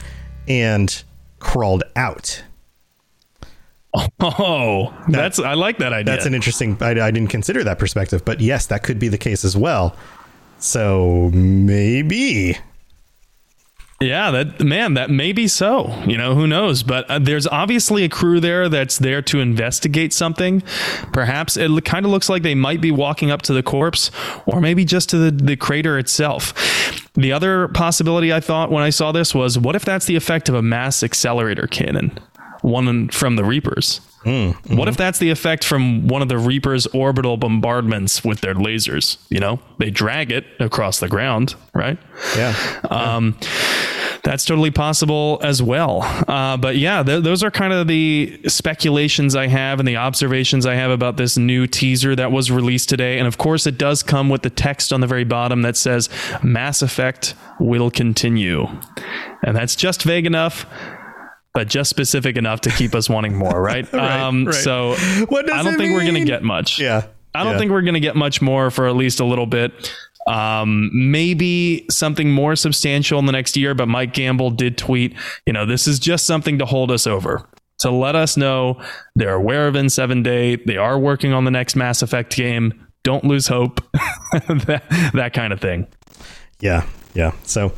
and 0.48 1.04
crawled 1.40 1.84
out. 1.96 2.44
Oh, 4.22 4.94
that's 5.08 5.40
I 5.40 5.54
like 5.54 5.78
that 5.78 5.94
idea. 5.94 6.14
That's 6.14 6.26
an 6.26 6.34
interesting. 6.34 6.78
I, 6.82 6.92
I 6.92 7.12
didn't 7.12 7.30
consider 7.30 7.64
that 7.64 7.80
perspective, 7.80 8.26
but 8.26 8.42
yes, 8.42 8.66
that 8.68 8.84
could 8.84 9.00
be 9.00 9.08
the 9.08 9.18
case 9.18 9.46
as 9.46 9.56
well. 9.56 9.96
So 10.58 11.32
maybe. 11.34 12.58
Yeah, 14.02 14.32
that 14.32 14.62
man, 14.62 14.94
that 14.94 15.10
may 15.10 15.34
be 15.34 15.48
so. 15.50 15.94
You 16.08 16.18
know, 16.18 16.34
who 16.34 16.48
knows? 16.48 16.84
But 16.84 17.10
uh, 17.10 17.20
there's 17.20 17.48
obviously 17.48 18.06
a 18.06 18.10
crew 18.10 18.40
there 18.40 18.70
that's 18.70 18.98
there 18.98 19.22
to 19.24 19.42
investigate 19.42 20.14
something. 20.14 20.64
Perhaps 21.12 21.58
it 21.58 21.70
kind 21.84 22.06
of 22.06 22.12
looks 22.12 22.30
like 22.30 22.42
they 22.42 22.56
might 22.56 22.80
be 22.80 22.92
walking 22.92 23.30
up 23.30 23.42
to 23.44 23.54
the 23.54 23.64
corpse, 23.64 24.10
or 24.46 24.62
maybe 24.62 24.86
just 24.86 25.10
to 25.10 25.18
the, 25.18 25.32
the 25.32 25.56
crater 25.58 25.98
itself. 25.98 26.54
The 27.16 27.34
other 27.34 27.68
possibility 27.70 28.32
I 28.32 28.40
thought 28.40 28.72
when 28.72 28.84
I 28.84 28.90
saw 28.90 29.12
this 29.12 29.36
was, 29.36 29.60
what 29.60 29.76
if 29.76 29.84
that's 29.84 30.06
the 30.06 30.16
effect 30.16 30.48
of 30.48 30.56
a 30.56 30.62
mass 30.62 31.04
accelerator 31.04 31.68
cannon, 31.68 32.18
one 32.62 33.10
from 33.10 33.36
the 33.36 33.44
Reapers? 33.44 34.00
What 34.24 34.88
if 34.88 34.98
that's 34.98 35.20
the 35.20 35.30
effect 35.30 35.64
from 35.64 36.08
one 36.08 36.22
of 36.22 36.28
the 36.30 36.38
Reapers' 36.38 36.86
orbital 36.88 37.38
bombardments 37.38 38.24
with 38.24 38.42
their 38.42 38.56
lasers? 38.56 39.18
You 39.30 39.40
know, 39.40 39.60
they 39.78 39.90
drag 39.90 40.32
it 40.32 40.46
across 40.60 41.00
the 41.00 41.08
ground, 41.08 41.56
right? 41.74 41.98
Yeah. 42.36 42.54
Um, 42.90 43.38
that's 44.24 44.46
totally 44.46 44.72
possible 44.72 45.40
as 45.42 45.64
well. 45.64 46.02
Uh, 46.28 46.58
but 46.58 46.76
yeah, 46.76 47.02
th- 47.04 47.24
those 47.24 47.44
are 47.44 47.52
kind 47.52 47.74
of 47.74 47.88
the 47.88 48.42
speculations 48.48 49.36
I 49.36 49.48
have 49.48 49.80
and 49.80 49.88
the 49.88 49.98
observations 49.98 50.66
I 50.66 50.76
have 50.76 50.92
about 50.92 51.18
this 51.18 51.38
new 51.38 51.68
teaser 51.68 52.16
that 52.16 52.32
was 52.32 52.52
released 52.52 52.90
today. 52.90 53.18
And 53.18 53.28
of 53.28 53.38
course, 53.38 53.66
it 53.66 53.78
does 53.78 54.04
come 54.04 54.30
with 54.30 54.42
the 54.42 54.50
text 54.50 54.92
on 54.92 55.02
the 55.02 55.08
very 55.08 55.24
bottom 55.24 55.62
that 55.62 55.78
says 55.78 56.10
Mass 56.44 56.82
Effect 56.82 57.34
will 57.60 57.90
continue. 57.90 58.68
And 59.44 59.56
that's 59.56 59.76
just 59.76 60.04
vague 60.04 60.26
enough. 60.26 60.66
But 61.60 61.68
just 61.68 61.90
specific 61.90 62.38
enough 62.38 62.62
to 62.62 62.70
keep 62.70 62.96
us 62.96 63.10
wanting 63.10 63.36
more, 63.36 63.62
right? 63.62 63.86
Right, 63.92 64.22
um, 64.22 64.46
right. 64.46 64.56
So 64.56 64.94
I 64.94 65.26
don't 65.62 65.78
think 65.78 65.94
we're 65.94 66.04
going 66.06 66.14
to 66.14 66.24
get 66.24 66.42
much. 66.42 66.80
Yeah. 66.80 67.08
I 67.36 67.44
don't 67.44 67.52
Yeah. 67.52 67.60
think 67.60 67.72
we're 67.72 67.82
going 67.82 67.96
to 67.96 68.00
get 68.00 68.16
much 68.16 68.42
more 68.42 68.72
for 68.72 68.88
at 68.88 68.96
least 68.96 69.20
a 69.20 69.26
little 69.26 69.46
bit. 69.46 69.94
Um, 70.26 70.90
maybe 70.94 71.86
something 71.92 72.32
more 72.32 72.56
substantial 72.56 73.20
in 73.20 73.26
the 73.26 73.34
next 73.34 73.58
year, 73.58 73.76
but 73.76 73.90
Mike 73.90 74.14
Gamble 74.14 74.52
did 74.52 74.78
tweet, 74.78 75.18
you 75.46 75.52
know, 75.52 75.66
this 75.66 75.86
is 75.86 76.00
just 76.00 76.26
something 76.26 76.60
to 76.60 76.66
hold 76.66 76.92
us 76.92 77.06
over. 77.06 77.46
To 77.80 77.92
let 77.92 78.16
us 78.16 78.38
know 78.38 78.82
they're 79.18 79.34
aware 79.36 79.68
of 79.68 79.74
N7 79.76 80.24
Day. 80.24 80.56
They 80.56 80.78
are 80.78 80.98
working 80.98 81.34
on 81.34 81.44
the 81.44 81.52
next 81.52 81.76
Mass 81.76 82.02
Effect 82.02 82.34
game. 82.38 82.88
Don't 83.04 83.26
lose 83.26 83.48
hope. 83.48 83.82
that, 84.34 85.12
that 85.14 85.34
kind 85.34 85.52
of 85.52 85.60
thing. 85.60 85.88
Yeah. 86.62 86.86
Yeah. 87.14 87.34
So. 87.44 87.74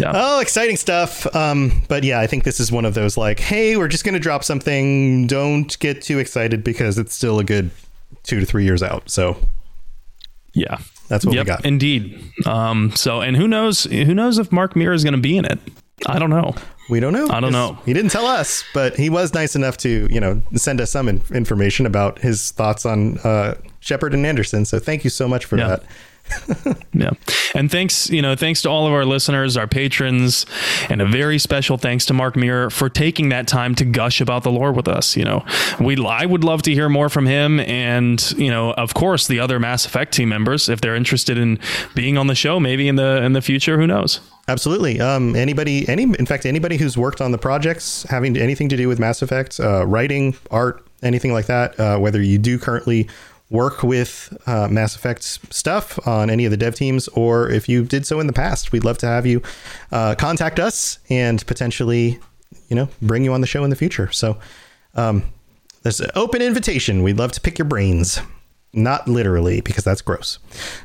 Yeah. 0.00 0.12
Oh, 0.14 0.40
exciting 0.40 0.76
stuff. 0.76 1.26
Um, 1.34 1.82
but 1.88 2.04
yeah, 2.04 2.20
I 2.20 2.26
think 2.26 2.44
this 2.44 2.60
is 2.60 2.70
one 2.70 2.84
of 2.84 2.94
those 2.94 3.16
like, 3.16 3.40
hey, 3.40 3.76
we're 3.76 3.88
just 3.88 4.04
going 4.04 4.14
to 4.14 4.20
drop 4.20 4.44
something. 4.44 5.26
Don't 5.26 5.76
get 5.80 6.02
too 6.02 6.18
excited 6.18 6.62
because 6.64 6.98
it's 6.98 7.14
still 7.14 7.38
a 7.38 7.44
good 7.44 7.70
two 8.22 8.40
to 8.40 8.46
three 8.46 8.64
years 8.64 8.82
out. 8.82 9.10
So 9.10 9.36
Yeah. 10.52 10.78
That's 11.08 11.24
what 11.24 11.34
we 11.36 11.42
got. 11.44 11.64
Indeed. 11.64 12.22
Um, 12.44 12.92
so, 12.94 13.22
and 13.22 13.34
who 13.34 13.48
knows? 13.48 13.84
Who 13.84 14.14
knows 14.14 14.38
if 14.38 14.52
Mark 14.52 14.76
Meer 14.76 14.92
is 14.92 15.04
going 15.04 15.14
to 15.14 15.20
be 15.20 15.38
in 15.38 15.46
it? 15.46 15.58
I 16.06 16.18
don't 16.18 16.28
know. 16.28 16.54
we 16.90 17.00
don't 17.00 17.14
know. 17.14 17.26
I 17.30 17.40
don't 17.40 17.50
know. 17.52 17.78
He 17.86 17.94
didn't 17.94 18.10
tell 18.10 18.26
us, 18.26 18.62
but 18.74 18.94
he 18.96 19.08
was 19.08 19.32
nice 19.32 19.56
enough 19.56 19.78
to, 19.78 20.06
you 20.10 20.20
know, 20.20 20.42
send 20.54 20.82
us 20.82 20.90
some 20.90 21.08
in- 21.08 21.22
information 21.32 21.86
about 21.86 22.18
his 22.18 22.50
thoughts 22.50 22.84
on 22.84 23.16
uh, 23.20 23.54
Shepard 23.80 24.12
and 24.12 24.26
Anderson. 24.26 24.66
So 24.66 24.78
thank 24.78 25.02
you 25.02 25.08
so 25.10 25.26
much 25.26 25.46
for 25.46 25.56
Yeah. 25.56 25.68
that. 25.68 25.82
Yeah. 26.98 27.10
And 27.54 27.70
thanks, 27.70 28.10
you 28.10 28.20
know, 28.20 28.34
thanks 28.34 28.62
to 28.62 28.68
all 28.68 28.86
of 28.86 28.92
our 28.92 29.04
listeners, 29.04 29.56
our 29.56 29.68
patrons, 29.68 30.46
and 30.88 31.00
a 31.00 31.06
very 31.06 31.38
special 31.38 31.78
thanks 31.78 32.04
to 32.06 32.14
Mark 32.14 32.34
Meer 32.34 32.70
for 32.70 32.88
taking 32.88 33.28
that 33.28 33.46
time 33.46 33.76
to 33.76 33.84
gush 33.84 34.20
about 34.20 34.42
the 34.42 34.50
lore 34.50 34.72
with 34.72 34.88
us. 34.88 35.16
You 35.16 35.24
know, 35.24 35.44
we 35.80 35.96
I 36.04 36.26
would 36.26 36.42
love 36.42 36.62
to 36.62 36.72
hear 36.72 36.88
more 36.88 37.08
from 37.08 37.26
him 37.26 37.60
and, 37.60 38.32
you 38.32 38.50
know, 38.50 38.72
of 38.72 38.94
course 38.94 39.28
the 39.28 39.38
other 39.38 39.60
Mass 39.60 39.86
Effect 39.86 40.12
team 40.12 40.28
members 40.28 40.68
if 40.68 40.80
they're 40.80 40.96
interested 40.96 41.38
in 41.38 41.60
being 41.94 42.18
on 42.18 42.26
the 42.26 42.34
show 42.34 42.58
maybe 42.58 42.88
in 42.88 42.96
the 42.96 43.22
in 43.22 43.32
the 43.32 43.42
future, 43.42 43.78
who 43.78 43.86
knows. 43.86 44.20
Absolutely. 44.48 44.98
Um, 44.98 45.36
anybody, 45.36 45.86
any, 45.88 46.04
in 46.04 46.26
fact, 46.26 46.46
anybody 46.46 46.78
who's 46.78 46.96
worked 46.96 47.20
on 47.20 47.32
the 47.32 47.38
projects 47.38 48.04
having 48.08 48.36
anything 48.36 48.68
to 48.70 48.76
do 48.76 48.88
with 48.88 48.98
Mass 48.98 49.20
Effect, 49.20 49.60
uh, 49.60 49.86
writing, 49.86 50.34
art, 50.50 50.84
anything 51.02 51.32
like 51.32 51.46
that, 51.46 51.78
uh, 51.78 51.98
whether 51.98 52.22
you 52.22 52.38
do 52.38 52.58
currently 52.58 53.08
work 53.50 53.82
with 53.82 54.36
uh, 54.46 54.68
Mass 54.68 54.94
Effect 54.94 55.22
stuff 55.22 56.06
on 56.06 56.30
any 56.30 56.44
of 56.44 56.50
the 56.50 56.56
dev 56.56 56.74
teams, 56.74 57.08
or 57.08 57.50
if 57.50 57.68
you 57.68 57.84
did 57.84 58.06
so 58.06 58.20
in 58.20 58.26
the 58.26 58.32
past, 58.32 58.72
we'd 58.72 58.84
love 58.84 58.98
to 58.98 59.06
have 59.06 59.26
you 59.26 59.42
uh, 59.92 60.14
contact 60.16 60.60
us 60.60 60.98
and 61.08 61.46
potentially, 61.46 62.18
you 62.68 62.76
know, 62.76 62.88
bring 63.00 63.24
you 63.24 63.32
on 63.32 63.40
the 63.40 63.46
show 63.46 63.64
in 63.64 63.70
the 63.70 63.76
future. 63.76 64.10
So, 64.12 64.38
um, 64.94 65.22
there's 65.82 66.00
an 66.00 66.10
open 66.14 66.42
invitation. 66.42 67.02
We'd 67.02 67.18
love 67.18 67.32
to 67.32 67.40
pick 67.40 67.58
your 67.58 67.66
brains, 67.66 68.20
not 68.72 69.08
literally 69.08 69.60
because 69.60 69.84
that's 69.84 70.02
gross. 70.02 70.38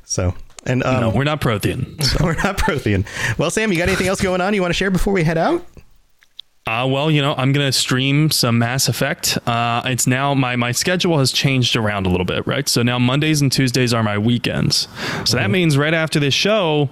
So, 0.05 0.33
and 0.65 0.83
um, 0.83 1.01
no, 1.01 1.09
we're 1.09 1.23
not 1.23 1.41
Prothean. 1.41 2.01
So. 2.01 2.17
we're 2.23 2.35
not 2.35 2.57
Prothean. 2.57 3.05
Well, 3.37 3.49
Sam, 3.49 3.71
you 3.71 3.77
got 3.77 3.89
anything 3.89 4.07
else 4.07 4.21
going 4.21 4.39
on 4.39 4.53
you 4.53 4.61
want 4.61 4.69
to 4.69 4.77
share 4.77 4.91
before 4.91 5.13
we 5.13 5.23
head 5.23 5.37
out? 5.37 5.65
Uh, 6.65 6.87
well, 6.89 7.11
you 7.11 7.21
know, 7.21 7.33
I'm 7.35 7.51
gonna 7.51 7.73
stream 7.73 8.31
some 8.31 8.57
Mass 8.59 8.87
Effect. 8.87 9.37
Uh, 9.45 9.81
it's 9.85 10.07
now 10.07 10.33
my 10.33 10.55
my 10.55 10.71
schedule 10.71 11.19
has 11.19 11.31
changed 11.33 11.75
around 11.75 12.05
a 12.05 12.09
little 12.09 12.25
bit, 12.25 12.47
right? 12.47 12.67
So 12.69 12.83
now 12.83 12.97
Mondays 12.97 13.41
and 13.41 13.51
Tuesdays 13.51 13.93
are 13.93 14.01
my 14.01 14.17
weekends. 14.17 14.87
So 15.25 15.35
that 15.37 15.49
means 15.49 15.77
right 15.77 15.93
after 15.93 16.21
this 16.21 16.33
show, 16.33 16.89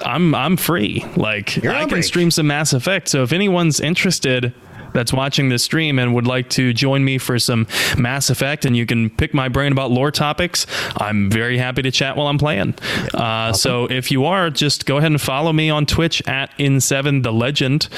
I'm 0.00 0.34
I'm 0.34 0.56
free. 0.56 1.04
Like 1.16 1.56
You're 1.62 1.72
I 1.72 1.80
can 1.82 1.88
break. 1.90 2.04
stream 2.04 2.32
some 2.32 2.48
Mass 2.48 2.72
Effect. 2.72 3.08
So 3.08 3.22
if 3.22 3.32
anyone's 3.32 3.78
interested, 3.78 4.52
that's 4.92 5.12
watching 5.12 5.48
this 5.48 5.62
stream 5.62 5.98
and 5.98 6.14
would 6.14 6.26
like 6.26 6.48
to 6.50 6.72
join 6.72 7.04
me 7.04 7.18
for 7.18 7.38
some 7.38 7.66
Mass 7.96 8.30
Effect, 8.30 8.64
and 8.64 8.76
you 8.76 8.86
can 8.86 9.10
pick 9.10 9.34
my 9.34 9.48
brain 9.48 9.72
about 9.72 9.90
lore 9.90 10.10
topics, 10.10 10.66
I'm 10.96 11.30
very 11.30 11.58
happy 11.58 11.82
to 11.82 11.90
chat 11.90 12.16
while 12.16 12.26
I'm 12.26 12.38
playing. 12.38 12.74
Uh, 13.14 13.18
awesome. 13.18 13.54
So 13.60 13.84
if 13.90 14.10
you 14.10 14.24
are, 14.24 14.50
just 14.50 14.86
go 14.86 14.98
ahead 14.98 15.10
and 15.10 15.20
follow 15.20 15.52
me 15.52 15.70
on 15.70 15.86
Twitch 15.86 16.26
at 16.28 16.50
In7 16.58 17.22
The 17.22 17.32
Legend, 17.32 17.88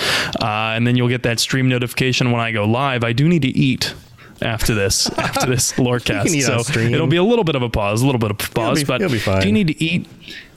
uh, 0.40 0.74
and 0.74 0.86
then 0.86 0.96
you'll 0.96 1.08
get 1.08 1.22
that 1.24 1.40
stream 1.40 1.68
notification 1.68 2.30
when 2.30 2.40
I 2.40 2.52
go 2.52 2.64
live. 2.64 3.04
I 3.04 3.12
do 3.12 3.28
need 3.28 3.42
to 3.42 3.48
eat 3.48 3.94
after 4.40 4.74
this 4.74 5.08
after 5.18 5.46
this 5.46 5.72
lorecast. 5.74 6.40
so 6.42 6.80
it'll 6.80 7.06
be 7.06 7.16
a 7.16 7.22
little 7.22 7.44
bit 7.44 7.54
of 7.54 7.62
a 7.62 7.70
pause, 7.70 8.02
a 8.02 8.06
little 8.06 8.18
bit 8.18 8.30
of 8.30 8.38
pause, 8.54 8.80
be, 8.80 8.84
but 8.84 8.98
do 9.40 9.46
you 9.46 9.52
need 9.52 9.68
to 9.68 9.82
eat? 9.82 10.06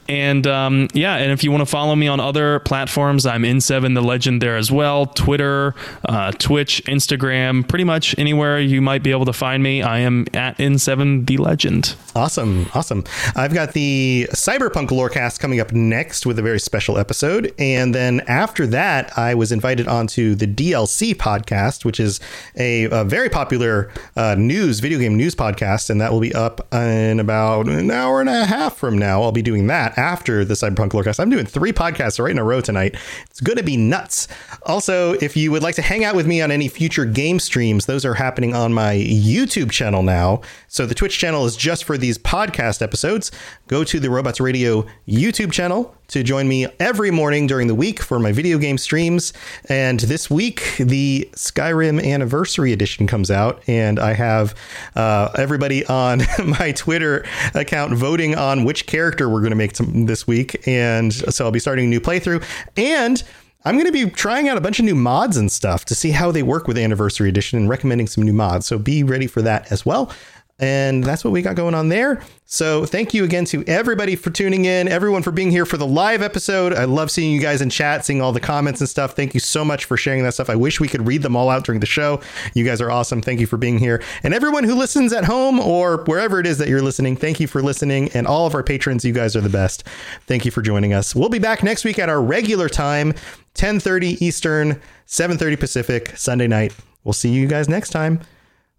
And 0.08 0.45
um, 0.45 0.88
yeah, 0.93 1.16
and 1.16 1.32
if 1.32 1.43
you 1.43 1.51
want 1.51 1.62
to 1.62 1.66
follow 1.66 1.95
me 1.95 2.08
on 2.08 2.20
other 2.20 2.60
platforms, 2.60 3.26
I'm 3.26 3.43
In7 3.43 3.95
the 3.95 4.01
Legend 4.01 4.41
there 4.41 4.56
as 4.56 4.72
well. 4.72 5.08
Twitter, 5.08 5.74
uh, 6.06 6.32
Twitch, 6.34 6.84
Instagram, 6.86 7.68
pretty 7.68 7.84
much 7.84 8.18
anywhere 8.20 8.60
you 8.60 8.82
might 8.82 9.01
be 9.01 9.12
able 9.12 9.26
to 9.26 9.34
find 9.34 9.64
me. 9.64 9.82
I 9.82 9.99
am 9.99 10.28
at 10.34 10.58
In7 10.58 11.26
the 11.26 11.38
Legend. 11.38 11.95
Awesome, 12.16 12.68
awesome. 12.74 13.03
I've 13.36 13.53
got 13.53 13.74
the 13.74 14.28
Cyberpunk 14.32 14.89
Lorecast 14.89 15.39
coming 15.39 15.60
up 15.60 15.74
next 15.74 16.26
with 16.26 16.38
a 16.38 16.41
very 16.41 16.60
special 16.60 16.97
episode, 16.97 17.53
and 17.58 17.95
then 17.95 18.22
after 18.28 18.68
that, 18.68 19.18
I 19.18 19.34
was 19.34 19.51
invited 19.51 19.88
onto 19.88 20.36
the 20.36 20.47
DLC 20.47 21.16
podcast, 21.16 21.84
which 21.84 21.99
is 21.99 22.20
a, 22.56 22.84
a 22.86 23.03
very 23.03 23.30
popular 23.30 23.91
uh, 24.16 24.36
news 24.36 24.80
video 24.80 24.99
game 24.99 25.16
news 25.16 25.34
podcast, 25.34 25.89
and 25.89 25.99
that 25.99 26.12
will 26.12 26.20
be 26.20 26.34
up 26.34 26.72
in 26.74 27.20
about 27.20 27.68
an 27.68 27.89
hour 27.89 28.22
and 28.22 28.30
a 28.30 28.45
half 28.45 28.78
from 28.78 28.97
now. 28.97 29.24
I'll 29.24 29.32
be 29.32 29.41
doing 29.41 29.68
that 29.68 29.95
after 29.98 30.46
the 30.46 30.54
Cyberpunk 30.54 30.89
Lorecast. 30.89 31.20
I'm 31.20 31.30
doing 31.30 31.46
three 31.46 31.72
podcasts 31.74 32.20
right 32.20 32.32
in 32.32 32.38
a 32.38 32.43
row 32.43 32.62
tonight. 32.62 32.96
It's 33.30 33.41
going 33.41 33.58
to 33.58 33.64
be 33.64 33.78
nuts. 33.78 34.28
Also, 34.64 35.14
if 35.14 35.36
you 35.36 35.52
would 35.52 35.64
like 35.64 35.76
to 35.76 35.82
hang 35.82 36.04
out 36.04 36.16
with 36.16 36.28
me 36.28 36.41
on 36.41 36.52
any 36.52 36.68
future 36.68 37.06
game 37.06 37.39
streams, 37.39 37.86
those 37.86 38.06
are 38.06 38.14
happening 38.14 38.54
on 38.54 38.74
my 38.74 38.96
YouTube 38.96 39.72
channel 39.72 40.04
now. 40.04 40.41
So 40.68 40.86
the 40.86 40.96
Twitch 40.96 41.18
channel 41.18 41.46
is 41.46 41.56
just 41.56 41.84
for 41.84 41.98
these 41.98 42.18
podcast 42.18 42.82
episodes. 42.82 43.32
Go 43.68 43.84
to 43.84 44.00
the 44.00 44.10
Robots 44.10 44.39
Radio 44.39 44.86
YouTube 45.08 45.52
channel 45.52 45.96
to 46.08 46.24
join 46.24 46.47
me 46.47 46.68
every 46.80 47.12
morning 47.12 47.47
during 47.47 47.68
the 47.68 47.76
week 47.76 48.01
for 48.01 48.20
my 48.20 48.32
video 48.32 48.58
game 48.58 48.78
streams. 48.78 49.34
And 49.70 49.99
this 50.01 50.30
week, 50.30 50.76
the 50.78 51.30
Skyrim 51.34 52.03
Anniversary 52.03 52.74
Edition 52.74 53.08
comes 53.08 53.32
out, 53.32 53.62
and 53.68 53.99
I 53.99 54.14
have 54.14 54.56
uh, 54.95 55.30
everybody 55.38 55.86
on 55.86 56.22
my 56.45 56.72
Twitter 56.72 57.26
account 57.53 57.93
voting 57.93 58.36
on 58.36 58.64
which 58.64 58.88
character 58.88 59.30
we're 59.30 59.41
going 59.41 59.51
to 59.51 59.56
make 59.56 59.74
this 59.74 60.28
week. 60.28 60.68
And 60.68 61.14
so 61.14 61.45
I'll 61.45 61.51
be 61.51 61.60
starting 61.60 61.86
a 61.86 61.89
new 61.89 62.01
playthrough. 62.01 62.43
And 62.78 63.24
I'm 63.68 63.76
going 63.76 63.88
to 63.88 63.91
be 63.91 64.08
trying 64.12 64.47
out 64.47 64.58
a 64.58 64.62
bunch 64.62 64.78
of 64.78 64.86
new 64.86 64.93
mods 64.93 65.38
and 65.38 65.51
stuff 65.51 65.86
to 65.86 65.95
see 65.95 66.12
how 66.12 66.32
they 66.32 66.43
work 66.43 66.68
with 66.68 66.78
Anniversary 66.78 67.30
Edition 67.30 67.58
and 67.58 67.68
recommending 67.68 68.06
some 68.06 68.24
new 68.24 68.32
mods. 68.32 68.68
So 68.68 68.78
be 68.78 69.03
ready 69.03 69.26
for 69.26 69.41
that 69.41 69.72
as 69.72 69.84
well. 69.84 70.12
And 70.58 71.03
that's 71.03 71.26
what 71.26 71.32
we 71.32 71.41
got 71.41 71.58
going 71.58 71.76
on 71.76 71.89
there. 71.89 72.22
So 72.45 72.86
thank 72.86 73.14
you 73.14 73.26
again 73.26 73.43
to 73.45 73.66
everybody 73.68 74.16
for 74.16 74.30
tuning 74.30 74.64
in, 74.64 74.88
everyone 74.88 75.22
for 75.22 75.32
being 75.32 75.51
here 75.51 75.66
for 75.66 75.76
the 75.76 75.86
live 75.86 76.22
episode. 76.22 76.74
I 76.74 76.86
love 76.86 77.12
seeing 77.12 77.34
you 77.34 77.41
guys 77.41 77.62
in 77.62 77.70
chat, 77.70 78.06
seeing 78.06 78.22
all 78.22 78.32
the 78.32 78.39
comments 78.39 78.80
and 78.80 78.89
stuff. 78.89 79.18
Thank 79.18 79.34
you 79.34 79.41
so 79.41 79.66
much 79.66 79.84
for 79.84 79.97
sharing 79.97 80.24
that 80.24 80.34
stuff. 80.34 80.49
I 80.49 80.56
wish 80.56 80.80
we 80.80 80.88
could 80.88 81.06
read 81.06 81.24
them 81.24 81.36
all 81.36 81.49
out 81.49 81.66
during 81.66 81.82
the 81.82 81.86
show. 81.86 82.22
You 82.53 82.64
guys 82.64 82.80
are 82.80 82.89
awesome. 82.89 83.22
Thank 83.22 83.41
you 83.41 83.47
for 83.47 83.58
being 83.58 83.80
here. 83.80 84.01
And 84.24 84.34
everyone 84.34 84.64
who 84.64 84.76
listens 84.76 85.12
at 85.12 85.26
home 85.26 85.60
or 85.60 86.03
wherever 86.06 86.39
it 86.39 86.47
is 86.47 86.58
that 86.60 86.70
you're 86.70 86.82
listening, 86.82 87.18
thank 87.18 87.41
you 87.41 87.47
for 87.47 87.62
listening. 87.62 88.10
And 88.14 88.26
all 88.26 88.47
of 88.47 88.56
our 88.56 88.64
patrons, 88.64 89.03
you 89.03 89.12
guys 89.12 89.36
are 89.36 89.41
the 89.41 89.49
best. 89.49 89.86
Thank 90.26 90.45
you 90.45 90.51
for 90.51 90.62
joining 90.62 90.93
us. 90.93 91.14
We'll 91.14 91.28
be 91.28 91.39
back 91.39 91.64
next 91.64 91.84
week 91.84 91.99
at 91.99 92.08
our 92.08 92.22
regular 92.22 92.70
time, 92.70 93.14
10:30 93.56 94.22
Eastern, 94.22 94.80
7:30 95.06 95.60
Pacific, 95.60 96.14
Sunday 96.16 96.47
night. 96.47 96.74
We'll 97.03 97.14
see 97.14 97.30
you 97.30 97.47
guys 97.47 97.68
next 97.68 97.89
time. 97.89 98.22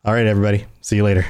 All 0.07 0.15
right, 0.15 0.27
everybody. 0.27 0.65
See 0.81 0.97
you 0.97 1.05
later. 1.05 1.27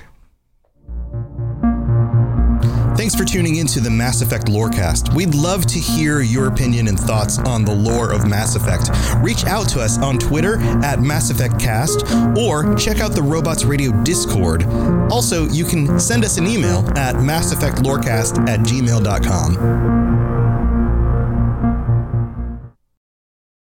Thanks 2.96 3.14
for 3.14 3.26
tuning 3.26 3.56
in 3.56 3.66
to 3.68 3.80
the 3.80 3.90
Mass 3.90 4.22
Effect 4.22 4.46
Lorecast. 4.46 5.14
We'd 5.14 5.34
love 5.34 5.66
to 5.66 5.78
hear 5.78 6.22
your 6.22 6.48
opinion 6.48 6.88
and 6.88 6.98
thoughts 6.98 7.38
on 7.38 7.62
the 7.62 7.74
lore 7.74 8.10
of 8.10 8.26
Mass 8.26 8.56
Effect. 8.56 8.88
Reach 9.22 9.44
out 9.44 9.68
to 9.68 9.80
us 9.80 9.98
on 9.98 10.16
Twitter 10.18 10.58
at 10.82 11.00
Mass 11.00 11.28
Effect 11.28 11.60
Cast 11.60 12.10
or 12.38 12.74
check 12.76 13.00
out 13.00 13.12
the 13.12 13.22
Robots 13.22 13.64
Radio 13.64 13.92
Discord. 14.02 14.64
Also, 15.12 15.46
you 15.50 15.66
can 15.66 16.00
send 16.00 16.24
us 16.24 16.38
an 16.38 16.46
email 16.46 16.88
at 16.96 17.16
masseffectlorecast 17.16 18.48
at 18.48 18.60
gmail.com. 18.60 19.56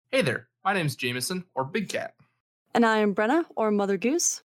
Hey 0.09 0.24
there, 0.24 0.47
my 0.65 0.74
name's 0.74 0.95
Jameson, 0.95 1.45
or 1.53 1.63
Big 1.63 1.89
Cat. 1.89 2.15
And 2.74 2.84
I 2.86 2.97
am 2.97 3.13
Brenna, 3.13 3.45
or 3.55 3.69
Mother 3.69 3.97
Goose. 3.97 4.41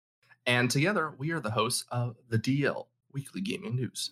And 0.46 0.72
together, 0.72 1.14
we 1.18 1.32
are 1.32 1.42
the 1.42 1.52
hosts 1.52 1.84
of 1.92 2.16
the 2.30 2.40
DL, 2.40 2.86
Weekly 3.12 3.42
Gaming 3.42 3.76
News. 3.76 4.12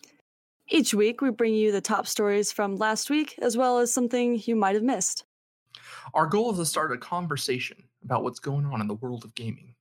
Each 0.72 0.94
week, 0.94 1.22
we 1.22 1.32
bring 1.32 1.56
you 1.56 1.72
the 1.72 1.82
top 1.82 2.06
stories 2.06 2.52
from 2.52 2.76
last 2.76 3.10
week, 3.10 3.34
as 3.42 3.58
well 3.58 3.80
as 3.80 3.92
something 3.92 4.40
you 4.46 4.56
might 4.56 4.76
have 4.76 4.84
missed. 4.84 5.24
Our 6.14 6.28
goal 6.28 6.52
is 6.52 6.60
to 6.60 6.66
start 6.66 6.92
a 6.92 6.98
conversation 6.98 7.84
about 8.04 8.24
what's 8.24 8.40
going 8.40 8.68
on 8.68 8.80
in 8.80 8.88
the 8.88 8.94
world 8.94 9.24
of 9.26 9.34
gaming. 9.34 9.74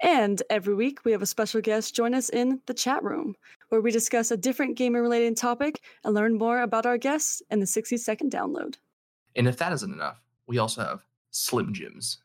And 0.00 0.40
every 0.48 0.76
week, 0.76 1.04
we 1.04 1.10
have 1.10 1.22
a 1.22 1.26
special 1.26 1.60
guest 1.60 1.96
join 1.96 2.14
us 2.14 2.28
in 2.28 2.60
the 2.66 2.74
chat 2.74 3.02
room, 3.02 3.34
where 3.70 3.80
we 3.80 3.90
discuss 3.90 4.30
a 4.30 4.36
different 4.36 4.76
gaming 4.76 5.02
related 5.02 5.36
topic 5.36 5.82
and 6.04 6.14
learn 6.14 6.38
more 6.38 6.60
about 6.60 6.86
our 6.86 6.98
guests 6.98 7.42
in 7.50 7.58
the 7.58 7.66
60 7.66 7.96
second 7.96 8.30
download. 8.30 8.76
And 9.34 9.48
if 9.48 9.56
that 9.56 9.72
isn't 9.72 9.92
enough, 9.92 10.22
we 10.46 10.58
also 10.58 10.82
have 10.82 11.04
Slim 11.32 11.74
Jims. 11.74 12.18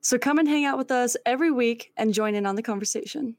So 0.00 0.16
come 0.16 0.38
and 0.38 0.46
hang 0.46 0.64
out 0.64 0.78
with 0.78 0.92
us 0.92 1.16
every 1.26 1.50
week 1.50 1.92
and 1.96 2.14
join 2.14 2.36
in 2.36 2.46
on 2.46 2.54
the 2.54 2.62
conversation. 2.62 3.34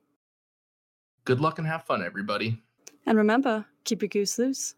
Good 1.24 1.40
luck 1.40 1.58
and 1.58 1.68
have 1.68 1.86
fun, 1.86 2.04
everybody. 2.04 2.62
And 3.06 3.18
remember, 3.18 3.66
keep 3.84 4.02
your 4.02 4.10
goose 4.10 4.38
loose. 4.38 4.76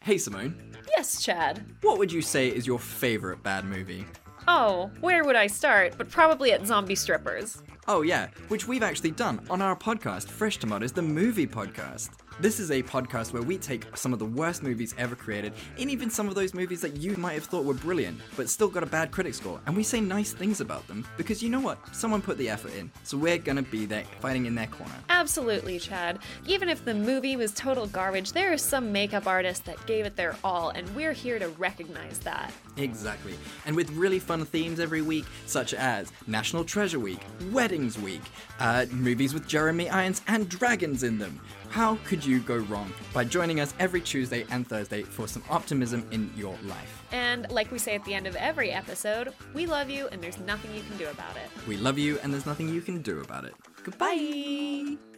Hey, 0.00 0.18
Simone. 0.18 0.54
Yes, 0.96 1.22
Chad. 1.22 1.64
What 1.82 1.98
would 1.98 2.12
you 2.12 2.22
say 2.22 2.48
is 2.48 2.66
your 2.66 2.78
favorite 2.78 3.42
bad 3.42 3.64
movie? 3.64 4.06
Oh, 4.46 4.90
where 5.00 5.24
would 5.24 5.36
I 5.36 5.46
start? 5.46 5.94
But 5.98 6.10
probably 6.10 6.52
at 6.52 6.66
zombie 6.66 6.94
strippers. 6.94 7.62
Oh, 7.86 8.02
yeah, 8.02 8.28
which 8.48 8.68
we've 8.68 8.82
actually 8.82 9.10
done 9.10 9.44
on 9.50 9.60
our 9.60 9.76
podcast, 9.76 10.28
Fresh 10.28 10.58
Tomatoes, 10.58 10.92
the 10.92 11.02
movie 11.02 11.46
podcast. 11.46 12.10
This 12.40 12.60
is 12.60 12.70
a 12.70 12.84
podcast 12.84 13.32
where 13.32 13.42
we 13.42 13.58
take 13.58 13.96
some 13.96 14.12
of 14.12 14.20
the 14.20 14.24
worst 14.24 14.62
movies 14.62 14.94
ever 14.96 15.16
created, 15.16 15.52
and 15.76 15.90
even 15.90 16.08
some 16.08 16.28
of 16.28 16.36
those 16.36 16.54
movies 16.54 16.80
that 16.82 16.96
you 16.96 17.16
might 17.16 17.32
have 17.32 17.42
thought 17.42 17.64
were 17.64 17.74
brilliant, 17.74 18.20
but 18.36 18.48
still 18.48 18.68
got 18.68 18.84
a 18.84 18.86
bad 18.86 19.10
critic 19.10 19.34
score, 19.34 19.58
and 19.66 19.76
we 19.76 19.82
say 19.82 20.00
nice 20.00 20.32
things 20.32 20.60
about 20.60 20.86
them 20.86 21.04
because 21.16 21.42
you 21.42 21.48
know 21.48 21.58
what? 21.58 21.80
Someone 21.92 22.22
put 22.22 22.38
the 22.38 22.48
effort 22.48 22.72
in, 22.76 22.92
so 23.02 23.18
we're 23.18 23.38
gonna 23.38 23.62
be 23.62 23.86
there 23.86 24.04
fighting 24.20 24.46
in 24.46 24.54
their 24.54 24.68
corner. 24.68 24.94
Absolutely, 25.10 25.80
Chad. 25.80 26.20
Even 26.46 26.68
if 26.68 26.84
the 26.84 26.94
movie 26.94 27.34
was 27.34 27.50
total 27.54 27.88
garbage, 27.88 28.30
there 28.30 28.52
are 28.52 28.56
some 28.56 28.92
makeup 28.92 29.26
artists 29.26 29.64
that 29.66 29.84
gave 29.86 30.06
it 30.06 30.14
their 30.14 30.36
all, 30.44 30.68
and 30.70 30.88
we're 30.94 31.12
here 31.12 31.40
to 31.40 31.48
recognize 31.48 32.20
that. 32.20 32.52
Exactly. 32.76 33.34
And 33.66 33.74
with 33.74 33.90
really 33.90 34.20
fun 34.20 34.44
themes 34.44 34.78
every 34.78 35.02
week, 35.02 35.24
such 35.46 35.74
as 35.74 36.12
National 36.28 36.62
Treasure 36.62 37.00
Week, 37.00 37.18
Weddings 37.50 37.98
Week, 37.98 38.22
uh, 38.60 38.86
movies 38.92 39.34
with 39.34 39.48
Jeremy 39.48 39.90
Irons 39.90 40.22
and 40.28 40.48
dragons 40.48 41.02
in 41.02 41.18
them. 41.18 41.40
How 41.70 41.96
could 42.04 42.24
you 42.24 42.40
go 42.40 42.56
wrong 42.56 42.92
by 43.12 43.24
joining 43.24 43.60
us 43.60 43.74
every 43.78 44.00
Tuesday 44.00 44.46
and 44.50 44.66
Thursday 44.66 45.02
for 45.02 45.28
some 45.28 45.42
optimism 45.50 46.06
in 46.10 46.32
your 46.36 46.56
life? 46.64 47.04
And 47.12 47.50
like 47.50 47.70
we 47.70 47.78
say 47.78 47.94
at 47.94 48.04
the 48.04 48.14
end 48.14 48.26
of 48.26 48.34
every 48.36 48.70
episode, 48.70 49.34
we 49.54 49.66
love 49.66 49.90
you 49.90 50.08
and 50.08 50.22
there's 50.22 50.38
nothing 50.40 50.74
you 50.74 50.82
can 50.82 50.96
do 50.96 51.08
about 51.08 51.36
it. 51.36 51.50
We 51.66 51.76
love 51.76 51.98
you 51.98 52.18
and 52.22 52.32
there's 52.32 52.46
nothing 52.46 52.68
you 52.68 52.80
can 52.80 53.02
do 53.02 53.20
about 53.20 53.44
it. 53.44 53.54
Goodbye. 53.84 54.16
Bye. 54.16 55.17